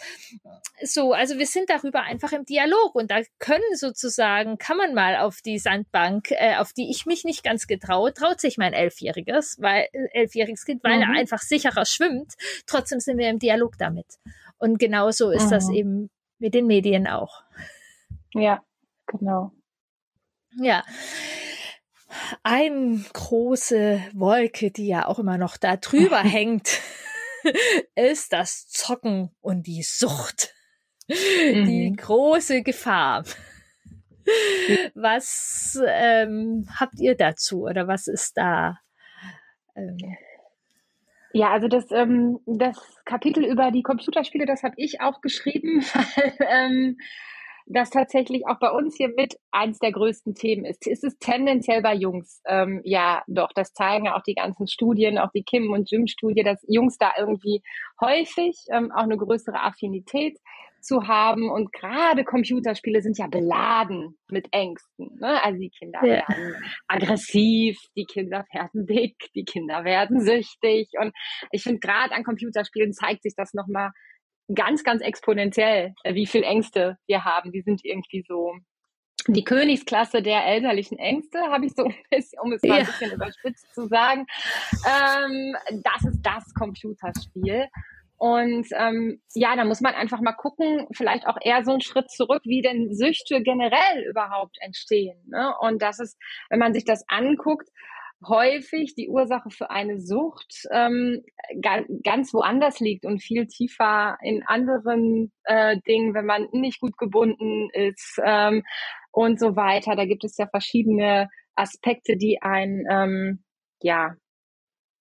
So, 0.82 1.12
also 1.12 1.38
wir 1.38 1.46
sind 1.46 1.68
darüber 1.70 2.02
einfach 2.02 2.32
im 2.32 2.44
Dialog 2.44 2.94
und 2.94 3.10
da 3.10 3.20
können 3.38 3.64
sozusagen, 3.74 4.58
kann 4.58 4.76
man 4.76 4.94
mal 4.94 5.15
auf 5.16 5.40
die 5.40 5.58
Sandbank, 5.58 6.30
äh, 6.30 6.56
auf 6.56 6.72
die 6.72 6.90
ich 6.90 7.06
mich 7.06 7.24
nicht 7.24 7.42
ganz 7.42 7.66
getraut, 7.66 8.16
traut 8.16 8.40
sich 8.40 8.58
mein 8.58 8.72
elfjähriges, 8.72 9.56
weil 9.60 9.88
äh, 9.92 10.08
elfjähriges 10.12 10.64
Kind, 10.64 10.82
weil 10.84 10.96
mhm. 10.96 11.02
er 11.02 11.08
einfach 11.10 11.40
sicherer 11.40 11.86
schwimmt. 11.86 12.34
Trotzdem 12.66 13.00
sind 13.00 13.18
wir 13.18 13.28
im 13.28 13.38
Dialog 13.38 13.78
damit. 13.78 14.06
Und 14.58 14.78
genauso 14.78 15.30
ist 15.30 15.46
mhm. 15.46 15.50
das 15.50 15.70
eben 15.70 16.10
mit 16.38 16.54
den 16.54 16.66
Medien 16.66 17.06
auch. 17.06 17.42
Ja, 18.34 18.62
genau. 19.06 19.52
Ja. 20.58 20.84
Eine 22.42 23.04
große 23.12 24.00
Wolke, 24.14 24.70
die 24.70 24.86
ja 24.86 25.06
auch 25.06 25.18
immer 25.18 25.38
noch 25.38 25.56
da 25.56 25.76
drüber 25.76 26.20
hängt, 26.22 26.80
ist 27.94 28.32
das 28.32 28.68
Zocken 28.68 29.30
und 29.40 29.66
die 29.66 29.82
Sucht. 29.82 30.54
Mhm. 31.08 31.66
Die 31.66 31.92
große 31.96 32.62
Gefahr. 32.62 33.24
was 34.94 35.80
ähm, 35.86 36.68
habt 36.78 36.98
ihr 36.98 37.16
dazu 37.16 37.64
oder 37.64 37.88
was 37.88 38.06
ist 38.06 38.36
da? 38.36 38.78
Ähm, 39.74 39.98
ja, 41.32 41.50
also 41.50 41.68
das, 41.68 41.90
ähm, 41.92 42.40
das 42.46 42.78
Kapitel 43.04 43.44
über 43.44 43.70
die 43.70 43.82
Computerspiele, 43.82 44.46
das 44.46 44.62
habe 44.62 44.74
ich 44.78 45.00
auch 45.00 45.20
geschrieben, 45.20 45.82
weil 45.92 46.34
ähm, 46.40 46.96
das 47.66 47.90
tatsächlich 47.90 48.46
auch 48.46 48.58
bei 48.58 48.70
uns 48.70 48.96
hier 48.96 49.08
mit 49.08 49.36
eins 49.50 49.78
der 49.80 49.90
größten 49.90 50.34
Themen 50.34 50.64
ist. 50.64 50.86
Ist 50.86 51.04
es 51.04 51.18
tendenziell 51.18 51.82
bei 51.82 51.94
Jungs? 51.94 52.40
Ähm, 52.46 52.80
ja, 52.84 53.22
doch, 53.26 53.52
das 53.54 53.72
zeigen 53.72 54.06
ja 54.06 54.16
auch 54.16 54.22
die 54.22 54.34
ganzen 54.34 54.68
Studien, 54.68 55.18
auch 55.18 55.32
die 55.32 55.42
Kim- 55.42 55.72
und 55.72 55.90
Jim-Studie, 55.90 56.42
dass 56.42 56.64
Jungs 56.68 56.96
da 56.96 57.12
irgendwie 57.18 57.62
häufig 58.00 58.56
ähm, 58.70 58.92
auch 58.92 59.02
eine 59.02 59.16
größere 59.16 59.60
Affinität 59.60 60.38
zu 60.86 61.06
haben. 61.06 61.50
Und 61.50 61.72
gerade 61.72 62.24
Computerspiele 62.24 63.02
sind 63.02 63.18
ja 63.18 63.26
beladen 63.26 64.16
mit 64.30 64.48
Ängsten. 64.52 65.18
Ne? 65.20 65.42
Also 65.42 65.58
die 65.58 65.70
Kinder 65.70 66.00
ja. 66.02 66.28
werden 66.28 66.56
aggressiv, 66.86 67.78
die 67.96 68.04
Kinder 68.04 68.44
werden 68.52 68.86
dick, 68.86 69.16
die 69.34 69.44
Kinder 69.44 69.84
werden 69.84 70.20
süchtig. 70.20 70.88
Und 71.00 71.12
ich 71.50 71.62
finde, 71.62 71.80
gerade 71.80 72.14
an 72.14 72.24
Computerspielen 72.24 72.92
zeigt 72.92 73.22
sich 73.22 73.34
das 73.36 73.52
nochmal 73.52 73.90
ganz, 74.54 74.84
ganz 74.84 75.02
exponentiell, 75.02 75.92
äh, 76.04 76.14
wie 76.14 76.26
viel 76.26 76.42
Ängste 76.42 76.96
wir 77.06 77.24
haben. 77.24 77.52
Die 77.52 77.62
sind 77.62 77.84
irgendwie 77.84 78.24
so 78.26 78.54
die 79.28 79.44
Königsklasse 79.44 80.22
der 80.22 80.46
elterlichen 80.46 80.98
Ängste, 80.98 81.40
habe 81.50 81.66
ich 81.66 81.72
so 81.74 81.84
ein 81.84 81.94
bisschen, 82.10 82.38
um 82.40 82.52
es 82.52 82.62
mal 82.62 82.68
ja. 82.68 82.74
ein 82.80 82.86
bisschen 82.86 83.12
überspitzt 83.12 83.74
zu 83.74 83.88
sagen. 83.88 84.26
Ähm, 84.86 85.56
das 85.82 86.04
ist 86.04 86.20
das 86.22 86.54
Computerspiel. 86.54 87.66
Und 88.18 88.66
ähm, 88.72 89.20
ja, 89.34 89.56
da 89.56 89.64
muss 89.64 89.80
man 89.80 89.94
einfach 89.94 90.20
mal 90.20 90.32
gucken, 90.32 90.86
vielleicht 90.92 91.26
auch 91.26 91.36
eher 91.40 91.64
so 91.64 91.72
einen 91.72 91.82
Schritt 91.82 92.10
zurück, 92.10 92.42
wie 92.44 92.62
denn 92.62 92.94
Süchte 92.94 93.42
generell 93.42 94.04
überhaupt 94.08 94.56
entstehen. 94.60 95.18
Ne? 95.26 95.52
Und 95.60 95.82
das 95.82 96.00
ist, 96.00 96.16
wenn 96.48 96.58
man 96.58 96.72
sich 96.72 96.84
das 96.84 97.04
anguckt, 97.08 97.68
häufig 98.26 98.94
die 98.94 99.08
Ursache 99.08 99.50
für 99.50 99.70
eine 99.70 100.00
Sucht 100.00 100.66
ähm, 100.70 101.22
ganz 101.60 102.32
woanders 102.32 102.80
liegt 102.80 103.04
und 103.04 103.22
viel 103.22 103.46
tiefer 103.46 104.16
in 104.22 104.42
anderen 104.46 105.32
äh, 105.44 105.76
Dingen, 105.86 106.14
wenn 106.14 106.26
man 106.26 106.48
nicht 106.52 106.80
gut 106.80 106.96
gebunden 106.96 107.68
ist 107.72 108.18
ähm, 108.24 108.62
und 109.12 109.38
so 109.38 109.56
weiter. 109.56 109.96
Da 109.96 110.06
gibt 110.06 110.24
es 110.24 110.36
ja 110.38 110.46
verschiedene 110.46 111.28
Aspekte, 111.54 112.16
die 112.16 112.40
ein 112.40 112.84
ähm, 112.90 113.44
ja 113.82 114.14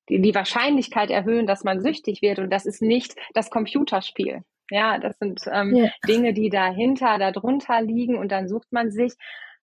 die, 0.09 0.21
die 0.21 0.35
Wahrscheinlichkeit 0.35 1.09
erhöhen, 1.09 1.47
dass 1.47 1.63
man 1.63 1.81
süchtig 1.81 2.21
wird. 2.21 2.39
Und 2.39 2.49
das 2.51 2.65
ist 2.65 2.81
nicht 2.81 3.15
das 3.33 3.49
Computerspiel. 3.49 4.43
Ja, 4.69 4.97
das 4.97 5.17
sind 5.19 5.41
ähm, 5.51 5.75
ja. 5.75 5.89
Dinge, 6.07 6.33
die 6.33 6.49
dahinter, 6.49 7.17
darunter 7.17 7.81
liegen. 7.81 8.17
Und 8.17 8.31
dann 8.31 8.47
sucht 8.47 8.71
man 8.71 8.91
sich 8.91 9.13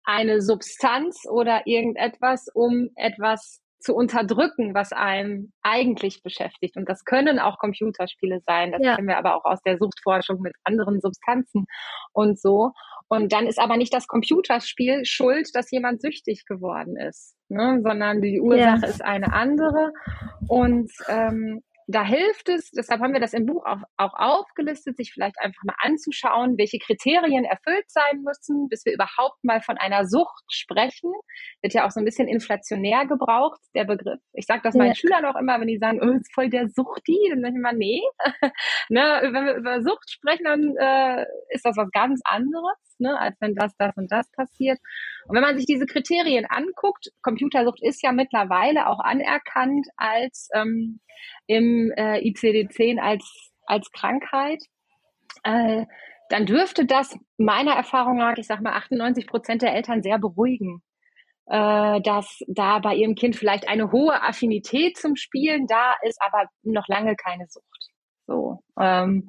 eine 0.05 0.41
Substanz 0.41 1.27
oder 1.29 1.67
irgendetwas, 1.67 2.49
um 2.53 2.91
etwas 2.97 3.61
zu 3.81 3.95
unterdrücken, 3.95 4.75
was 4.75 4.93
einem 4.93 5.53
eigentlich 5.63 6.23
beschäftigt. 6.23 6.77
Und 6.77 6.89
das 6.89 7.05
können 7.05 7.39
auch 7.39 7.59
Computerspiele 7.59 8.41
sein. 8.47 8.73
Das 8.73 8.83
ja. 8.83 8.97
kennen 8.97 9.09
wir 9.09 9.19
aber 9.19 9.37
auch 9.37 9.45
aus 9.45 9.63
der 9.63 9.79
Suchtforschung 9.79 10.41
mit 10.41 10.55
anderen 10.65 11.01
Substanzen 11.01 11.67
und 12.13 12.39
so. 12.39 12.73
Und 13.09 13.33
dann 13.33 13.47
ist 13.47 13.59
aber 13.59 13.77
nicht 13.77 13.93
das 13.93 14.07
Computerspiel 14.07 15.05
schuld, 15.05 15.49
dass 15.55 15.71
jemand 15.71 16.03
süchtig 16.03 16.45
geworden 16.47 16.97
ist, 16.97 17.35
ne? 17.49 17.81
sondern 17.83 18.21
die 18.21 18.41
Ursache 18.41 18.83
ja. 18.83 18.87
ist 18.87 19.03
eine 19.03 19.33
andere. 19.33 19.93
Und 20.47 20.93
ähm, 21.09 21.63
da 21.91 22.05
hilft 22.05 22.49
es, 22.49 22.71
deshalb 22.71 23.01
haben 23.01 23.13
wir 23.13 23.21
das 23.21 23.33
im 23.33 23.47
Buch 23.47 23.65
auch, 23.67 23.83
auch 23.97 24.15
aufgelistet, 24.15 24.97
sich 24.97 25.13
vielleicht 25.13 25.39
einfach 25.41 25.63
mal 25.65 25.75
anzuschauen, 25.79 26.57
welche 26.57 26.79
Kriterien 26.79 27.45
erfüllt 27.45 27.91
sein 27.91 28.23
müssen, 28.23 28.69
bis 28.69 28.85
wir 28.85 28.93
überhaupt 28.93 29.43
mal 29.43 29.61
von 29.61 29.77
einer 29.77 30.07
Sucht 30.07 30.45
sprechen. 30.49 31.13
Wird 31.63 31.75
ja 31.75 31.87
auch 31.87 31.91
so 31.91 32.01
ein 32.01 32.05
bisschen 32.05 32.29
inflationär 32.29 33.07
gebraucht, 33.07 33.61
der 33.75 33.85
Begriff. 33.85 34.21
Ich 34.33 34.47
sage 34.47 34.61
das 34.63 34.75
ja. 34.75 34.83
meinen 34.83 34.95
Schülern 34.95 35.25
auch 35.25 35.37
immer, 35.37 35.61
wenn 35.61 35.67
die 35.67 35.79
sagen, 35.79 36.01
oh, 36.03 36.13
ist 36.13 36.33
voll 36.33 36.49
der 36.49 36.69
Suchti, 36.69 37.19
dann 37.31 37.41
sage 37.41 37.55
ich 37.55 37.59
immer, 37.59 37.73
nee. 37.73 38.01
ne, 38.89 39.21
wenn 39.33 39.47
wir 39.47 39.55
über 39.55 39.83
Sucht 39.83 40.11
sprechen, 40.11 40.45
dann 40.45 40.77
äh, 40.77 41.27
ist 41.51 41.65
das 41.65 41.77
was 41.77 41.91
ganz 41.91 42.21
anderes, 42.25 42.97
ne, 42.99 43.19
als 43.19 43.37
wenn 43.41 43.55
das, 43.55 43.75
das 43.79 43.97
und 43.97 44.13
das 44.13 44.31
passiert. 44.33 44.79
Und 45.27 45.35
wenn 45.35 45.43
man 45.43 45.57
sich 45.57 45.67
diese 45.67 45.87
Kriterien 45.87 46.47
anguckt, 46.47 47.09
Computersucht 47.23 47.83
ist 47.83 48.03
ja 48.03 48.13
mittlerweile 48.13 48.87
auch 48.87 49.01
anerkannt 49.01 49.87
als 49.97 50.49
ähm, 50.55 51.01
im 51.51 51.93
äh, 51.97 52.21
ICD-10 52.21 53.01
als, 53.01 53.51
als 53.67 53.91
Krankheit, 53.91 54.63
äh, 55.43 55.85
dann 56.29 56.47
dürfte 56.47 56.87
das 56.87 57.19
meiner 57.39 57.73
Erfahrung 57.73 58.19
nach, 58.19 58.37
ich 58.37 58.47
sage 58.47 58.63
mal, 58.63 58.75
98 58.75 59.27
Prozent 59.27 59.63
der 59.63 59.75
Eltern 59.75 60.01
sehr 60.03 60.19
beruhigen, 60.19 60.81
äh, 61.47 62.01
dass 62.03 62.39
da 62.47 62.79
bei 62.79 62.95
ihrem 62.95 63.17
Kind 63.17 63.35
vielleicht 63.35 63.69
eine 63.69 63.91
hohe 63.91 64.23
Affinität 64.23 64.97
zum 64.97 65.17
Spielen 65.17 65.67
da 65.67 65.95
ist, 66.03 66.23
aber 66.23 66.45
noch 66.63 66.87
lange 66.87 67.17
keine 67.17 67.47
Sucht. 67.49 67.89
So. 68.29 68.63
Ähm, 68.79 69.29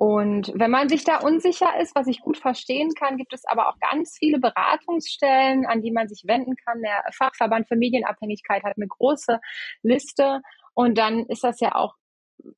und 0.00 0.52
wenn 0.54 0.70
man 0.70 0.88
sich 0.88 1.04
da 1.04 1.18
unsicher 1.18 1.78
ist, 1.78 1.94
was 1.94 2.06
ich 2.06 2.20
gut 2.20 2.38
verstehen 2.38 2.94
kann, 2.94 3.18
gibt 3.18 3.34
es 3.34 3.44
aber 3.44 3.68
auch 3.68 3.78
ganz 3.80 4.16
viele 4.18 4.38
Beratungsstellen, 4.38 5.66
an 5.66 5.82
die 5.82 5.90
man 5.90 6.08
sich 6.08 6.22
wenden 6.26 6.54
kann. 6.56 6.80
Der 6.80 7.02
Fachverband 7.12 7.68
für 7.68 7.76
Medienabhängigkeit 7.76 8.62
hat 8.62 8.78
eine 8.78 8.86
große 8.86 9.40
Liste. 9.82 10.40
Und 10.80 10.96
dann 10.96 11.26
ist 11.26 11.44
das 11.44 11.60
ja 11.60 11.74
auch 11.74 11.94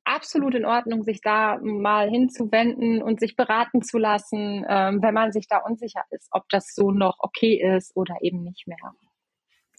absolut 0.05 0.55
in 0.55 0.63
Ordnung, 0.63 1.03
sich 1.03 1.19
da 1.19 1.59
mal 1.61 2.09
hinzuwenden 2.09 3.03
und 3.03 3.19
sich 3.19 3.35
beraten 3.35 3.81
zu 3.81 3.97
lassen, 3.97 4.65
ähm, 4.69 5.01
wenn 5.01 5.13
man 5.13 5.33
sich 5.33 5.49
da 5.49 5.57
unsicher 5.57 6.03
ist, 6.09 6.29
ob 6.31 6.47
das 6.47 6.73
so 6.73 6.91
noch 6.91 7.17
okay 7.19 7.61
ist 7.75 7.93
oder 7.97 8.15
eben 8.21 8.43
nicht 8.43 8.65
mehr. 8.65 8.93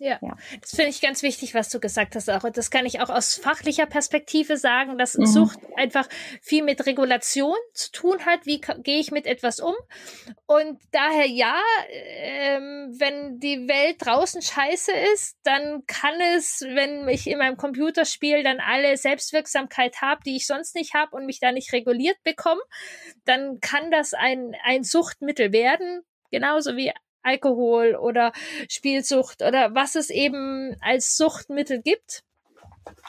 Ja, 0.00 0.18
ja. 0.20 0.36
das 0.60 0.70
finde 0.74 0.90
ich 0.90 1.00
ganz 1.00 1.22
wichtig, 1.22 1.54
was 1.54 1.68
du 1.68 1.78
gesagt 1.78 2.16
hast 2.16 2.28
auch. 2.28 2.42
Und 2.42 2.56
das 2.56 2.70
kann 2.70 2.84
ich 2.84 3.00
auch 3.00 3.10
aus 3.10 3.36
fachlicher 3.36 3.86
Perspektive 3.86 4.56
sagen, 4.56 4.98
dass 4.98 5.16
mhm. 5.16 5.26
Sucht 5.26 5.58
einfach 5.76 6.08
viel 6.42 6.64
mit 6.64 6.84
Regulation 6.84 7.54
zu 7.74 7.92
tun 7.92 8.26
hat. 8.26 8.44
Wie 8.44 8.60
gehe 8.60 8.98
ich 8.98 9.12
mit 9.12 9.26
etwas 9.26 9.60
um? 9.60 9.74
Und 10.46 10.80
daher 10.90 11.26
ja, 11.26 11.60
ähm, 11.92 12.92
wenn 12.98 13.38
die 13.38 13.68
Welt 13.68 13.96
draußen 14.00 14.42
scheiße 14.42 14.90
ist, 15.14 15.36
dann 15.44 15.86
kann 15.86 16.20
es, 16.36 16.62
wenn 16.66 17.08
ich 17.08 17.28
in 17.28 17.38
meinem 17.38 17.56
Computerspiel 17.56 18.42
dann 18.42 18.58
alle 18.58 18.96
Selbstwirksamkeit 18.96 20.02
habe, 20.02 20.22
die 20.26 20.36
ich 20.36 20.46
sonst 20.48 20.74
nicht 20.74 20.94
habe 20.94 21.14
und 21.14 21.24
mich 21.24 21.38
da 21.38 21.52
nicht 21.52 21.72
reguliert 21.72 22.20
bekomme, 22.24 22.62
dann 23.24 23.60
kann 23.60 23.92
das 23.92 24.12
ein, 24.12 24.56
ein 24.64 24.82
Suchtmittel 24.82 25.52
werden. 25.52 26.02
Genauso 26.32 26.76
wie 26.76 26.92
Alkohol 27.24 27.96
oder 27.96 28.32
Spielsucht 28.68 29.42
oder 29.42 29.74
was 29.74 29.94
es 29.94 30.10
eben 30.10 30.76
als 30.80 31.16
Suchtmittel 31.16 31.82
gibt. 31.82 32.22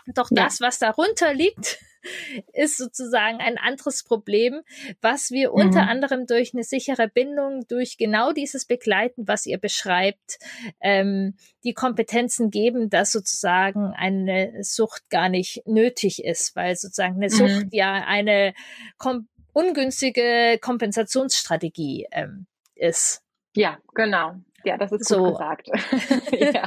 Doch 0.07 0.29
ja. 0.31 0.43
das, 0.43 0.61
was 0.61 0.79
darunter 0.79 1.33
liegt, 1.33 1.79
ist 2.53 2.77
sozusagen 2.77 3.39
ein 3.39 3.57
anderes 3.57 4.03
Problem, 4.03 4.61
was 5.01 5.31
wir 5.31 5.49
mhm. 5.49 5.55
unter 5.55 5.87
anderem 5.87 6.27
durch 6.27 6.53
eine 6.53 6.63
sichere 6.63 7.07
Bindung, 7.07 7.65
durch 7.67 7.97
genau 7.97 8.31
dieses 8.31 8.65
Begleiten, 8.65 9.27
was 9.27 9.45
ihr 9.45 9.57
beschreibt, 9.57 10.39
ähm, 10.81 11.35
die 11.63 11.73
Kompetenzen 11.73 12.51
geben, 12.51 12.89
dass 12.89 13.11
sozusagen 13.11 13.93
eine 13.95 14.63
Sucht 14.63 15.09
gar 15.09 15.29
nicht 15.29 15.63
nötig 15.65 16.23
ist, 16.23 16.55
weil 16.55 16.75
sozusagen 16.75 17.15
eine 17.15 17.33
mhm. 17.33 17.37
Sucht 17.37 17.73
ja 17.73 17.93
eine 17.93 18.53
kom 18.97 19.27
ungünstige 19.53 20.59
Kompensationsstrategie 20.61 22.07
ähm, 22.11 22.45
ist. 22.75 23.24
Ja, 23.55 23.77
genau. 23.93 24.35
Ja, 24.65 24.77
das 24.77 24.91
ist 24.91 25.07
so 25.07 25.19
gut 25.19 25.33
gesagt. 25.33 25.67
ja. 26.31 26.65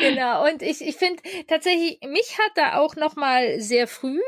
genau. 0.00 0.44
Und 0.44 0.60
ich, 0.60 0.80
ich 0.80 0.96
finde 0.96 1.22
tatsächlich, 1.46 2.00
mich 2.02 2.36
hat 2.38 2.52
da 2.56 2.78
auch 2.78 2.96
noch 2.96 3.14
mal 3.14 3.60
sehr 3.60 3.86
früh 3.86 4.20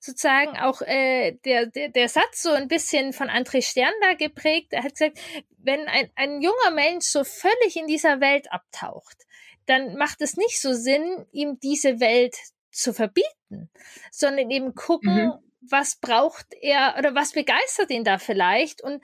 sozusagen 0.00 0.56
auch 0.58 0.80
äh, 0.80 1.32
der, 1.44 1.66
der, 1.66 1.90
der 1.90 2.08
Satz 2.08 2.42
so 2.42 2.50
ein 2.50 2.68
bisschen 2.68 3.12
von 3.12 3.28
André 3.28 3.62
Stern 3.62 3.92
da 4.00 4.14
geprägt. 4.14 4.72
Er 4.72 4.82
hat 4.82 4.92
gesagt, 4.92 5.18
wenn 5.58 5.86
ein, 5.88 6.10
ein 6.16 6.40
junger 6.40 6.70
Mensch 6.72 7.04
so 7.04 7.22
völlig 7.22 7.76
in 7.76 7.86
dieser 7.86 8.20
Welt 8.20 8.50
abtaucht, 8.50 9.24
dann 9.66 9.96
macht 9.96 10.22
es 10.22 10.36
nicht 10.36 10.60
so 10.60 10.72
Sinn, 10.72 11.26
ihm 11.32 11.58
diese 11.60 12.00
Welt 12.00 12.36
zu 12.70 12.92
verbieten, 12.92 13.70
sondern 14.10 14.50
eben 14.50 14.74
gucken, 14.74 15.26
mhm. 15.26 15.32
was 15.60 15.96
braucht 15.96 16.46
er 16.60 16.96
oder 16.98 17.14
was 17.14 17.32
begeistert 17.32 17.90
ihn 17.90 18.04
da 18.04 18.18
vielleicht 18.18 18.82
und 18.82 19.02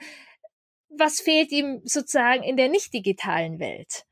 was 0.97 1.21
fehlt 1.21 1.51
ihm 1.51 1.81
sozusagen 1.83 2.43
in 2.43 2.57
der 2.57 2.69
nicht 2.69 2.93
digitalen 2.93 3.59
Welt? 3.59 4.05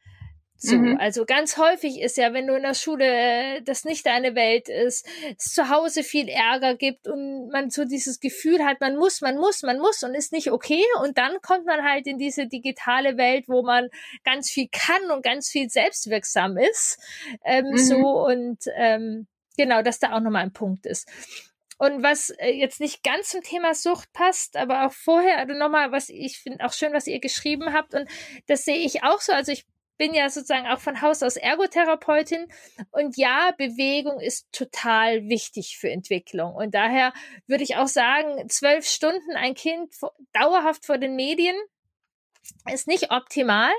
So, 0.62 0.76
mhm. 0.76 0.98
also 1.00 1.24
ganz 1.26 1.58
häufig 1.58 2.02
ist 2.02 2.18
ja, 2.18 2.34
wenn 2.34 2.46
du 2.46 2.54
in 2.54 2.64
der 2.64 2.74
Schule 2.74 3.06
äh, 3.06 3.62
das 3.62 3.86
nicht 3.86 4.06
deine 4.06 4.36
Welt 4.36 4.68
ist, 4.68 5.08
es 5.38 5.54
zu 5.54 5.70
Hause 5.70 6.04
viel 6.04 6.28
Ärger 6.28 6.76
gibt 6.76 7.08
und 7.08 7.48
man 7.48 7.70
so 7.70 7.86
dieses 7.86 8.20
Gefühl 8.20 8.66
hat, 8.66 8.82
man 8.82 8.98
muss, 8.98 9.22
man 9.22 9.38
muss, 9.38 9.64
man 9.64 9.80
muss 9.80 10.04
und 10.04 10.16
ist 10.16 10.34
nicht 10.34 10.52
okay 10.52 10.84
und 11.02 11.18
dann 11.18 11.40
kommt 11.42 11.66
man 11.66 11.86
halt 11.86 12.08
in 12.08 12.18
diese 12.18 12.48
digitale 12.48 13.16
Welt, 13.16 13.46
wo 13.48 13.64
man 13.64 13.88
ganz 14.26 14.52
viel 14.52 14.68
kann 14.70 15.12
und 15.12 15.24
ganz 15.24 15.48
viel 15.48 15.70
selbstwirksam 15.70 16.58
ist, 16.58 17.00
ähm, 17.46 17.68
mhm. 17.72 17.78
so 17.78 18.26
und 18.26 18.60
ähm, 18.76 19.28
genau, 19.56 19.82
dass 19.82 20.00
da 20.00 20.12
auch 20.12 20.20
nochmal 20.20 20.44
ein 20.44 20.52
Punkt 20.52 20.86
ist. 20.86 21.10
Und 21.80 22.04
was 22.04 22.30
äh, 22.30 22.52
jetzt 22.52 22.82
nicht 22.82 23.04
ganz 23.04 23.30
zum 23.30 23.42
Thema 23.42 23.74
Sucht 23.74 24.12
passt, 24.12 24.58
aber 24.58 24.86
auch 24.86 24.92
vorher, 24.92 25.38
also 25.38 25.54
nochmal, 25.54 25.94
was 25.94 26.10
ich 26.10 26.38
finde 26.38 26.66
auch 26.66 26.74
schön, 26.74 26.92
was 26.92 27.08
ihr 27.08 27.22
geschrieben 27.22 27.74
habt. 27.74 27.96
Und 27.96 28.10
das 28.48 28.66
sehe 28.66 28.80
ich 28.80 29.04
auch 29.04 29.22
so. 29.22 29.32
Also 29.32 29.54
ich 29.54 29.66
bin 29.98 30.14
ja 30.14 30.30
sozusagen 30.30 30.68
auch 30.68 30.80
von 30.80 31.02
Haus 31.02 31.24
aus 31.24 31.38
Ergotherapeutin. 31.38 32.48
Und 32.92 33.16
ja, 33.16 33.54
Bewegung 33.58 34.20
ist 34.20 34.52
total 34.52 35.30
wichtig 35.30 35.78
für 35.80 35.90
Entwicklung. 35.90 36.54
Und 36.54 36.76
daher 36.76 37.14
würde 37.48 37.64
ich 37.64 37.78
auch 37.78 37.88
sagen, 37.88 38.50
zwölf 38.50 38.86
Stunden 38.86 39.38
ein 39.38 39.54
Kind 39.54 39.94
dauerhaft 40.34 40.86
vor 40.86 40.98
den 40.98 41.16
Medien 41.16 41.56
ist 42.70 42.88
nicht 42.88 43.10
optimal. 43.12 43.72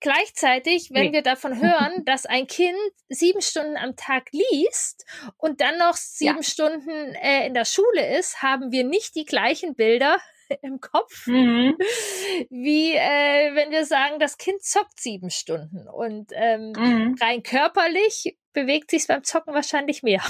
Gleichzeitig, 0.00 0.90
wenn 0.92 1.06
nee. 1.06 1.12
wir 1.12 1.22
davon 1.22 1.56
hören, 1.62 2.04
dass 2.04 2.26
ein 2.26 2.46
Kind 2.46 2.78
sieben 3.08 3.40
Stunden 3.40 3.76
am 3.76 3.96
Tag 3.96 4.28
liest 4.32 5.04
und 5.36 5.60
dann 5.60 5.78
noch 5.78 5.94
sieben 5.94 6.36
ja. 6.38 6.42
Stunden 6.42 7.14
äh, 7.14 7.46
in 7.46 7.54
der 7.54 7.64
Schule 7.64 8.18
ist, 8.18 8.42
haben 8.42 8.70
wir 8.70 8.84
nicht 8.84 9.14
die 9.14 9.24
gleichen 9.24 9.74
Bilder 9.74 10.18
im 10.62 10.80
Kopf, 10.80 11.26
mhm. 11.26 11.76
wie 12.50 12.94
äh, 12.94 13.54
wenn 13.54 13.70
wir 13.70 13.84
sagen, 13.84 14.18
das 14.18 14.38
Kind 14.38 14.62
zockt 14.62 15.00
sieben 15.00 15.30
Stunden. 15.30 15.88
Und 15.88 16.30
ähm, 16.32 16.72
mhm. 16.76 17.16
rein 17.20 17.42
körperlich 17.42 18.36
bewegt 18.52 18.90
sich 18.90 19.06
beim 19.06 19.24
Zocken 19.24 19.54
wahrscheinlich 19.54 20.02
mehr. 20.02 20.22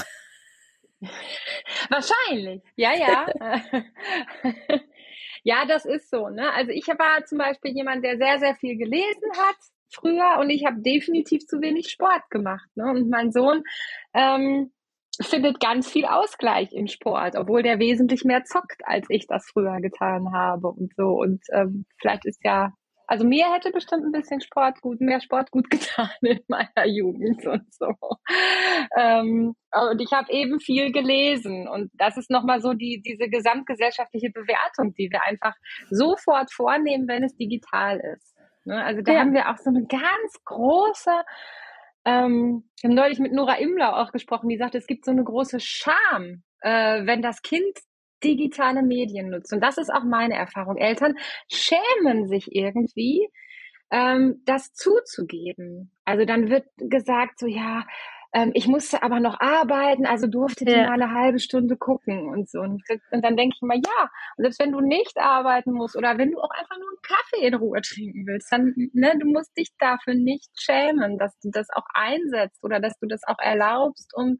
Wahrscheinlich, 1.90 2.62
ja, 2.74 2.92
ja. 2.92 3.26
Ja, 5.44 5.64
das 5.66 5.84
ist 5.84 6.10
so. 6.10 6.28
Ne? 6.28 6.52
Also 6.52 6.72
ich 6.72 6.86
war 6.88 7.24
zum 7.26 7.38
Beispiel 7.38 7.72
jemand, 7.72 8.04
der 8.04 8.16
sehr, 8.16 8.38
sehr 8.38 8.54
viel 8.54 8.76
gelesen 8.76 9.30
hat 9.36 9.56
früher 9.90 10.38
und 10.40 10.50
ich 10.50 10.66
habe 10.66 10.80
definitiv 10.80 11.46
zu 11.46 11.60
wenig 11.60 11.88
Sport 11.88 12.28
gemacht. 12.30 12.68
Ne? 12.74 12.90
Und 12.90 13.08
mein 13.08 13.32
Sohn 13.32 13.62
ähm, 14.14 14.70
findet 15.20 15.60
ganz 15.60 15.90
viel 15.90 16.04
Ausgleich 16.04 16.72
im 16.72 16.86
Sport, 16.86 17.36
obwohl 17.36 17.62
der 17.62 17.78
wesentlich 17.78 18.24
mehr 18.24 18.44
zockt, 18.44 18.82
als 18.84 19.06
ich 19.08 19.26
das 19.26 19.46
früher 19.46 19.80
getan 19.80 20.32
habe 20.32 20.68
und 20.68 20.94
so. 20.96 21.20
Und 21.20 21.42
ähm, 21.52 21.86
vielleicht 22.00 22.24
ist 22.26 22.44
ja 22.44 22.72
also 23.08 23.26
mir 23.26 23.52
hätte 23.52 23.72
bestimmt 23.72 24.04
ein 24.04 24.12
bisschen 24.12 24.42
Sport 24.42 24.82
gut, 24.82 25.00
mehr 25.00 25.20
Sport 25.20 25.50
gut 25.50 25.70
getan 25.70 26.10
in 26.20 26.40
meiner 26.46 26.86
Jugend 26.86 27.44
und 27.46 27.74
so. 27.74 27.94
Ähm, 28.96 29.56
und 29.72 30.00
ich 30.00 30.12
habe 30.12 30.30
eben 30.30 30.60
viel 30.60 30.92
gelesen 30.92 31.66
und 31.68 31.90
das 31.94 32.16
ist 32.18 32.30
nochmal 32.30 32.60
so 32.60 32.74
die, 32.74 33.02
diese 33.04 33.28
gesamtgesellschaftliche 33.28 34.30
Bewertung, 34.30 34.94
die 34.94 35.10
wir 35.10 35.24
einfach 35.24 35.54
sofort 35.90 36.52
vornehmen, 36.52 37.08
wenn 37.08 37.24
es 37.24 37.34
digital 37.36 37.98
ist. 38.14 38.36
Ne? 38.64 38.84
Also 38.84 39.00
da 39.00 39.14
ja. 39.14 39.20
haben 39.20 39.32
wir 39.32 39.48
auch 39.50 39.56
so 39.56 39.70
eine 39.70 39.86
ganz 39.86 40.44
große 40.44 41.10
ähm, 42.04 42.64
ich 42.76 42.84
habe 42.84 42.94
neulich 42.94 43.18
mit 43.18 43.32
Nora 43.32 43.58
Imlau 43.58 43.90
auch 43.90 44.12
gesprochen, 44.12 44.48
die 44.48 44.56
sagte, 44.56 44.78
es 44.78 44.86
gibt 44.86 45.04
so 45.04 45.10
eine 45.10 45.24
große 45.24 45.60
Scham, 45.60 46.42
äh, 46.60 47.04
wenn 47.06 47.22
das 47.22 47.42
Kind 47.42 47.78
digitale 48.24 48.82
Medien 48.82 49.30
nutzt. 49.30 49.52
Und 49.52 49.60
das 49.60 49.78
ist 49.78 49.90
auch 49.90 50.04
meine 50.04 50.34
Erfahrung. 50.34 50.76
Eltern 50.76 51.14
schämen 51.48 52.28
sich 52.28 52.54
irgendwie, 52.54 53.28
ähm, 53.90 54.42
das 54.44 54.72
zuzugeben. 54.72 55.92
Also 56.04 56.24
dann 56.24 56.50
wird 56.50 56.66
gesagt, 56.76 57.38
so 57.38 57.46
ja, 57.46 57.84
ähm, 58.34 58.50
ich 58.54 58.66
musste 58.66 59.02
aber 59.02 59.20
noch 59.20 59.40
arbeiten, 59.40 60.04
also 60.04 60.26
durfte 60.26 60.64
ja. 60.66 60.70
die 60.70 60.86
mal 60.86 61.02
eine 61.02 61.14
halbe 61.14 61.38
Stunde 61.38 61.76
gucken 61.76 62.28
und 62.28 62.50
so. 62.50 62.60
Und, 62.60 62.82
und 63.10 63.24
dann 63.24 63.36
denke 63.36 63.54
ich 63.56 63.62
mal, 63.62 63.78
ja, 63.78 64.10
und 64.36 64.44
selbst 64.44 64.60
wenn 64.60 64.72
du 64.72 64.80
nicht 64.80 65.16
arbeiten 65.16 65.72
musst 65.72 65.96
oder 65.96 66.18
wenn 66.18 66.32
du 66.32 66.38
auch 66.38 66.50
einfach 66.50 66.76
nur 66.78 66.88
einen 66.88 67.02
Kaffee 67.02 67.46
in 67.46 67.54
Ruhe 67.54 67.80
trinken 67.80 68.26
willst, 68.26 68.52
dann, 68.52 68.74
ne, 68.92 69.14
du 69.18 69.26
musst 69.26 69.56
dich 69.56 69.70
dafür 69.78 70.14
nicht 70.14 70.50
schämen, 70.60 71.18
dass 71.18 71.38
du 71.40 71.50
das 71.50 71.68
auch 71.70 71.86
einsetzt 71.94 72.62
oder 72.62 72.80
dass 72.80 72.98
du 72.98 73.06
das 73.06 73.22
auch 73.26 73.38
erlaubst, 73.38 74.12
um 74.14 74.36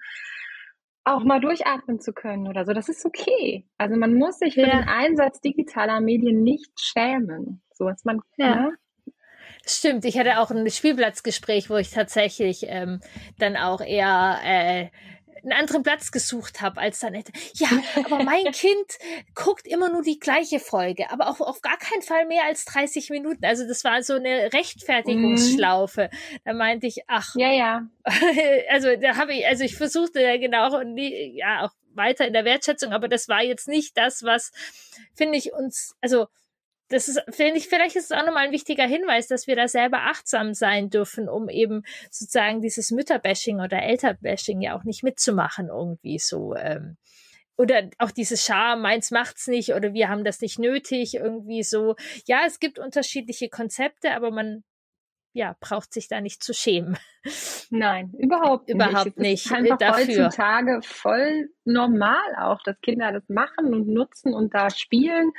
auch 1.15 1.25
mal 1.25 1.41
durchatmen 1.41 2.01
zu 2.01 2.13
können 2.13 2.49
oder 2.49 2.65
so. 2.65 2.73
Das 2.73 2.89
ist 2.89 3.05
okay. 3.05 3.67
Also 3.79 3.97
man 3.97 4.15
muss 4.15 4.39
sich 4.39 4.55
für 4.55 4.67
ja. 4.67 4.81
den 4.81 4.89
Einsatz 4.89 5.41
digitaler 5.41 6.01
Medien 6.01 6.43
nicht 6.43 6.71
schämen. 6.79 7.63
So 7.73 7.87
was 7.87 8.05
man, 8.05 8.21
ja. 8.37 8.55
Ne? 8.55 8.73
Stimmt, 9.67 10.05
ich 10.05 10.19
hatte 10.19 10.41
auch 10.41 10.51
ein 10.51 10.69
Spielplatzgespräch, 10.71 11.69
wo 11.69 11.77
ich 11.77 11.91
tatsächlich 11.91 12.65
ähm, 12.69 13.01
dann 13.39 13.57
auch 13.57 13.81
eher 13.81 14.39
äh, 14.43 14.89
einen 15.51 15.61
anderen 15.61 15.83
Platz 15.83 16.11
gesucht 16.11 16.61
habe, 16.61 16.81
als 16.81 17.01
dann 17.01 17.15
hätte. 17.15 17.33
Ja, 17.55 17.69
aber 18.05 18.23
mein 18.23 18.45
Kind 18.53 18.99
guckt 19.35 19.67
immer 19.67 19.91
nur 19.91 20.03
die 20.03 20.19
gleiche 20.19 20.61
Folge, 20.61 21.11
aber 21.11 21.29
auch 21.29 21.41
auf 21.41 21.61
gar 21.61 21.79
keinen 21.79 22.03
Fall 22.03 22.27
mehr 22.27 22.45
als 22.45 22.65
30 22.67 23.11
Minuten. 23.11 23.45
Also 23.45 23.67
das 23.67 23.85
war 23.85 24.03
so 24.03 24.15
eine 24.15 24.53
Rechtfertigungsschlaufe. 24.53 26.11
Mhm. 26.13 26.39
Da 26.45 26.53
meinte 26.53 26.87
ich, 26.87 27.03
ach. 27.07 27.35
Ja, 27.37 27.53
ja. 27.53 27.87
Also 28.71 28.97
da 28.97 29.17
habe 29.17 29.35
ich, 29.35 29.47
also 29.47 29.65
ich 29.65 29.77
versuchte 29.77 30.21
ja 30.21 30.37
genau, 30.37 30.81
ja, 30.97 31.65
auch 31.65 31.73
weiter 31.95 32.27
in 32.27 32.33
der 32.33 32.45
Wertschätzung, 32.45 32.93
aber 32.93 33.09
das 33.09 33.29
war 33.29 33.43
jetzt 33.43 33.69
nicht 33.69 33.97
das, 33.97 34.23
was, 34.23 34.53
finde 35.15 35.39
ich, 35.39 35.53
uns, 35.53 35.97
also 36.01 36.29
das 36.89 37.09
ist, 37.09 37.23
finde 37.29 37.57
ich, 37.57 37.69
vielleicht 37.69 37.97
ist 37.97 38.11
es 38.11 38.13
auch 38.13 38.25
nochmal 38.25 38.47
ein 38.47 38.53
wichtiger 38.53 38.87
Hinweis, 38.87 39.29
dass 39.29 39.47
wir 39.47 39.57
da 39.57 39.69
selber 39.69 40.03
achtsam 40.03 40.55
sein 40.55 40.91
dürfen, 40.91 41.29
um 41.29 41.49
eben 41.49 41.83
sozusagen 42.11 42.61
dieses 42.61 42.91
Mütterbashing 42.91 43.61
oder 43.61 43.83
Elterbashing 43.83 44.61
ja 44.61 44.77
auch 44.77 44.85
nicht 44.85 45.03
mitzumachen 45.03 45.69
irgendwie 45.69 46.19
so. 46.19 46.55
Ähm, 46.55 46.97
oder 47.57 47.91
auch 47.99 48.13
diese 48.13 48.37
Scham, 48.37 48.83
meins 48.83 49.11
macht's 49.11 49.49
nicht 49.49 49.75
oder 49.75 49.93
wir 49.93 50.09
haben 50.09 50.25
das 50.25 50.41
nicht 50.41 50.59
nötig, 50.59 51.15
irgendwie 51.15 51.63
so. 51.63 51.97
Ja, 52.27 52.43
es 52.47 52.61
gibt 52.61 52.79
unterschiedliche 52.79 53.49
Konzepte, 53.49 54.13
aber 54.13 54.31
man 54.31 54.63
ja, 55.35 55.57
braucht 55.61 55.93
sich 55.93 56.09
da 56.09 56.21
nicht 56.21 56.43
zu 56.43 56.55
schämen. 56.55 56.97
Nein, 57.71 58.13
überhaupt 58.19 58.69
nicht. 58.69 58.75
Überhaupt 58.75 59.19
nicht. 59.19 59.45
Es 59.45 59.47
ist 59.47 59.53
einfach 59.53 59.79
dafür. 59.79 60.25
heutzutage 60.25 60.81
voll 60.83 61.51
normal 61.65 62.35
auch, 62.39 62.63
dass 62.63 62.81
Kinder 62.81 63.13
das 63.13 63.29
machen 63.29 63.75
und 63.75 63.89
nutzen 63.89 64.35
und 64.35 64.55
da 64.55 64.71
spielen. 64.71 65.33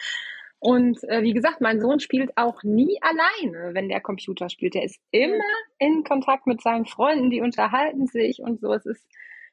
Und 0.60 1.03
äh, 1.05 1.24
wie 1.24 1.34
gesagt, 1.34 1.62
mein 1.62 1.80
Sohn 1.80 1.99
spielt 1.99 2.38
auch 2.38 2.64
nie 2.64 2.99
alleine, 3.01 3.74
wenn 3.74 3.88
der 3.88 4.01
Computer 4.01 4.49
spielt. 4.49 4.74
Der 4.74 4.84
ist 4.84 4.99
immer 5.12 5.43
in 5.78 6.03
Kontakt 6.03 6.47
mit 6.47 6.62
seinen 6.62 6.86
Freunden, 6.86 7.30
die 7.30 7.41
unterhalten 7.41 8.07
sich 8.07 8.39
und 8.41 8.60
so. 8.60 8.74
Es 8.74 8.86
ist 8.86 9.07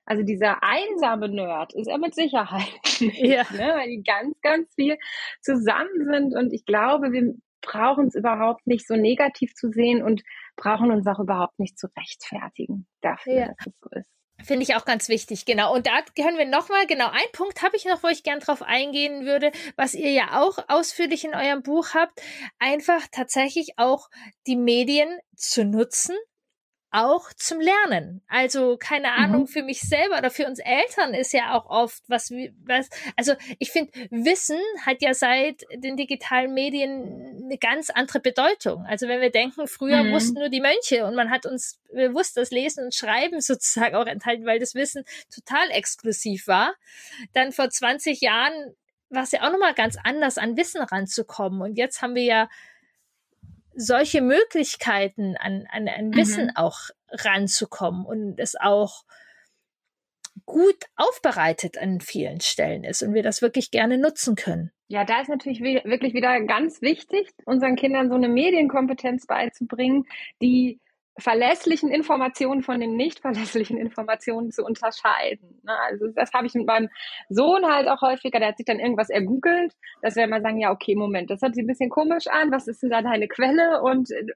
also 0.06 0.22
dieser 0.22 0.62
einsame 0.62 1.28
Nerd 1.28 1.74
ist 1.74 1.88
er 1.88 1.98
mit 1.98 2.14
Sicherheit 2.14 2.80
nicht, 3.00 3.18
ja. 3.18 3.42
ne? 3.52 3.74
weil 3.74 3.88
die 3.88 4.04
ganz, 4.04 4.40
ganz 4.40 4.72
viel 4.74 4.96
zusammen 5.40 6.04
sind. 6.04 6.34
Und 6.34 6.52
ich 6.52 6.64
glaube, 6.64 7.12
wir 7.12 7.34
brauchen 7.60 8.06
es 8.06 8.14
überhaupt 8.14 8.66
nicht 8.68 8.86
so 8.86 8.94
negativ 8.94 9.54
zu 9.54 9.70
sehen 9.70 10.02
und 10.02 10.22
brauchen 10.54 10.92
uns 10.92 11.06
auch 11.08 11.18
überhaupt 11.18 11.58
nicht 11.58 11.76
zu 11.76 11.88
rechtfertigen 11.96 12.86
dafür, 13.00 13.34
ja. 13.34 13.46
dass 13.48 13.66
es 13.66 13.80
so 13.80 13.90
ist. 13.90 14.10
Finde 14.44 14.64
ich 14.64 14.74
auch 14.74 14.84
ganz 14.84 15.08
wichtig, 15.08 15.46
genau. 15.46 15.74
Und 15.74 15.86
da 15.86 16.02
können 16.14 16.36
wir 16.36 16.44
nochmal, 16.44 16.86
genau, 16.86 17.08
einen 17.08 17.32
Punkt 17.32 17.62
habe 17.62 17.76
ich 17.76 17.86
noch, 17.86 18.02
wo 18.02 18.08
ich 18.08 18.22
gern 18.22 18.40
drauf 18.40 18.62
eingehen 18.62 19.24
würde, 19.24 19.50
was 19.76 19.94
ihr 19.94 20.10
ja 20.10 20.42
auch 20.42 20.58
ausführlich 20.68 21.24
in 21.24 21.34
eurem 21.34 21.62
Buch 21.62 21.94
habt, 21.94 22.20
einfach 22.58 23.00
tatsächlich 23.10 23.78
auch 23.78 24.08
die 24.46 24.56
Medien 24.56 25.08
zu 25.36 25.64
nutzen, 25.64 26.14
auch 26.90 27.32
zum 27.34 27.60
Lernen. 27.60 28.22
Also 28.28 28.76
keine 28.78 29.12
Ahnung 29.12 29.42
mhm. 29.42 29.46
für 29.48 29.62
mich 29.62 29.80
selber 29.80 30.18
oder 30.18 30.30
für 30.30 30.46
uns 30.46 30.60
Eltern 30.60 31.14
ist 31.14 31.32
ja 31.32 31.54
auch 31.54 31.66
oft 31.68 32.02
was 32.08 32.30
was 32.64 32.88
also 33.16 33.34
ich 33.58 33.70
finde 33.70 33.92
Wissen 34.10 34.58
hat 34.84 35.02
ja 35.02 35.12
seit 35.12 35.62
den 35.74 35.96
digitalen 35.96 36.54
Medien 36.54 37.42
eine 37.44 37.58
ganz 37.58 37.90
andere 37.90 38.20
Bedeutung. 38.20 38.84
Also 38.86 39.08
wenn 39.08 39.20
wir 39.20 39.30
denken, 39.30 39.66
früher 39.66 40.04
mhm. 40.04 40.12
wussten 40.12 40.38
nur 40.38 40.48
die 40.48 40.60
Mönche 40.60 41.04
und 41.06 41.14
man 41.14 41.30
hat 41.30 41.44
uns 41.44 41.80
bewusst 41.92 42.36
das 42.36 42.50
Lesen 42.50 42.84
und 42.84 42.94
Schreiben 42.94 43.40
sozusagen 43.40 43.94
auch 43.94 44.06
enthalten, 44.06 44.46
weil 44.46 44.58
das 44.58 44.74
Wissen 44.74 45.04
total 45.34 45.70
exklusiv 45.70 46.46
war. 46.46 46.74
Dann 47.32 47.52
vor 47.52 47.68
20 47.68 48.20
Jahren 48.20 48.74
war 49.08 49.22
es 49.22 49.32
ja 49.32 49.42
auch 49.42 49.52
nochmal 49.52 49.74
ganz 49.74 49.96
anders, 50.02 50.38
an 50.38 50.56
Wissen 50.56 50.82
ranzukommen. 50.82 51.60
Und 51.62 51.76
jetzt 51.76 52.02
haben 52.02 52.14
wir 52.14 52.24
ja 52.24 52.48
solche 53.76 54.22
Möglichkeiten 54.22 55.36
an, 55.36 55.66
an, 55.70 55.88
an 55.88 56.14
Wissen 56.14 56.46
mhm. 56.46 56.56
auch 56.56 56.78
ranzukommen 57.10 58.04
und 58.04 58.40
es 58.40 58.54
auch 58.58 59.04
gut 60.44 60.84
aufbereitet 60.96 61.78
an 61.78 62.00
vielen 62.00 62.40
Stellen 62.40 62.84
ist 62.84 63.02
und 63.02 63.14
wir 63.14 63.22
das 63.22 63.42
wirklich 63.42 63.70
gerne 63.70 63.98
nutzen 63.98 64.34
können. 64.34 64.70
Ja, 64.88 65.04
da 65.04 65.20
ist 65.20 65.28
natürlich 65.28 65.60
wirklich 65.60 66.14
wieder 66.14 66.40
ganz 66.42 66.80
wichtig, 66.80 67.28
unseren 67.44 67.74
Kindern 67.74 68.08
so 68.08 68.14
eine 68.14 68.28
Medienkompetenz 68.28 69.26
beizubringen, 69.26 70.06
die 70.40 70.78
verlässlichen 71.18 71.90
Informationen 71.90 72.62
von 72.62 72.80
den 72.80 72.96
nicht 72.96 73.20
verlässlichen 73.20 73.78
Informationen 73.78 74.50
zu 74.50 74.64
unterscheiden. 74.64 75.60
Ne? 75.64 75.72
Also 75.88 76.08
das 76.14 76.32
habe 76.32 76.46
ich 76.46 76.54
mit 76.54 76.66
meinem 76.66 76.88
Sohn 77.28 77.64
halt 77.66 77.88
auch 77.88 78.02
häufiger, 78.02 78.38
der 78.38 78.48
hat 78.48 78.58
sich 78.58 78.66
dann 78.66 78.80
irgendwas 78.80 79.08
ergoogelt, 79.08 79.72
dass 80.02 80.16
wir 80.16 80.24
immer 80.24 80.40
sagen, 80.40 80.58
ja, 80.58 80.70
okay, 80.70 80.94
Moment, 80.94 81.30
das 81.30 81.40
hört 81.40 81.54
sich 81.54 81.64
ein 81.64 81.68
bisschen 81.68 81.90
komisch 81.90 82.26
an, 82.26 82.52
was 82.52 82.68
ist 82.68 82.82
denn 82.82 82.90
da 82.90 83.00
deine 83.02 83.28
Quelle 83.28 83.82
und 83.82 84.10
äh, 84.10 84.26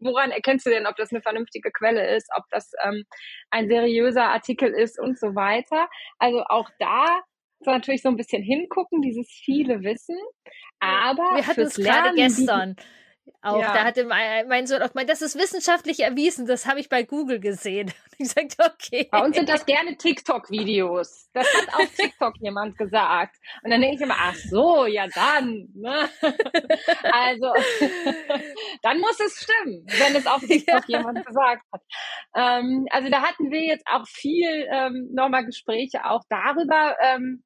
woran 0.00 0.30
erkennst 0.30 0.66
du 0.66 0.70
denn, 0.70 0.86
ob 0.86 0.96
das 0.96 1.10
eine 1.10 1.22
vernünftige 1.22 1.70
Quelle 1.70 2.14
ist, 2.14 2.28
ob 2.36 2.44
das 2.50 2.72
ähm, 2.84 3.04
ein 3.50 3.68
seriöser 3.68 4.24
Artikel 4.24 4.70
ist 4.70 5.00
und 5.00 5.18
so 5.18 5.34
weiter. 5.34 5.88
Also 6.18 6.42
auch 6.48 6.68
da 6.78 7.22
so 7.60 7.70
natürlich 7.70 8.02
so 8.02 8.10
ein 8.10 8.16
bisschen 8.16 8.42
hingucken, 8.42 9.00
dieses 9.00 9.28
viele 9.30 9.82
Wissen, 9.82 10.18
aber 10.80 11.36
wir 11.36 11.46
hatten 11.46 11.60
es 11.62 11.76
gerade 11.76 12.14
gestern. 12.14 12.76
Die, 12.76 12.82
auch 13.42 13.60
ja. 13.60 13.72
da 13.72 13.84
hatte 13.84 14.04
mein, 14.04 14.48
mein 14.48 14.66
Sohn 14.66 14.82
auch 14.82 14.92
gemeint, 14.92 15.08
das 15.08 15.22
ist 15.22 15.36
wissenschaftlich 15.36 16.00
erwiesen, 16.00 16.46
das 16.46 16.66
habe 16.66 16.80
ich 16.80 16.88
bei 16.88 17.02
Google 17.02 17.40
gesehen. 17.40 17.92
Und 18.18 18.20
ich 18.20 18.28
sagte, 18.28 18.56
okay. 18.64 19.08
Bei 19.10 19.24
uns 19.24 19.36
sind 19.36 19.48
das 19.48 19.66
gerne 19.66 19.96
TikTok-Videos. 19.96 21.30
Das 21.32 21.46
hat 21.54 21.74
auch 21.74 21.94
TikTok 21.94 22.34
jemand 22.40 22.76
gesagt. 22.78 23.36
Und 23.62 23.70
dann 23.70 23.80
denke 23.80 23.96
ich 23.96 24.02
immer, 24.02 24.16
ach 24.18 24.34
so, 24.34 24.86
ja 24.86 25.06
dann. 25.08 25.68
Ne? 25.74 26.08
Also, 27.02 27.52
dann 28.82 28.98
muss 29.00 29.18
es 29.20 29.42
stimmen, 29.42 29.86
wenn 29.86 30.16
es 30.16 30.26
auf 30.26 30.40
TikTok 30.40 30.88
ja. 30.88 30.98
jemand 30.98 31.24
gesagt 31.24 31.62
hat. 31.72 31.82
Ähm, 32.34 32.86
also 32.90 33.08
da 33.10 33.22
hatten 33.22 33.50
wir 33.50 33.62
jetzt 33.62 33.86
auch 33.86 34.06
viel 34.06 34.66
ähm, 34.70 35.08
nochmal 35.12 35.44
Gespräche 35.44 36.04
auch 36.04 36.22
darüber, 36.28 36.96
ähm, 37.02 37.42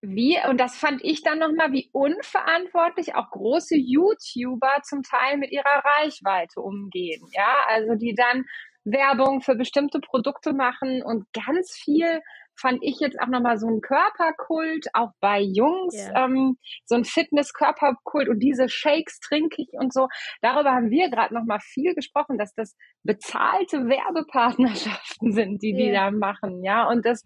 wie, 0.00 0.38
und 0.48 0.60
das 0.60 0.76
fand 0.76 1.02
ich 1.04 1.22
dann 1.22 1.40
nochmal, 1.40 1.72
wie 1.72 1.90
unverantwortlich 1.92 3.14
auch 3.14 3.30
große 3.30 3.76
YouTuber 3.76 4.82
zum 4.82 5.02
Teil 5.02 5.38
mit 5.38 5.50
ihrer 5.50 5.82
Reichweite 5.84 6.60
umgehen. 6.60 7.26
Ja, 7.32 7.56
also 7.66 7.94
die 7.94 8.14
dann 8.14 8.44
Werbung 8.84 9.40
für 9.40 9.56
bestimmte 9.56 10.00
Produkte 10.00 10.52
machen 10.52 11.02
und 11.02 11.24
ganz 11.32 11.72
viel 11.72 12.20
fand 12.60 12.82
ich 12.82 12.98
jetzt 13.00 13.18
auch 13.20 13.28
nochmal 13.28 13.58
so 13.58 13.68
ein 13.68 13.80
Körperkult, 13.80 14.86
auch 14.92 15.12
bei 15.20 15.40
Jungs, 15.40 15.94
yeah. 15.94 16.24
ähm, 16.24 16.58
so 16.84 16.96
ein 16.96 17.04
Fitness-Körperkult 17.04 18.28
und 18.28 18.40
diese 18.40 18.68
Shakes 18.68 19.20
trinke 19.20 19.62
ich 19.62 19.68
und 19.72 19.92
so. 19.92 20.08
Darüber 20.42 20.72
haben 20.72 20.90
wir 20.90 21.08
gerade 21.08 21.34
nochmal 21.34 21.60
viel 21.60 21.94
gesprochen, 21.94 22.36
dass 22.36 22.54
das 22.54 22.76
bezahlte 23.04 23.86
Werbepartnerschaften 23.86 25.32
sind, 25.32 25.62
die 25.62 25.72
yeah. 25.72 25.78
die 25.78 25.92
da 25.92 26.10
machen, 26.10 26.64
ja, 26.64 26.88
und 26.88 27.06
das, 27.06 27.22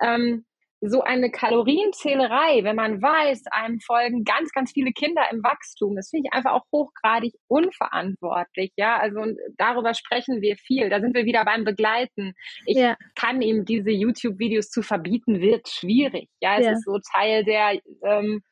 ähm, 0.00 0.44
so 0.84 1.02
eine 1.02 1.30
Kalorienzählerei, 1.30 2.64
wenn 2.64 2.74
man 2.74 3.00
weiß, 3.00 3.44
einem 3.52 3.78
folgen 3.78 4.24
ganz, 4.24 4.50
ganz 4.50 4.72
viele 4.72 4.90
Kinder 4.90 5.22
im 5.30 5.42
Wachstum, 5.44 5.94
das 5.94 6.10
finde 6.10 6.28
ich 6.28 6.34
einfach 6.34 6.52
auch 6.52 6.64
hochgradig 6.72 7.34
unverantwortlich. 7.46 8.72
Ja, 8.76 8.98
also 8.98 9.20
darüber 9.56 9.94
sprechen 9.94 10.40
wir 10.40 10.56
viel. 10.56 10.90
Da 10.90 11.00
sind 11.00 11.14
wir 11.14 11.24
wieder 11.24 11.44
beim 11.44 11.64
Begleiten. 11.64 12.34
Ich 12.66 12.78
ja. 12.78 12.96
kann 13.14 13.42
ihm 13.42 13.64
diese 13.64 13.90
YouTube-Videos 13.90 14.70
zu 14.70 14.82
verbieten, 14.82 15.40
wird 15.40 15.68
schwierig. 15.68 16.28
Ja, 16.40 16.58
es 16.58 16.66
ja. 16.66 16.72
ist 16.72 16.84
so 16.84 16.98
Teil 17.14 17.44
der, 17.44 17.78
ähm, 18.04 18.42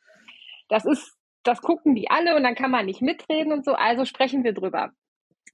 das 0.68 0.84
ist, 0.84 1.16
das 1.42 1.60
gucken 1.62 1.96
die 1.96 2.10
alle 2.10 2.36
und 2.36 2.44
dann 2.44 2.54
kann 2.54 2.70
man 2.70 2.86
nicht 2.86 3.02
mitreden 3.02 3.52
und 3.52 3.64
so. 3.64 3.72
Also 3.72 4.04
sprechen 4.04 4.44
wir 4.44 4.52
drüber 4.52 4.92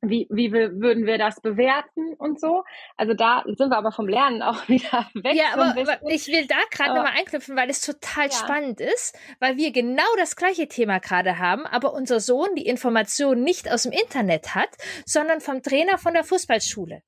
wie, 0.02 0.26
wie 0.30 0.52
würden 0.52 1.06
wir 1.06 1.18
das 1.18 1.40
bewerten 1.40 2.14
und 2.18 2.40
so. 2.40 2.64
Also 2.96 3.14
da 3.14 3.44
sind 3.46 3.70
wir 3.70 3.76
aber 3.76 3.92
vom 3.92 4.08
Lernen 4.08 4.42
auch 4.42 4.68
wieder 4.68 5.08
weg. 5.14 5.34
Ja, 5.34 5.54
aber, 5.54 5.80
aber 5.80 6.10
ich 6.10 6.28
will 6.28 6.46
da 6.46 6.56
gerade 6.70 6.94
nochmal 6.94 7.12
einknüpfen, 7.16 7.56
weil 7.56 7.70
es 7.70 7.80
total 7.80 8.26
ja. 8.26 8.32
spannend 8.32 8.80
ist, 8.80 9.18
weil 9.40 9.56
wir 9.56 9.72
genau 9.72 10.02
das 10.16 10.36
gleiche 10.36 10.68
Thema 10.68 10.98
gerade 10.98 11.38
haben, 11.38 11.66
aber 11.66 11.92
unser 11.92 12.20
Sohn 12.20 12.54
die 12.54 12.66
Information 12.66 13.42
nicht 13.42 13.70
aus 13.70 13.84
dem 13.84 13.92
Internet 13.92 14.54
hat, 14.54 14.70
sondern 15.04 15.40
vom 15.40 15.62
Trainer 15.62 15.98
von 15.98 16.14
der 16.14 16.24
Fußballschule. 16.24 17.02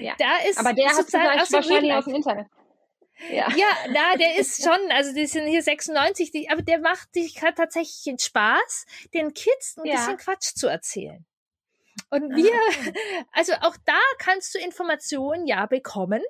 Ja. 0.00 0.14
Da 0.18 0.48
ist 0.48 0.58
aber 0.58 0.72
der 0.72 0.90
hat 0.90 1.06
es 1.06 1.52
wahrscheinlich 1.52 1.92
aus 1.92 2.04
dem 2.04 2.14
Internet. 2.14 2.46
Ja. 3.28 3.50
ja, 3.54 3.68
na, 3.90 4.16
der 4.18 4.36
ist 4.36 4.62
schon, 4.62 4.90
also 4.90 5.12
die 5.12 5.26
sind 5.26 5.46
hier 5.46 5.62
96, 5.62 6.30
die, 6.30 6.48
aber 6.48 6.62
der 6.62 6.80
macht 6.80 7.12
sich 7.12 7.34
tatsächlich 7.34 8.02
den 8.04 8.18
Spaß, 8.18 8.86
den 9.12 9.34
Kids 9.34 9.76
ein 9.76 9.84
ja. 9.84 9.96
bisschen 9.96 10.16
Quatsch 10.16 10.54
zu 10.54 10.68
erzählen. 10.68 11.26
Und 12.10 12.32
ah, 12.32 12.36
wir, 12.36 12.52
also 13.32 13.52
auch 13.60 13.76
da 13.86 13.98
kannst 14.18 14.54
du 14.54 14.58
Informationen 14.58 15.46
ja 15.46 15.66
bekommen 15.66 16.22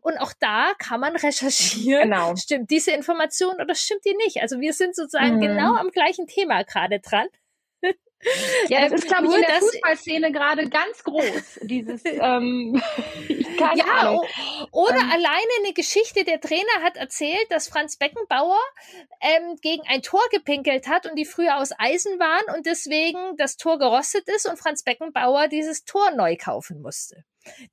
und 0.00 0.18
auch 0.18 0.32
da 0.38 0.72
kann 0.78 1.00
man 1.00 1.14
recherchieren. 1.16 2.10
Genau. 2.10 2.34
Stimmt 2.36 2.70
diese 2.70 2.90
Information 2.90 3.54
oder 3.60 3.74
stimmt 3.74 4.04
die 4.04 4.16
nicht? 4.16 4.42
Also 4.42 4.60
wir 4.60 4.72
sind 4.72 4.96
sozusagen 4.96 5.36
mhm. 5.36 5.40
genau 5.40 5.74
am 5.76 5.90
gleichen 5.90 6.26
Thema 6.26 6.64
gerade 6.64 6.98
dran. 7.00 7.28
Ja, 8.68 8.80
das 8.82 8.90
ähm, 8.90 8.98
ist, 8.98 9.06
glaube 9.06 9.26
ich, 9.26 9.34
in 9.34 9.40
der 9.42 9.60
Fußballszene 9.60 10.32
gerade 10.32 10.68
ganz 10.68 11.04
groß. 11.04 11.60
Dieses, 11.62 12.02
ähm, 12.04 12.82
keine 13.58 13.78
ja, 13.78 13.84
Ahnung. 13.84 14.24
Oder 14.72 14.96
ähm, 14.96 15.10
alleine 15.10 15.50
eine 15.64 15.72
Geschichte, 15.72 16.24
der 16.24 16.40
Trainer 16.40 16.82
hat 16.82 16.96
erzählt, 16.96 17.46
dass 17.50 17.68
Franz 17.68 17.96
Beckenbauer 17.96 18.58
ähm, 19.20 19.56
gegen 19.62 19.82
ein 19.88 20.02
Tor 20.02 20.22
gepinkelt 20.32 20.88
hat 20.88 21.06
und 21.06 21.16
die 21.16 21.24
früher 21.24 21.58
aus 21.58 21.70
Eisen 21.78 22.18
waren 22.18 22.56
und 22.56 22.66
deswegen 22.66 23.36
das 23.36 23.56
Tor 23.56 23.78
gerostet 23.78 24.28
ist 24.28 24.46
und 24.46 24.58
Franz 24.58 24.82
Beckenbauer 24.82 25.48
dieses 25.48 25.84
Tor 25.84 26.10
neu 26.10 26.36
kaufen 26.36 26.82
musste. 26.82 27.24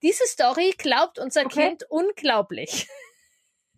Diese 0.02 0.26
Story 0.26 0.74
glaubt 0.78 1.20
unser 1.20 1.46
okay. 1.46 1.70
Kind 1.70 1.84
unglaublich. 1.90 2.88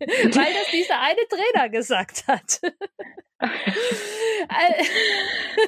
Weil 0.00 0.52
das 0.52 0.70
dieser 0.70 1.00
eine 1.00 1.26
Trainer 1.28 1.68
gesagt 1.68 2.26
hat. 2.26 2.60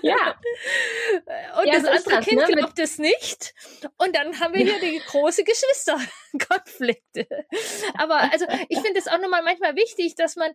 ja. 0.02 0.34
Und 1.60 1.66
ja, 1.66 1.74
das 1.74 1.82
so 1.82 1.88
andere 1.88 2.16
das, 2.16 2.24
Kind 2.24 2.40
ne? 2.40 2.46
glaubt 2.46 2.78
es 2.78 2.98
nicht. 2.98 3.54
Und 3.98 4.16
dann 4.16 4.40
haben 4.40 4.54
wir 4.54 4.64
hier 4.64 4.80
die 4.80 5.00
große 5.06 5.44
Geschwisterkonflikte. 5.44 7.28
Aber 7.94 8.32
also 8.32 8.46
ich 8.68 8.80
finde 8.80 8.98
es 8.98 9.06
auch 9.08 9.20
nochmal 9.20 9.42
manchmal 9.42 9.76
wichtig, 9.76 10.14
dass 10.16 10.36
man 10.36 10.54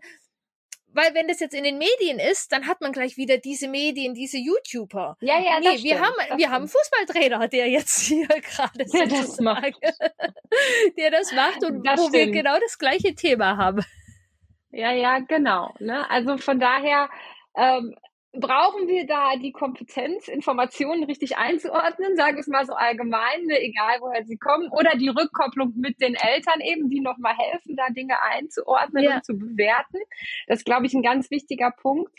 weil 0.96 1.14
wenn 1.14 1.28
das 1.28 1.40
jetzt 1.42 1.54
in 1.54 1.64
den 1.64 1.78
Medien 1.78 2.20
ist, 2.20 2.52
dann 2.52 2.68
hat 2.68 2.82
man 2.82 2.94
gleich 2.94 3.18
wieder 3.18 3.38
diese 3.38 3.68
Medien, 3.68 4.14
diese 4.14 4.38
YouTuber. 4.38 5.18
Ja, 5.20 5.40
ja, 5.40 5.60
nee, 5.60 5.66
wir 5.66 5.78
stimmt, 5.78 6.00
haben 6.00 6.14
wir 6.16 6.26
stimmt. 6.26 6.46
haben 6.48 6.56
einen 6.56 6.68
Fußballtrainer, 6.70 7.48
der 7.50 7.70
jetzt 7.70 8.00
hier 8.02 8.28
gerade 8.28 8.86
der 8.86 9.08
das 9.08 9.40
macht, 9.40 9.74
der 10.98 11.12
das 11.12 11.34
macht 11.34 11.64
und 11.64 11.86
das 11.86 12.00
wo 12.00 12.08
stimmt. 12.08 12.14
wir 12.14 12.32
genau 12.32 12.58
das 12.60 12.78
gleiche 12.78 13.14
Thema 13.14 13.58
haben. 13.58 13.84
Ja, 14.72 14.92
ja, 14.92 15.20
genau. 15.20 15.74
Ne? 15.80 16.10
Also 16.10 16.38
von 16.38 16.60
daher 16.60 17.10
ähm, 17.56 17.96
brauchen 18.40 18.88
wir 18.88 19.06
da 19.06 19.36
die 19.36 19.52
Kompetenz, 19.52 20.28
Informationen 20.28 21.04
richtig 21.04 21.38
einzuordnen, 21.38 22.16
sage 22.16 22.40
ich 22.40 22.48
mal 22.48 22.66
so 22.66 22.74
allgemein, 22.74 23.46
ne, 23.46 23.60
egal 23.62 24.00
woher 24.02 24.26
sie 24.26 24.38
kommen, 24.38 24.70
oder 24.72 24.98
die 24.98 25.10
Rückkopplung 25.10 25.74
mit 25.76 26.02
den 26.02 26.16
Eltern 26.16 26.62
eben, 26.62 26.90
die 26.90 27.02
nochmal 27.02 27.36
helfen, 27.38 27.76
da 27.76 27.88
Dinge 27.90 28.22
einzuordnen 28.22 29.04
ja. 29.04 29.16
und 29.16 29.26
zu 29.26 29.38
bewerten. 29.38 29.98
Das 30.48 30.60
ist, 30.60 30.66
glaube 30.66 30.86
ich, 30.86 30.94
ein 30.94 31.04
ganz 31.04 31.32
wichtiger 31.32 31.72
Punkt. 31.72 32.14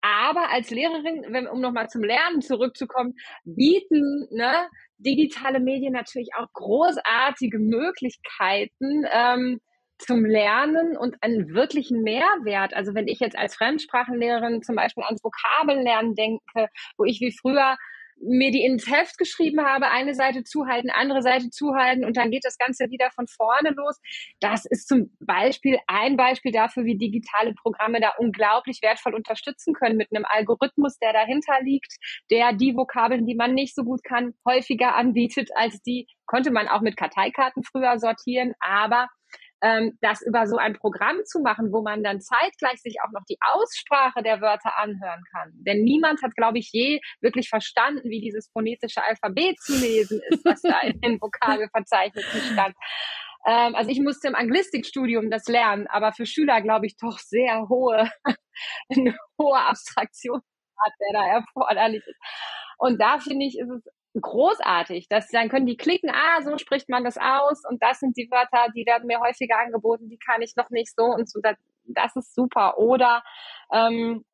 Aber 0.00 0.50
als 0.50 0.70
Lehrerin, 0.70 1.24
wenn, 1.28 1.46
um 1.46 1.60
nochmal 1.60 1.88
zum 1.88 2.02
Lernen 2.02 2.42
zurückzukommen, 2.42 3.14
bieten 3.44 4.26
ne, 4.30 4.68
digitale 4.98 5.60
Medien 5.60 5.92
natürlich 5.92 6.30
auch 6.36 6.52
großartige 6.52 7.58
Möglichkeiten, 7.58 9.04
ähm, 9.12 9.60
zum 9.98 10.24
Lernen 10.24 10.96
und 10.96 11.16
einen 11.22 11.54
wirklichen 11.54 12.02
Mehrwert. 12.02 12.74
Also 12.74 12.94
wenn 12.94 13.08
ich 13.08 13.20
jetzt 13.20 13.36
als 13.36 13.54
Fremdsprachenlehrerin 13.56 14.62
zum 14.62 14.76
Beispiel 14.76 15.04
ans 15.04 15.22
Vokabellernen 15.22 16.14
denke, 16.14 16.68
wo 16.96 17.04
ich 17.04 17.20
wie 17.20 17.32
früher 17.32 17.76
mir 18.22 18.52
die 18.52 18.64
ins 18.64 18.88
Heft 18.90 19.18
geschrieben 19.18 19.64
habe, 19.64 19.90
eine 19.90 20.14
Seite 20.14 20.44
zuhalten, 20.44 20.90
andere 20.90 21.22
Seite 21.22 21.50
zuhalten 21.50 22.04
und 22.04 22.16
dann 22.16 22.30
geht 22.30 22.44
das 22.44 22.56
Ganze 22.56 22.88
wieder 22.90 23.10
von 23.10 23.26
vorne 23.26 23.70
los. 23.70 24.00
Das 24.40 24.64
ist 24.64 24.88
zum 24.88 25.10
Beispiel 25.20 25.78
ein 25.88 26.16
Beispiel 26.16 26.52
dafür, 26.52 26.84
wie 26.84 26.96
digitale 26.96 27.52
Programme 27.54 28.00
da 28.00 28.12
unglaublich 28.18 28.80
wertvoll 28.82 29.14
unterstützen 29.14 29.74
können 29.74 29.96
mit 29.96 30.08
einem 30.14 30.24
Algorithmus, 30.28 30.98
der 30.98 31.12
dahinter 31.12 31.58
liegt, 31.62 31.96
der 32.30 32.52
die 32.52 32.76
Vokabeln, 32.76 33.26
die 33.26 33.34
man 33.34 33.54
nicht 33.54 33.74
so 33.74 33.82
gut 33.82 34.04
kann, 34.04 34.34
häufiger 34.46 34.94
anbietet 34.94 35.50
als 35.56 35.82
die, 35.82 36.06
konnte 36.26 36.50
man 36.52 36.68
auch 36.68 36.80
mit 36.80 36.96
Karteikarten 36.96 37.64
früher 37.64 37.98
sortieren, 37.98 38.54
aber 38.60 39.08
ähm, 39.62 39.96
das 40.00 40.22
über 40.22 40.46
so 40.46 40.56
ein 40.56 40.74
Programm 40.74 41.24
zu 41.24 41.40
machen, 41.40 41.72
wo 41.72 41.82
man 41.82 42.02
dann 42.02 42.20
zeitgleich 42.20 42.80
sich 42.82 42.96
auch 43.02 43.12
noch 43.12 43.24
die 43.28 43.38
Aussprache 43.40 44.22
der 44.22 44.40
Wörter 44.40 44.76
anhören 44.76 45.22
kann. 45.32 45.52
Denn 45.54 45.84
niemand 45.84 46.22
hat, 46.22 46.34
glaube 46.34 46.58
ich, 46.58 46.70
je 46.72 47.00
wirklich 47.20 47.48
verstanden, 47.48 48.10
wie 48.10 48.20
dieses 48.20 48.50
phonetische 48.52 49.02
Alphabet 49.02 49.58
zu 49.60 49.74
lesen 49.74 50.20
ist, 50.28 50.44
was 50.44 50.62
da 50.62 50.80
in 50.80 51.00
den 51.00 51.20
Vokabelverzeichnissen 51.20 52.40
stand. 52.52 52.74
Ähm, 53.46 53.74
also 53.74 53.90
ich 53.90 54.00
musste 54.00 54.28
im 54.28 54.34
Anglistikstudium 54.34 55.30
das 55.30 55.46
lernen, 55.46 55.86
aber 55.86 56.12
für 56.12 56.26
Schüler, 56.26 56.60
glaube 56.60 56.86
ich, 56.86 56.96
doch 56.96 57.18
sehr 57.18 57.68
hohe, 57.68 58.10
eine 58.88 59.16
hohe 59.38 59.58
Abstraktion 59.58 60.40
der 61.00 61.12
da 61.12 61.26
erforderlich 61.26 62.02
ist. 62.06 62.18
Und 62.78 63.00
da 63.00 63.18
finde 63.18 63.46
ich, 63.46 63.58
ist 63.58 63.70
es 63.70 63.84
großartig. 64.20 65.08
dass 65.08 65.28
dann 65.28 65.48
können 65.48 65.66
die 65.66 65.76
klicken, 65.76 66.10
ah, 66.10 66.42
so 66.42 66.58
spricht 66.58 66.88
man 66.88 67.04
das 67.04 67.16
aus 67.18 67.62
und 67.68 67.82
das 67.82 68.00
sind 68.00 68.16
die 68.16 68.30
Wörter, 68.30 68.70
die 68.74 68.86
werden 68.86 69.06
mir 69.06 69.20
häufiger 69.20 69.58
angeboten, 69.58 70.08
die 70.08 70.18
kann 70.18 70.42
ich 70.42 70.56
noch 70.56 70.70
nicht 70.70 70.94
so 70.94 71.04
und 71.04 71.28
so. 71.30 71.40
Das, 71.42 71.56
das 71.84 72.16
ist 72.16 72.34
super. 72.34 72.78
Oder 72.78 73.22
ähm, 73.72 74.24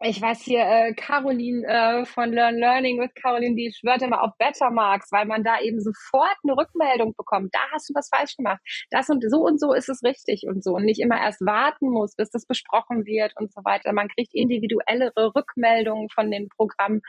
ich 0.00 0.20
weiß 0.20 0.42
hier, 0.42 0.60
äh, 0.60 0.94
Caroline 0.94 1.66
äh, 1.66 2.04
von 2.04 2.32
Learn 2.32 2.56
Learning 2.58 3.00
with 3.00 3.14
Caroline, 3.14 3.54
die 3.54 3.72
schwört 3.72 4.02
immer 4.02 4.22
auf 4.22 4.32
Bettermarks, 4.38 5.12
weil 5.12 5.26
man 5.26 5.44
da 5.44 5.60
eben 5.60 5.80
sofort 5.80 6.36
eine 6.42 6.56
Rückmeldung 6.56 7.14
bekommt. 7.16 7.54
Da 7.54 7.60
hast 7.72 7.88
du 7.88 7.94
was 7.94 8.08
falsch 8.08 8.36
gemacht. 8.36 8.60
Das 8.90 9.08
und 9.08 9.24
so 9.28 9.38
und 9.46 9.60
so 9.60 9.72
ist 9.72 9.88
es 9.88 10.02
richtig 10.02 10.44
und 10.48 10.64
so. 10.64 10.74
Und 10.74 10.84
nicht 10.84 11.00
immer 11.00 11.20
erst 11.20 11.40
warten 11.42 11.90
muss, 11.90 12.16
bis 12.16 12.30
das 12.30 12.46
besprochen 12.46 13.06
wird 13.06 13.34
und 13.36 13.52
so 13.52 13.60
weiter. 13.64 13.92
Man 13.92 14.08
kriegt 14.08 14.34
individuellere 14.34 15.34
Rückmeldungen 15.34 16.08
von 16.10 16.30
den 16.30 16.48
Programmen. 16.48 17.00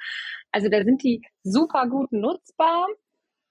Also 0.52 0.70
da 0.70 0.84
sind 0.84 1.04
die 1.04 1.22
super 1.44 1.88
gut 1.88 2.12
nutzbar. 2.12 2.88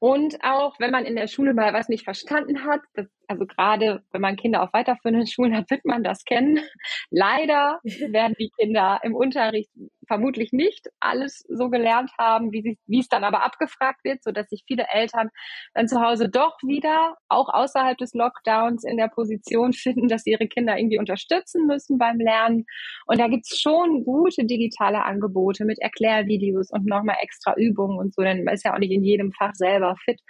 Und 0.04 0.36
auch, 0.42 0.78
wenn 0.80 0.90
man 0.90 1.06
in 1.06 1.16
der 1.16 1.28
Schule 1.28 1.54
mal 1.54 1.72
was 1.72 1.88
nicht 1.88 2.04
verstanden 2.04 2.66
hat, 2.66 2.82
das, 2.92 3.06
also 3.26 3.46
gerade 3.46 4.02
wenn 4.12 4.20
man 4.20 4.36
Kinder 4.36 4.62
auf 4.62 4.74
weiterführenden 4.74 5.26
Schulen 5.26 5.56
hat, 5.56 5.70
wird 5.70 5.86
man 5.86 6.04
das 6.04 6.26
kennen. 6.26 6.60
Leider 7.08 7.80
werden 7.84 8.34
die 8.38 8.50
Kinder 8.50 9.00
im 9.02 9.14
Unterricht 9.14 9.70
vermutlich 10.06 10.52
nicht 10.52 10.88
alles 11.00 11.44
so 11.48 11.70
gelernt 11.70 12.10
haben, 12.18 12.52
wie, 12.52 12.62
sie, 12.62 12.78
wie 12.86 13.00
es 13.00 13.08
dann 13.08 13.24
aber 13.24 13.42
abgefragt 13.42 14.04
wird, 14.04 14.22
so 14.22 14.32
dass 14.32 14.48
sich 14.48 14.64
viele 14.66 14.86
Eltern 14.92 15.30
dann 15.74 15.88
zu 15.88 16.00
Hause 16.00 16.28
doch 16.28 16.56
wieder, 16.62 17.16
auch 17.28 17.48
außerhalb 17.52 17.96
des 17.98 18.14
Lockdowns, 18.14 18.84
in 18.84 18.96
der 18.96 19.08
Position 19.08 19.72
finden, 19.72 20.08
dass 20.08 20.22
sie 20.22 20.32
ihre 20.32 20.48
Kinder 20.48 20.78
irgendwie 20.78 20.98
unterstützen 20.98 21.66
müssen 21.66 21.98
beim 21.98 22.18
Lernen. 22.18 22.64
Und 23.06 23.20
da 23.20 23.28
gibt's 23.28 23.60
schon 23.60 24.04
gute 24.04 24.44
digitale 24.44 25.04
Angebote 25.04 25.64
mit 25.64 25.78
Erklärvideos 25.80 26.70
und 26.70 26.86
nochmal 26.86 27.16
extra 27.20 27.54
Übungen 27.56 27.98
und 27.98 28.14
so, 28.14 28.22
denn 28.22 28.44
man 28.44 28.54
ist 28.54 28.64
ja 28.64 28.74
auch 28.74 28.78
nicht 28.78 28.92
in 28.92 29.04
jedem 29.04 29.32
Fach 29.32 29.54
selber 29.54 29.96
fit. 30.04 30.20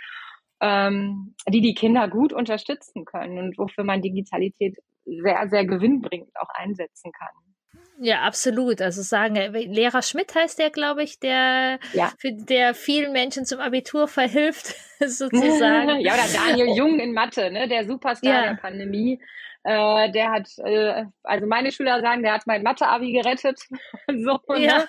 Ähm, 0.61 1.35
die 1.49 1.61
die 1.61 1.75
Kinder 1.75 2.09
gut 2.09 2.33
unterstützen 2.33 3.05
können 3.05 3.39
und 3.39 3.59
wofür 3.59 3.85
man 3.85 4.01
Digitalität 4.01 4.77
sehr, 5.05 5.49
sehr 5.49 5.66
gewinnbringend 5.66 6.31
auch 6.41 6.49
einsetzen 6.55 7.12
kann. 7.12 7.53
Ja, 7.99 8.22
absolut. 8.22 8.80
Also 8.80 9.03
sagen, 9.03 9.36
äh, 9.36 9.49
Lehrer 9.49 10.03
Schmidt 10.03 10.34
heißt 10.34 10.59
der, 10.59 10.70
glaube 10.70 11.03
ich, 11.03 11.20
der, 11.20 11.78
ja. 11.92 12.12
für, 12.18 12.32
der 12.32 12.74
vielen 12.74 13.12
Menschen 13.12 13.45
zum 13.45 13.61
Abitur 13.61 14.09
verhilft, 14.09 14.74
sozusagen. 15.01 16.01
ja, 16.01 16.14
oder 16.14 16.24
Daniel 16.32 16.76
Jung 16.76 16.99
in 16.99 17.12
Mathe, 17.12 17.51
ne, 17.51 17.68
der 17.68 17.86
Superstar 17.86 18.32
ja. 18.32 18.42
der 18.49 18.55
Pandemie. 18.55 19.20
Äh, 19.62 20.11
der 20.11 20.30
hat, 20.30 20.49
äh, 20.59 21.05
also 21.22 21.47
meine 21.47 21.72
Schüler 21.72 22.01
sagen, 22.01 22.22
der 22.22 22.34
hat 22.34 22.47
mein 22.47 22.62
Mathe-Abi 22.62 23.12
gerettet. 23.12 23.61
so, 24.09 24.40
ne? 24.49 24.61
ja. 24.61 24.84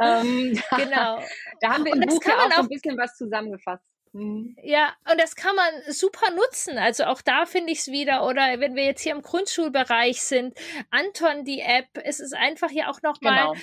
Ähm, 0.00 0.58
genau. 0.76 1.20
Da 1.60 1.70
haben 1.70 1.84
wir 1.84 1.92
im 1.92 2.00
Buch 2.02 2.22
ja 2.24 2.34
auch, 2.34 2.46
auch 2.46 2.52
so 2.52 2.62
ein 2.62 2.68
bisschen 2.68 2.96
was 2.96 3.16
zusammengefasst. 3.16 3.82
Mhm. 4.18 4.56
Ja, 4.62 4.94
und 5.10 5.20
das 5.20 5.36
kann 5.36 5.54
man 5.54 5.92
super 5.92 6.30
nutzen. 6.30 6.76
Also 6.76 7.04
auch 7.04 7.22
da 7.22 7.46
finde 7.46 7.72
ich 7.72 7.80
es 7.80 7.86
wieder. 7.88 8.26
Oder 8.26 8.58
wenn 8.58 8.74
wir 8.74 8.84
jetzt 8.84 9.02
hier 9.02 9.12
im 9.12 9.22
Grundschulbereich 9.22 10.22
sind, 10.22 10.54
Anton, 10.90 11.44
die 11.44 11.60
App, 11.60 11.88
es 12.04 12.20
ist 12.20 12.34
einfach 12.34 12.70
hier 12.70 12.90
auch 12.90 13.00
nochmal 13.02 13.52
genau. 13.52 13.54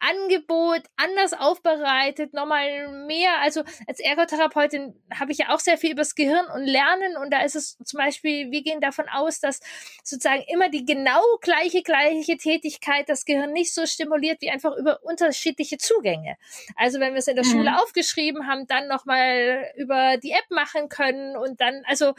Angebot 0.00 0.82
anders 0.96 1.34
aufbereitet, 1.34 2.32
nochmal 2.32 2.88
mehr. 3.06 3.38
Also 3.40 3.62
als 3.86 4.00
Ergotherapeutin 4.00 4.94
habe 5.14 5.32
ich 5.32 5.38
ja 5.38 5.54
auch 5.54 5.60
sehr 5.60 5.78
viel 5.78 5.92
übers 5.92 6.14
Gehirn 6.14 6.46
und 6.54 6.64
Lernen 6.64 7.16
und 7.16 7.30
da 7.30 7.42
ist 7.42 7.54
es 7.54 7.76
zum 7.84 7.98
Beispiel, 7.98 8.50
wir 8.50 8.62
gehen 8.62 8.80
davon 8.80 9.06
aus, 9.08 9.40
dass 9.40 9.60
sozusagen 10.02 10.42
immer 10.52 10.70
die 10.70 10.84
genau 10.84 11.22
gleiche, 11.40 11.82
gleiche 11.82 12.36
Tätigkeit 12.36 13.08
das 13.08 13.24
Gehirn 13.24 13.52
nicht 13.52 13.74
so 13.74 13.86
stimuliert 13.86 14.40
wie 14.40 14.50
einfach 14.50 14.74
über 14.76 15.02
unterschiedliche 15.02 15.78
Zugänge. 15.78 16.36
Also 16.76 16.98
wenn 16.98 17.12
wir 17.12 17.18
es 17.18 17.28
in 17.28 17.36
der 17.36 17.44
mhm. 17.44 17.50
Schule 17.50 17.82
aufgeschrieben 17.82 18.46
haben, 18.46 18.66
dann 18.66 18.88
nochmal 18.88 19.70
über 19.76 20.16
die 20.16 20.32
App 20.32 20.50
machen 20.50 20.88
können 20.88 21.36
und 21.36 21.60
dann, 21.60 21.82
also 21.86 22.14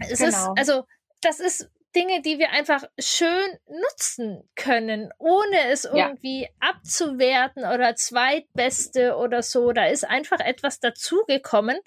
es 0.00 0.18
genau. 0.18 0.28
ist, 0.28 0.50
also 0.56 0.84
das 1.20 1.40
ist 1.40 1.70
Dinge, 1.94 2.22
die 2.22 2.38
wir 2.38 2.50
einfach 2.50 2.84
schön 2.98 3.58
nutzen 3.68 4.48
können, 4.54 5.10
ohne 5.18 5.70
es 5.70 5.84
irgendwie 5.84 6.42
ja. 6.42 6.48
abzuwerten 6.60 7.64
oder 7.64 7.94
zweitbeste 7.94 9.16
oder 9.16 9.42
so. 9.42 9.72
Da 9.72 9.86
ist 9.86 10.04
einfach 10.08 10.40
etwas 10.40 10.80
dazugekommen, 10.80 11.78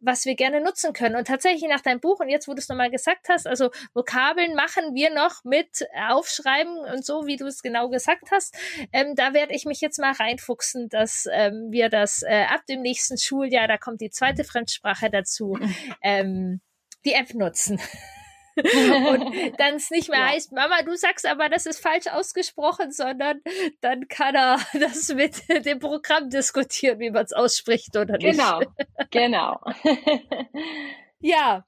was 0.00 0.26
wir 0.26 0.34
gerne 0.34 0.60
nutzen 0.60 0.92
können. 0.92 1.16
Und 1.16 1.26
tatsächlich 1.26 1.68
nach 1.68 1.80
deinem 1.80 2.00
Buch, 2.00 2.20
und 2.20 2.28
jetzt, 2.28 2.48
wo 2.48 2.52
du 2.52 2.58
es 2.58 2.68
nochmal 2.68 2.90
gesagt 2.90 3.28
hast, 3.28 3.46
also 3.46 3.70
Vokabeln 3.94 4.54
machen 4.54 4.94
wir 4.94 5.12
noch 5.12 5.44
mit 5.44 5.86
Aufschreiben 6.08 6.76
und 6.78 7.04
so, 7.04 7.26
wie 7.26 7.36
du 7.36 7.46
es 7.46 7.62
genau 7.62 7.88
gesagt 7.88 8.30
hast. 8.30 8.54
Ähm, 8.92 9.14
da 9.14 9.32
werde 9.32 9.54
ich 9.54 9.64
mich 9.64 9.80
jetzt 9.80 9.98
mal 9.98 10.12
reinfuchsen, 10.12 10.88
dass 10.88 11.26
ähm, 11.30 11.68
wir 11.70 11.88
das 11.88 12.22
äh, 12.22 12.44
ab 12.48 12.66
dem 12.68 12.82
nächsten 12.82 13.18
Schuljahr, 13.18 13.68
da 13.68 13.78
kommt 13.78 14.00
die 14.00 14.10
zweite 14.10 14.44
Fremdsprache 14.44 15.10
dazu, 15.10 15.58
ähm, 16.02 16.60
die 17.04 17.12
App 17.12 17.32
nutzen. 17.34 17.80
und 19.08 19.54
dann 19.58 19.76
es 19.76 19.90
nicht 19.90 20.08
mehr 20.10 20.20
ja. 20.20 20.28
heißt, 20.28 20.52
Mama, 20.52 20.82
du 20.82 20.96
sagst 20.96 21.26
aber, 21.26 21.48
das 21.48 21.66
ist 21.66 21.80
falsch 21.80 22.06
ausgesprochen, 22.08 22.90
sondern 22.92 23.40
dann 23.80 24.08
kann 24.08 24.34
er 24.34 24.58
das 24.80 25.08
mit 25.14 25.42
dem 25.64 25.78
Programm 25.78 26.30
diskutieren, 26.30 26.98
wie 26.98 27.10
man 27.10 27.24
es 27.24 27.32
ausspricht 27.32 27.96
oder 27.96 28.18
nicht. 28.18 28.38
Genau, 28.38 28.60
genau. 29.10 29.60
ja, 31.20 31.64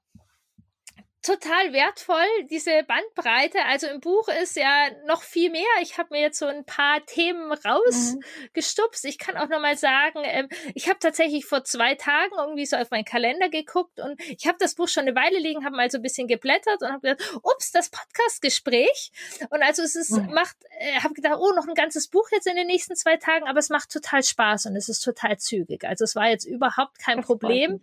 total 1.21 1.71
wertvoll, 1.71 2.25
diese 2.49 2.83
Bandbreite. 2.83 3.59
Also 3.65 3.87
im 3.87 3.99
Buch 3.99 4.27
ist 4.41 4.55
ja 4.55 4.87
noch 5.05 5.21
viel 5.21 5.51
mehr. 5.51 5.61
Ich 5.81 5.97
habe 5.97 6.09
mir 6.11 6.21
jetzt 6.21 6.39
so 6.39 6.47
ein 6.47 6.65
paar 6.65 7.05
Themen 7.05 7.51
rausgestupst. 7.51 9.03
Mhm. 9.03 9.09
Ich 9.09 9.17
kann 9.19 9.37
auch 9.37 9.47
noch 9.47 9.61
mal 9.61 9.77
sagen, 9.77 10.21
ähm, 10.23 10.49
ich 10.73 10.89
habe 10.89 10.97
tatsächlich 10.99 11.45
vor 11.45 11.63
zwei 11.63 11.93
Tagen 11.95 12.33
irgendwie 12.37 12.65
so 12.65 12.75
auf 12.75 12.89
meinen 12.89 13.05
Kalender 13.05 13.49
geguckt 13.49 13.99
und 13.99 14.19
ich 14.21 14.47
habe 14.47 14.57
das 14.59 14.73
Buch 14.73 14.87
schon 14.87 15.03
eine 15.07 15.15
Weile 15.15 15.37
liegen, 15.37 15.63
habe 15.63 15.75
mal 15.75 15.91
so 15.91 15.99
ein 15.99 16.01
bisschen 16.01 16.27
geblättert 16.27 16.81
und 16.81 16.89
habe 16.89 17.01
gedacht, 17.01 17.39
ups, 17.43 17.71
das 17.71 17.89
Podcastgespräch. 17.89 19.11
Und 19.51 19.61
also 19.61 19.83
es 19.83 19.95
ist, 19.95 20.11
mhm. 20.11 20.33
macht, 20.33 20.57
äh, 20.79 20.99
habe 21.01 21.13
gedacht, 21.13 21.37
oh, 21.39 21.53
noch 21.53 21.67
ein 21.67 21.75
ganzes 21.75 22.07
Buch 22.07 22.29
jetzt 22.31 22.47
in 22.47 22.55
den 22.55 22.67
nächsten 22.67 22.95
zwei 22.95 23.17
Tagen, 23.17 23.47
aber 23.47 23.59
es 23.59 23.69
macht 23.69 23.91
total 23.91 24.23
Spaß 24.23 24.65
und 24.65 24.75
es 24.75 24.89
ist 24.89 25.01
total 25.01 25.37
zügig. 25.37 25.83
Also 25.83 26.03
es 26.03 26.15
war 26.15 26.29
jetzt 26.29 26.45
überhaupt 26.45 26.97
kein 26.97 27.17
das 27.17 27.27
Problem. 27.27 27.81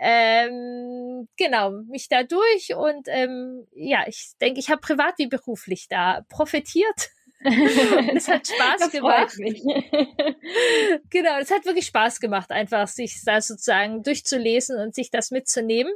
Ähm, 0.00 1.28
genau, 1.36 1.70
mich 1.70 2.08
da 2.08 2.24
durch 2.24 2.71
und 2.74 3.08
ähm, 3.08 3.66
ja, 3.72 4.04
ich 4.06 4.32
denke, 4.40 4.60
ich 4.60 4.70
habe 4.70 4.80
privat 4.80 5.14
wie 5.18 5.26
beruflich 5.26 5.88
da 5.88 6.24
profitiert. 6.28 7.10
es 8.14 8.28
hat 8.28 8.46
Spaß 8.46 8.80
das 8.80 8.90
gemacht. 8.90 9.34
genau, 11.10 11.38
es 11.38 11.50
hat 11.50 11.64
wirklich 11.64 11.86
Spaß 11.86 12.20
gemacht, 12.20 12.50
einfach 12.50 12.86
sich 12.88 13.20
da 13.24 13.40
sozusagen 13.40 14.02
durchzulesen 14.02 14.78
und 14.78 14.94
sich 14.94 15.10
das 15.10 15.30
mitzunehmen, 15.30 15.92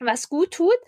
was 0.00 0.28
gut 0.28 0.52
tut. 0.52 0.78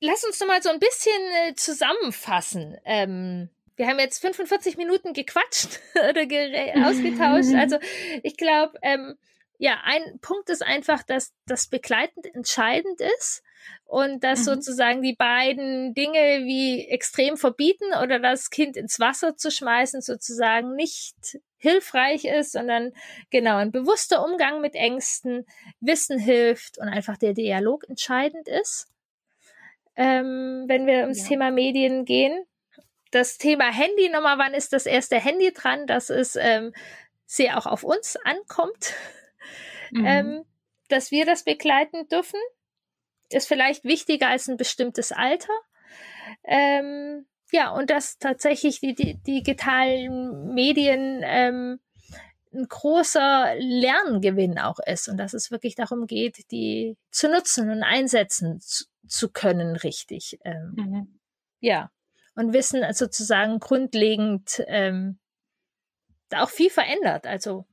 Lass 0.00 0.24
uns 0.24 0.38
noch 0.40 0.48
mal 0.48 0.62
so 0.62 0.68
ein 0.68 0.78
bisschen 0.78 1.22
äh, 1.46 1.54
zusammenfassen. 1.54 2.76
Ähm, 2.84 3.48
wir 3.76 3.86
haben 3.86 3.98
jetzt 3.98 4.20
45 4.20 4.76
Minuten 4.76 5.12
gequatscht 5.12 5.80
oder 5.94 6.22
ausgetauscht. 6.86 7.54
Also 7.54 7.78
ich 8.22 8.36
glaube, 8.36 8.78
ähm, 8.82 9.16
ja, 9.58 9.80
ein 9.84 10.18
Punkt 10.20 10.50
ist 10.50 10.62
einfach, 10.62 11.02
dass 11.02 11.32
das 11.46 11.68
begleitend 11.68 12.26
entscheidend 12.34 13.00
ist 13.00 13.42
und 13.84 14.22
dass 14.22 14.40
mhm. 14.40 14.44
sozusagen 14.44 15.02
die 15.02 15.14
beiden 15.14 15.94
Dinge 15.94 16.44
wie 16.44 16.86
extrem 16.88 17.36
verbieten 17.36 17.94
oder 18.02 18.18
das 18.18 18.50
Kind 18.50 18.76
ins 18.76 19.00
Wasser 19.00 19.36
zu 19.36 19.50
schmeißen 19.50 20.00
sozusagen 20.00 20.74
nicht 20.74 21.38
hilfreich 21.58 22.24
ist, 22.24 22.52
sondern 22.52 22.92
genau 23.30 23.56
ein 23.56 23.72
bewusster 23.72 24.24
Umgang 24.24 24.60
mit 24.60 24.74
Ängsten, 24.74 25.46
Wissen 25.80 26.18
hilft 26.18 26.78
und 26.78 26.88
einfach 26.88 27.16
der 27.16 27.32
Dialog 27.32 27.88
entscheidend 27.88 28.48
ist. 28.48 28.88
Ähm, 29.96 30.64
wenn 30.66 30.86
wir 30.86 31.02
ums 31.02 31.22
ja. 31.22 31.28
Thema 31.28 31.50
Medien 31.50 32.04
gehen. 32.04 32.44
Das 33.12 33.38
Thema 33.38 33.72
Handy 33.72 34.10
nochmal, 34.10 34.36
wann 34.36 34.52
ist 34.52 34.74
das 34.74 34.84
erste 34.84 35.18
Handy 35.18 35.52
dran? 35.52 35.86
Das 35.86 36.10
ist 36.10 36.36
ähm, 36.38 36.74
sehr 37.24 37.56
auch 37.56 37.66
auf 37.66 37.82
uns 37.82 38.16
ankommt 38.24 38.94
mhm. 39.90 40.06
ähm, 40.06 40.44
dass 40.88 41.10
wir 41.10 41.26
das 41.26 41.44
begleiten 41.44 42.08
dürfen. 42.08 42.40
Ist 43.30 43.48
vielleicht 43.48 43.84
wichtiger 43.84 44.28
als 44.28 44.48
ein 44.48 44.56
bestimmtes 44.56 45.12
Alter. 45.12 45.52
Ähm, 46.44 47.26
ja, 47.50 47.70
und 47.70 47.90
dass 47.90 48.18
tatsächlich 48.18 48.80
die, 48.80 48.94
die 48.94 49.18
digitalen 49.22 50.54
Medien 50.54 51.22
ähm, 51.24 51.80
ein 52.52 52.66
großer 52.68 53.54
Lerngewinn 53.58 54.58
auch 54.58 54.78
ist 54.78 55.08
und 55.08 55.18
dass 55.18 55.34
es 55.34 55.50
wirklich 55.50 55.74
darum 55.74 56.06
geht, 56.06 56.50
die 56.50 56.96
zu 57.10 57.28
nutzen 57.28 57.70
und 57.70 57.82
einsetzen 57.82 58.60
zu, 58.60 58.84
zu 59.06 59.30
können, 59.30 59.76
richtig. 59.76 60.38
Ähm, 60.44 60.72
mhm. 60.76 61.20
Ja, 61.60 61.90
und 62.34 62.52
Wissen 62.52 62.84
sozusagen 62.92 63.58
grundlegend 63.58 64.62
ähm, 64.66 65.18
auch 66.34 66.50
viel 66.50 66.70
verändert. 66.70 67.26
Also 67.26 67.66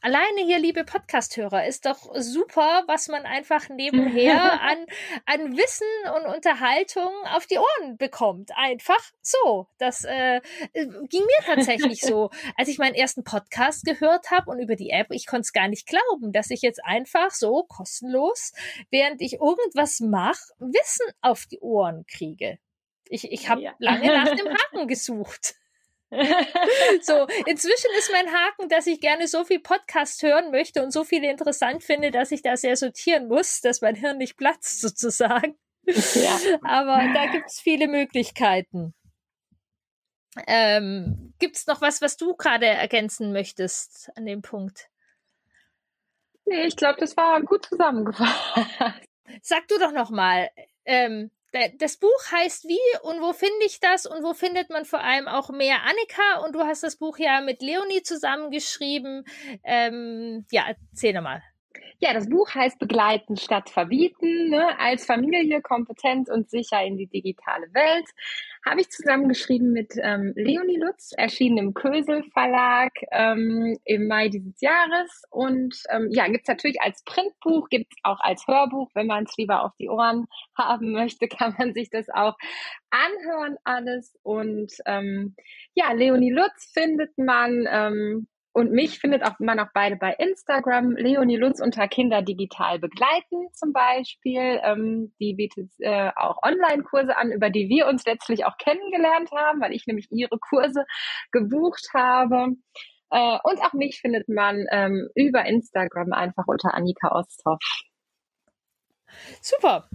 Alleine 0.00 0.44
hier, 0.44 0.60
liebe 0.60 0.84
Podcast-Hörer, 0.84 1.66
ist 1.66 1.84
doch 1.84 2.14
super, 2.14 2.84
was 2.86 3.08
man 3.08 3.24
einfach 3.26 3.68
nebenher 3.68 4.60
an, 4.62 4.86
an 5.26 5.56
Wissen 5.56 5.88
und 6.14 6.32
Unterhaltung 6.32 7.10
auf 7.34 7.46
die 7.46 7.58
Ohren 7.58 7.96
bekommt. 7.96 8.52
Einfach 8.54 9.00
so. 9.22 9.66
Das 9.78 10.04
äh, 10.04 10.40
ging 10.72 11.24
mir 11.24 11.44
tatsächlich 11.44 12.00
so. 12.00 12.30
Als 12.56 12.68
ich 12.68 12.78
meinen 12.78 12.94
ersten 12.94 13.24
Podcast 13.24 13.84
gehört 13.84 14.30
habe 14.30 14.52
und 14.52 14.60
über 14.60 14.76
die 14.76 14.90
App, 14.90 15.08
ich 15.10 15.26
konnte 15.26 15.42
es 15.42 15.52
gar 15.52 15.66
nicht 15.66 15.88
glauben, 15.88 16.30
dass 16.32 16.50
ich 16.50 16.62
jetzt 16.62 16.84
einfach 16.84 17.32
so 17.32 17.64
kostenlos, 17.64 18.52
während 18.90 19.20
ich 19.20 19.40
irgendwas 19.40 19.98
mache, 19.98 20.40
Wissen 20.60 21.06
auf 21.22 21.46
die 21.46 21.58
Ohren 21.58 22.06
kriege. 22.06 22.60
Ich, 23.08 23.32
ich 23.32 23.48
habe 23.48 23.62
ja. 23.62 23.74
lange 23.80 24.06
nach 24.06 24.36
dem 24.36 24.48
Haken 24.56 24.86
gesucht. 24.86 25.56
So, 26.10 27.26
inzwischen 27.46 27.90
ist 27.98 28.10
mein 28.12 28.32
Haken, 28.32 28.68
dass 28.68 28.86
ich 28.86 29.00
gerne 29.00 29.28
so 29.28 29.44
viel 29.44 29.60
Podcast 29.60 30.22
hören 30.22 30.50
möchte 30.50 30.82
und 30.82 30.90
so 30.90 31.04
viele 31.04 31.30
interessant 31.30 31.84
finde, 31.84 32.10
dass 32.10 32.30
ich 32.30 32.40
da 32.42 32.56
sehr 32.56 32.76
sortieren 32.76 33.28
muss, 33.28 33.60
dass 33.60 33.82
mein 33.82 33.94
Hirn 33.94 34.16
nicht 34.18 34.36
platzt 34.36 34.80
sozusagen. 34.80 35.58
Ja. 35.84 36.38
Aber 36.62 37.00
da 37.14 37.26
gibt 37.26 37.48
es 37.48 37.60
viele 37.60 37.88
Möglichkeiten. 37.88 38.94
Ähm, 40.46 41.34
gibt 41.38 41.56
es 41.56 41.66
noch 41.66 41.80
was, 41.80 42.00
was 42.00 42.16
du 42.16 42.34
gerade 42.36 42.66
ergänzen 42.66 43.32
möchtest 43.32 44.10
an 44.16 44.24
dem 44.24 44.42
Punkt? 44.42 44.88
Nee, 46.44 46.64
ich 46.64 46.76
glaube, 46.76 47.00
das 47.00 47.16
war 47.16 47.40
gut 47.42 47.66
zusammengefasst. 47.66 48.32
Sag 49.42 49.68
du 49.68 49.78
doch 49.78 49.92
noch 49.92 50.10
mal, 50.10 50.50
ähm, 50.84 51.30
das 51.78 51.96
Buch 51.96 52.32
heißt 52.32 52.64
wie 52.64 52.78
und 53.02 53.20
wo 53.20 53.32
finde 53.32 53.64
ich 53.66 53.80
das 53.80 54.06
und 54.06 54.22
wo 54.22 54.34
findet 54.34 54.70
man 54.70 54.84
vor 54.84 55.00
allem 55.00 55.28
auch 55.28 55.50
mehr 55.50 55.82
Annika 55.82 56.44
und 56.44 56.54
du 56.54 56.60
hast 56.60 56.82
das 56.82 56.96
Buch 56.96 57.18
ja 57.18 57.40
mit 57.40 57.62
Leonie 57.62 58.02
zusammengeschrieben. 58.02 59.24
Ähm, 59.64 60.46
ja, 60.50 60.64
erzähl 60.68 61.14
nochmal. 61.14 61.42
Ja, 62.00 62.12
das 62.12 62.28
Buch 62.28 62.54
heißt 62.54 62.78
Begleiten 62.78 63.36
statt 63.36 63.70
Verbieten. 63.70 64.50
Ne? 64.50 64.78
Als 64.78 65.04
Familie 65.04 65.60
kompetent 65.60 66.30
und 66.30 66.48
sicher 66.48 66.82
in 66.84 66.96
die 66.96 67.08
digitale 67.08 67.66
Welt. 67.74 68.06
Habe 68.64 68.80
ich 68.80 68.90
zusammengeschrieben 68.90 69.72
mit 69.72 69.94
ähm, 70.00 70.32
Leonie 70.36 70.78
Lutz, 70.78 71.12
erschienen 71.16 71.58
im 71.58 71.74
Kösel 71.74 72.22
Verlag 72.32 72.92
ähm, 73.10 73.76
im 73.84 74.06
Mai 74.06 74.28
dieses 74.28 74.60
Jahres. 74.60 75.22
Und 75.30 75.74
ähm, 75.90 76.08
ja, 76.10 76.28
gibt's 76.28 76.48
natürlich 76.48 76.80
als 76.80 77.02
Printbuch, 77.04 77.68
gibt's 77.68 77.96
auch 78.02 78.20
als 78.20 78.46
Hörbuch. 78.46 78.90
Wenn 78.94 79.06
man 79.06 79.24
es 79.24 79.36
lieber 79.36 79.64
auf 79.64 79.72
die 79.78 79.88
Ohren 79.88 80.26
haben 80.56 80.92
möchte, 80.92 81.26
kann 81.26 81.54
man 81.58 81.74
sich 81.74 81.90
das 81.90 82.08
auch 82.10 82.36
anhören 82.90 83.56
alles. 83.64 84.16
Und 84.22 84.72
ähm, 84.86 85.34
ja, 85.74 85.92
Leonie 85.92 86.32
Lutz 86.32 86.70
findet 86.72 87.16
man 87.18 87.66
ähm, 87.70 88.28
und 88.58 88.72
mich 88.72 88.98
findet 88.98 89.22
auch 89.22 89.38
man 89.38 89.60
auch 89.60 89.68
beide 89.72 89.94
bei 89.94 90.14
Instagram. 90.14 90.96
Leonie 90.96 91.36
Lutz 91.36 91.60
unter 91.60 91.86
Kinder 91.86 92.22
digital 92.22 92.80
begleiten 92.80 93.46
zum 93.52 93.72
Beispiel. 93.72 94.60
Ähm, 94.64 95.14
die 95.20 95.34
bietet 95.34 95.70
äh, 95.78 96.10
auch 96.16 96.42
Online-Kurse 96.42 97.16
an, 97.16 97.30
über 97.30 97.50
die 97.50 97.68
wir 97.68 97.86
uns 97.86 98.04
letztlich 98.04 98.46
auch 98.46 98.56
kennengelernt 98.58 99.30
haben, 99.30 99.60
weil 99.60 99.72
ich 99.72 99.86
nämlich 99.86 100.10
ihre 100.10 100.40
Kurse 100.40 100.86
gebucht 101.30 101.90
habe. 101.94 102.56
Äh, 103.10 103.38
und 103.44 103.62
auch 103.62 103.74
mich 103.74 104.00
findet 104.00 104.28
man 104.28 104.66
ähm, 104.72 105.08
über 105.14 105.44
Instagram 105.44 106.12
einfach 106.12 106.48
unter 106.48 106.74
Annika 106.74 107.12
Osthoff. 107.12 107.62
Super. 109.40 109.88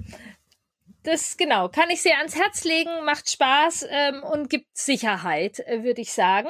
Das 1.04 1.36
genau, 1.36 1.68
kann 1.68 1.90
ich 1.90 2.02
sehr 2.02 2.18
ans 2.20 2.40
Herz 2.40 2.64
legen, 2.64 3.04
macht 3.04 3.30
Spaß 3.30 3.88
ähm, 3.90 4.24
und 4.24 4.50
gibt 4.50 4.78
Sicherheit, 4.78 5.60
äh, 5.68 5.84
würde 5.84 6.00
ich 6.00 6.14
sagen 6.14 6.48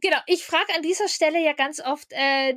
genau, 0.00 0.18
ich 0.26 0.44
frage 0.44 0.74
an 0.74 0.82
dieser 0.82 1.08
Stelle 1.08 1.40
ja 1.40 1.52
ganz 1.52 1.80
oft 1.80 2.08
äh, 2.10 2.54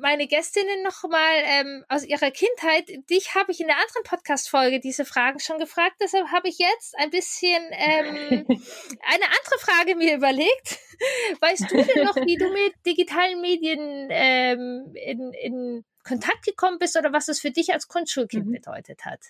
meine 0.00 0.26
Gästinnen 0.26 0.82
nochmal 0.82 1.36
ähm, 1.44 1.84
aus 1.88 2.04
ihrer 2.04 2.30
Kindheit. 2.30 2.88
Dich 3.10 3.34
habe 3.34 3.52
ich 3.52 3.60
in 3.60 3.66
der 3.66 3.76
anderen 3.76 4.02
Podcast-Folge 4.04 4.80
diese 4.80 5.04
Fragen 5.04 5.40
schon 5.40 5.58
gefragt, 5.58 5.96
deshalb 6.00 6.28
habe 6.28 6.48
ich 6.48 6.58
jetzt 6.58 6.96
ein 6.98 7.10
bisschen 7.10 7.62
ähm, 7.72 8.46
eine 8.48 9.24
andere 9.24 9.58
Frage 9.58 9.96
mir 9.96 10.16
überlegt. 10.16 10.78
Weißt 11.40 11.70
du 11.70 11.82
denn 11.82 12.04
noch, 12.04 12.16
wie 12.16 12.36
du 12.36 12.50
mit 12.50 12.74
digitalen 12.86 13.40
Medien 13.40 14.08
ähm, 14.10 14.94
in, 14.94 15.32
in 15.32 15.84
Kontakt 16.04 16.44
gekommen 16.44 16.78
bist 16.78 16.96
oder 16.96 17.12
was 17.12 17.28
es 17.28 17.40
für 17.40 17.50
dich 17.50 17.72
als 17.72 17.88
Grundschulkind 17.88 18.46
mhm. 18.46 18.52
bedeutet 18.52 19.04
hat? 19.04 19.20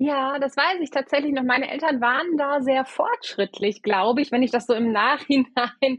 Ja, 0.00 0.38
das 0.38 0.56
weiß 0.56 0.78
ich 0.80 0.90
tatsächlich 0.90 1.32
noch. 1.32 1.42
Meine 1.42 1.68
Eltern 1.72 2.00
waren 2.00 2.36
da 2.36 2.62
sehr 2.62 2.84
fortschrittlich, 2.84 3.82
glaube 3.82 4.22
ich, 4.22 4.30
wenn 4.30 4.44
ich 4.44 4.52
das 4.52 4.66
so 4.66 4.74
im 4.74 4.92
Nachhinein 4.92 5.98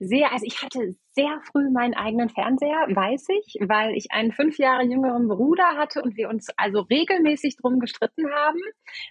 sehe. 0.00 0.28
Also 0.32 0.44
ich 0.46 0.62
hatte 0.62 0.96
sehr 1.14 1.40
früh 1.52 1.70
meinen 1.70 1.94
eigenen 1.94 2.28
Fernseher, 2.28 2.88
weiß 2.88 3.28
ich, 3.38 3.56
weil 3.68 3.94
ich 3.94 4.10
einen 4.10 4.32
fünf 4.32 4.58
Jahre 4.58 4.82
jüngeren 4.82 5.28
Bruder 5.28 5.76
hatte 5.76 6.02
und 6.02 6.16
wir 6.16 6.28
uns 6.28 6.48
also 6.56 6.80
regelmäßig 6.80 7.56
drum 7.56 7.78
gestritten 7.78 8.28
haben, 8.32 8.58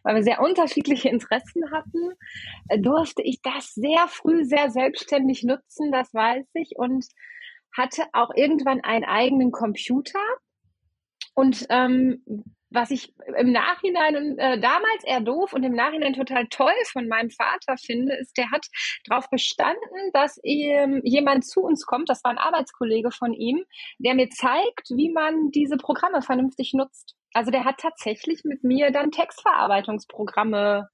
weil 0.03 0.15
wir 0.15 0.23
sehr 0.23 0.41
unterschiedliche 0.41 1.07
Interessen 1.07 1.71
hatten, 1.71 2.11
äh, 2.67 2.77
durfte 2.77 3.23
ich 3.23 3.41
das 3.41 3.73
sehr 3.73 4.07
früh 4.09 4.43
sehr 4.43 4.69
selbstständig 4.69 5.43
nutzen, 5.43 5.93
das 5.93 6.13
weiß 6.13 6.45
ich, 6.55 6.73
und 6.75 7.05
hatte 7.75 8.03
auch 8.11 8.31
irgendwann 8.35 8.81
einen 8.81 9.05
eigenen 9.05 9.51
Computer. 9.51 10.19
Und 11.35 11.65
ähm, 11.69 12.21
was 12.75 12.91
ich 12.91 13.13
im 13.37 13.51
Nachhinein 13.51 14.37
äh, 14.37 14.59
damals 14.59 15.03
eher 15.03 15.21
doof 15.21 15.53
und 15.53 15.63
im 15.63 15.73
Nachhinein 15.73 16.13
total 16.13 16.47
toll 16.47 16.73
von 16.91 17.07
meinem 17.07 17.29
Vater 17.29 17.77
finde, 17.77 18.15
ist, 18.15 18.37
der 18.37 18.51
hat 18.51 18.67
darauf 19.05 19.29
bestanden, 19.29 20.11
dass 20.13 20.39
ähm, 20.43 21.01
jemand 21.03 21.45
zu 21.45 21.61
uns 21.61 21.85
kommt, 21.85 22.09
das 22.09 22.23
war 22.23 22.31
ein 22.31 22.37
Arbeitskollege 22.37 23.11
von 23.11 23.33
ihm, 23.33 23.63
der 23.97 24.13
mir 24.13 24.29
zeigt, 24.29 24.89
wie 24.89 25.11
man 25.11 25.51
diese 25.51 25.77
Programme 25.77 26.21
vernünftig 26.21 26.73
nutzt. 26.73 27.15
Also 27.33 27.51
der 27.51 27.65
hat 27.65 27.79
tatsächlich 27.79 28.43
mit 28.43 28.63
mir 28.63 28.91
dann 28.91 29.11
Textverarbeitungsprogramme 29.11 30.89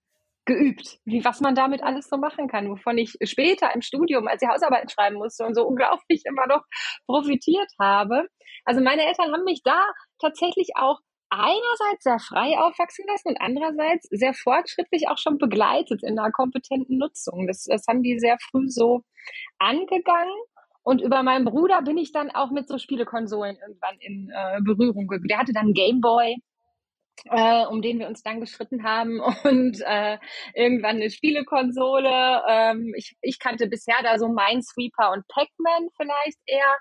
geübt, 0.45 0.99
wie 1.05 1.23
was 1.23 1.39
man 1.39 1.55
damit 1.55 1.83
alles 1.83 2.09
so 2.09 2.17
machen 2.17 2.47
kann, 2.47 2.69
wovon 2.69 2.97
ich 2.97 3.15
später 3.23 3.73
im 3.75 3.81
Studium, 3.81 4.27
als 4.27 4.41
ich 4.41 4.49
Hausarbeiten 4.49 4.89
schreiben 4.89 5.17
musste 5.17 5.45
und 5.45 5.55
so 5.55 5.65
unglaublich 5.67 6.23
immer 6.25 6.47
noch 6.47 6.63
profitiert 7.05 7.69
habe. 7.79 8.27
Also 8.65 8.81
meine 8.81 9.05
Eltern 9.05 9.31
haben 9.31 9.43
mich 9.43 9.61
da 9.63 9.85
tatsächlich 10.19 10.71
auch 10.75 10.99
einerseits 11.31 12.03
sehr 12.03 12.19
frei 12.19 12.59
aufwachsen 12.59 13.05
lassen 13.07 13.29
und 13.29 13.41
andererseits 13.41 14.07
sehr 14.11 14.33
fortschrittlich 14.33 15.07
auch 15.07 15.17
schon 15.17 15.37
begleitet 15.37 16.03
in 16.03 16.19
einer 16.19 16.31
kompetenten 16.31 16.97
Nutzung. 16.97 17.47
Das, 17.47 17.63
das 17.63 17.87
haben 17.87 18.03
die 18.03 18.19
sehr 18.19 18.37
früh 18.51 18.67
so 18.67 19.03
angegangen. 19.57 20.35
Und 20.83 21.01
über 21.01 21.23
meinen 21.23 21.45
Bruder 21.45 21.81
bin 21.83 21.97
ich 21.97 22.11
dann 22.11 22.31
auch 22.31 22.51
mit 22.51 22.67
so 22.67 22.77
Spielekonsolen 22.77 23.57
irgendwann 23.61 23.97
in 23.99 24.29
äh, 24.35 24.59
Berührung 24.61 25.07
gekommen. 25.07 25.27
Der 25.27 25.37
hatte 25.37 25.53
dann 25.53 25.73
Gameboy, 25.73 26.35
äh, 27.25 27.65
um 27.67 27.81
den 27.81 27.99
wir 27.99 28.07
uns 28.07 28.23
dann 28.23 28.41
geschritten 28.41 28.83
haben 28.83 29.21
und 29.43 29.79
äh, 29.85 30.17
irgendwann 30.53 30.97
eine 30.97 31.09
Spielekonsole. 31.09 32.43
Ähm, 32.49 32.93
ich, 32.97 33.15
ich 33.21 33.39
kannte 33.39 33.67
bisher 33.67 34.01
da 34.03 34.19
so 34.19 34.27
Minesweeper 34.27 35.11
und 35.11 35.27
Pac-Man 35.27 35.89
vielleicht 35.95 36.39
eher. 36.45 36.77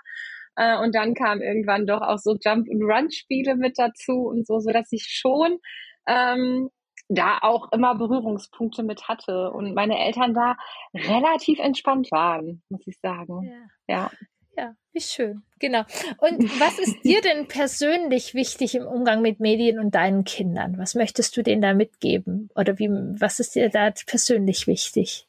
Äh, 0.56 0.78
und 0.78 0.94
dann 0.94 1.14
kam 1.14 1.40
irgendwann 1.40 1.86
doch 1.86 2.00
auch 2.00 2.18
so 2.18 2.36
Jump 2.40 2.68
and 2.70 2.82
Run 2.82 3.10
Spiele 3.10 3.56
mit 3.56 3.78
dazu 3.78 4.26
und 4.28 4.46
so, 4.46 4.58
so 4.60 4.70
dass 4.70 4.92
ich 4.92 5.04
schon 5.08 5.58
ähm, 6.06 6.70
da 7.08 7.38
auch 7.42 7.72
immer 7.72 7.96
Berührungspunkte 7.96 8.82
mit 8.82 9.08
hatte 9.08 9.50
und 9.52 9.74
meine 9.74 9.98
Eltern 9.98 10.32
da 10.34 10.56
relativ 10.94 11.58
entspannt 11.58 12.10
waren, 12.12 12.62
muss 12.68 12.86
ich 12.86 12.98
sagen. 13.00 13.42
Ja. 13.88 13.94
ja. 13.94 14.10
Ja, 14.56 14.74
wie 14.92 15.00
schön. 15.00 15.42
Genau. 15.58 15.84
Und 16.18 16.42
was 16.60 16.78
ist 16.78 17.02
dir 17.04 17.20
denn 17.22 17.46
persönlich 17.46 18.34
wichtig 18.34 18.74
im 18.74 18.86
Umgang 18.86 19.22
mit 19.22 19.40
Medien 19.40 19.78
und 19.78 19.94
deinen 19.94 20.24
Kindern? 20.24 20.76
Was 20.76 20.94
möchtest 20.94 21.36
du 21.36 21.42
denen 21.42 21.62
da 21.62 21.72
mitgeben? 21.72 22.50
Oder 22.54 22.78
wie, 22.78 22.88
was 22.90 23.40
ist 23.40 23.54
dir 23.54 23.70
da 23.70 23.90
persönlich 24.06 24.66
wichtig? 24.66 25.26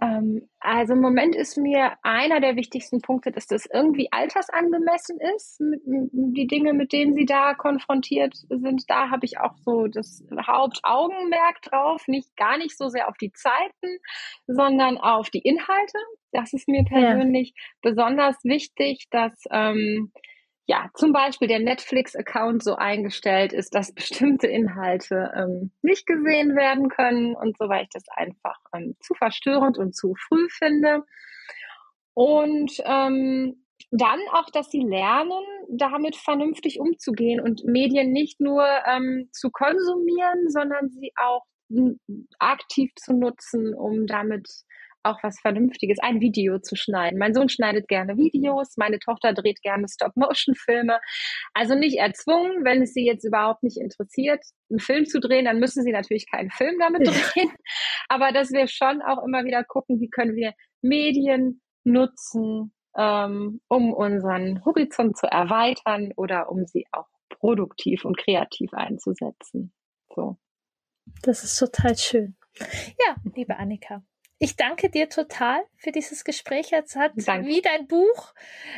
Ähm, 0.00 0.48
also 0.60 0.92
im 0.92 1.00
Moment 1.00 1.34
ist 1.34 1.56
mir 1.56 1.92
einer 2.02 2.40
der 2.40 2.56
wichtigsten 2.56 3.00
Punkte, 3.00 3.30
dass 3.30 3.46
das 3.46 3.66
irgendwie 3.72 4.08
altersangemessen 4.10 5.18
ist. 5.36 5.58
Die 5.86 6.46
Dinge, 6.46 6.74
mit 6.74 6.92
denen 6.92 7.14
sie 7.14 7.24
da 7.24 7.54
konfrontiert 7.54 8.34
sind, 8.34 8.84
da 8.88 9.10
habe 9.10 9.24
ich 9.24 9.38
auch 9.38 9.56
so 9.64 9.86
das 9.86 10.22
Hauptaugenmerk 10.46 11.62
drauf. 11.62 12.06
Nicht 12.08 12.36
gar 12.36 12.58
nicht 12.58 12.76
so 12.76 12.88
sehr 12.88 13.08
auf 13.08 13.16
die 13.16 13.32
Zeiten, 13.32 13.98
sondern 14.46 14.98
auf 14.98 15.30
die 15.30 15.40
Inhalte. 15.40 15.98
Das 16.32 16.52
ist 16.52 16.68
mir 16.68 16.84
persönlich 16.84 17.54
ja. 17.56 17.62
besonders 17.80 18.36
wichtig, 18.44 19.06
dass 19.10 19.32
ähm, 19.50 20.12
ja, 20.66 20.90
zum 20.94 21.12
Beispiel 21.12 21.46
der 21.46 21.60
Netflix-Account 21.60 22.62
so 22.62 22.74
eingestellt 22.74 23.52
ist, 23.52 23.74
dass 23.74 23.92
bestimmte 23.94 24.48
Inhalte 24.48 25.32
ähm, 25.36 25.70
nicht 25.82 26.06
gesehen 26.06 26.56
werden 26.56 26.88
können 26.88 27.34
und 27.36 27.56
so, 27.56 27.68
weil 27.68 27.84
ich 27.84 27.90
das 27.92 28.04
einfach 28.08 28.58
ähm, 28.74 28.96
zu 29.00 29.14
verstörend 29.14 29.78
und 29.78 29.94
zu 29.94 30.14
früh 30.28 30.48
finde. 30.50 31.04
Und 32.14 32.72
ähm, 32.84 33.62
dann 33.90 34.18
auch, 34.32 34.50
dass 34.50 34.70
sie 34.70 34.80
lernen, 34.80 35.44
damit 35.68 36.16
vernünftig 36.16 36.80
umzugehen 36.80 37.40
und 37.40 37.64
Medien 37.64 38.10
nicht 38.10 38.40
nur 38.40 38.66
ähm, 38.86 39.28
zu 39.32 39.50
konsumieren, 39.50 40.48
sondern 40.48 40.88
sie 40.88 41.12
auch 41.16 41.44
aktiv 42.38 42.92
zu 42.96 43.12
nutzen, 43.12 43.74
um 43.74 44.06
damit 44.06 44.48
auch 45.06 45.22
was 45.22 45.40
Vernünftiges, 45.40 45.98
ein 46.00 46.20
Video 46.20 46.58
zu 46.58 46.76
schneiden. 46.76 47.18
Mein 47.18 47.34
Sohn 47.34 47.48
schneidet 47.48 47.88
gerne 47.88 48.16
Videos, 48.16 48.76
meine 48.76 48.98
Tochter 48.98 49.32
dreht 49.32 49.62
gerne 49.62 49.86
Stop-Motion-Filme. 49.88 50.98
Also 51.54 51.74
nicht 51.74 51.98
erzwungen, 51.98 52.64
wenn 52.64 52.82
es 52.82 52.92
sie 52.92 53.06
jetzt 53.06 53.24
überhaupt 53.24 53.62
nicht 53.62 53.78
interessiert, 53.78 54.44
einen 54.70 54.80
Film 54.80 55.06
zu 55.06 55.20
drehen, 55.20 55.44
dann 55.44 55.60
müssen 55.60 55.82
sie 55.82 55.92
natürlich 55.92 56.30
keinen 56.30 56.50
Film 56.50 56.78
damit 56.78 57.06
drehen. 57.06 57.52
Aber 58.08 58.32
dass 58.32 58.52
wir 58.52 58.68
schon 58.68 59.02
auch 59.02 59.24
immer 59.24 59.44
wieder 59.44 59.64
gucken, 59.64 60.00
wie 60.00 60.10
können 60.10 60.36
wir 60.36 60.52
Medien 60.82 61.62
nutzen, 61.84 62.72
ähm, 62.96 63.60
um 63.68 63.92
unseren 63.92 64.64
Horizont 64.64 65.16
zu 65.16 65.26
erweitern 65.26 66.12
oder 66.16 66.50
um 66.50 66.66
sie 66.66 66.86
auch 66.92 67.06
produktiv 67.28 68.04
und 68.04 68.16
kreativ 68.16 68.72
einzusetzen. 68.72 69.72
So. 70.14 70.36
Das 71.22 71.44
ist 71.44 71.58
total 71.58 71.96
schön. 71.96 72.36
Ja, 72.58 73.16
liebe 73.34 73.56
Annika, 73.56 74.02
ich 74.38 74.56
danke 74.56 74.90
dir 74.90 75.08
total 75.08 75.62
für 75.76 75.92
dieses 75.92 76.24
Gespräch. 76.24 76.72
Es 76.72 76.94
hat 76.94 77.12
danke. 77.16 77.48
wie 77.48 77.62
dein 77.62 77.86
Buch 77.86 78.34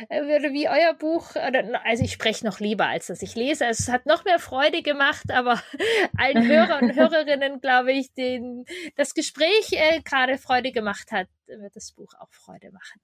äh, 0.07 0.21
oder 0.21 0.53
wie 0.53 0.69
euer 0.69 0.93
Buch, 0.93 1.35
also 1.35 2.03
ich 2.03 2.13
spreche 2.13 2.45
noch 2.45 2.59
lieber, 2.59 2.85
als 2.85 3.07
dass 3.07 3.21
ich 3.21 3.35
lese. 3.35 3.65
Es 3.65 3.89
hat 3.89 4.05
noch 4.05 4.23
mehr 4.23 4.39
Freude 4.39 4.81
gemacht, 4.81 5.31
aber 5.31 5.61
allen 6.17 6.47
Hörern 6.47 6.85
und 6.85 6.95
Hörerinnen, 6.95 7.59
glaube 7.59 7.91
ich, 7.91 8.13
denen 8.13 8.65
das 8.95 9.13
Gespräch 9.13 9.71
äh, 9.73 10.01
gerade 10.01 10.37
Freude 10.37 10.71
gemacht 10.71 11.11
hat, 11.11 11.27
wird 11.47 11.75
das 11.75 11.91
Buch 11.91 12.13
auch 12.19 12.31
Freude 12.31 12.71
machen. 12.71 13.01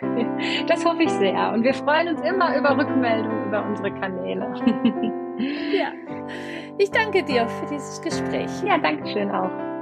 Das 0.68 0.84
hoffe 0.84 1.04
ich 1.04 1.10
sehr. 1.10 1.52
Und 1.52 1.62
wir 1.62 1.72
freuen 1.72 2.08
uns 2.08 2.20
immer 2.20 2.56
über 2.56 2.76
Rückmeldungen 2.76 3.46
über 3.46 3.64
unsere 3.64 3.90
Kanäle. 3.94 4.52
Ja, 5.72 5.92
ich 6.78 6.90
danke 6.90 7.24
dir 7.24 7.48
für 7.48 7.66
dieses 7.66 8.00
Gespräch. 8.02 8.50
Ja, 8.64 8.78
danke 8.78 9.06
schön 9.10 9.30
auch. 9.30 9.75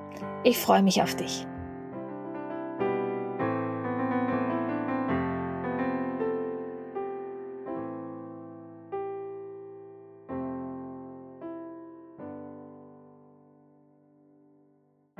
Ich 0.43 0.57
freue 0.57 0.83
mich 0.83 1.01
auf 1.01 1.15
dich. 1.15 1.48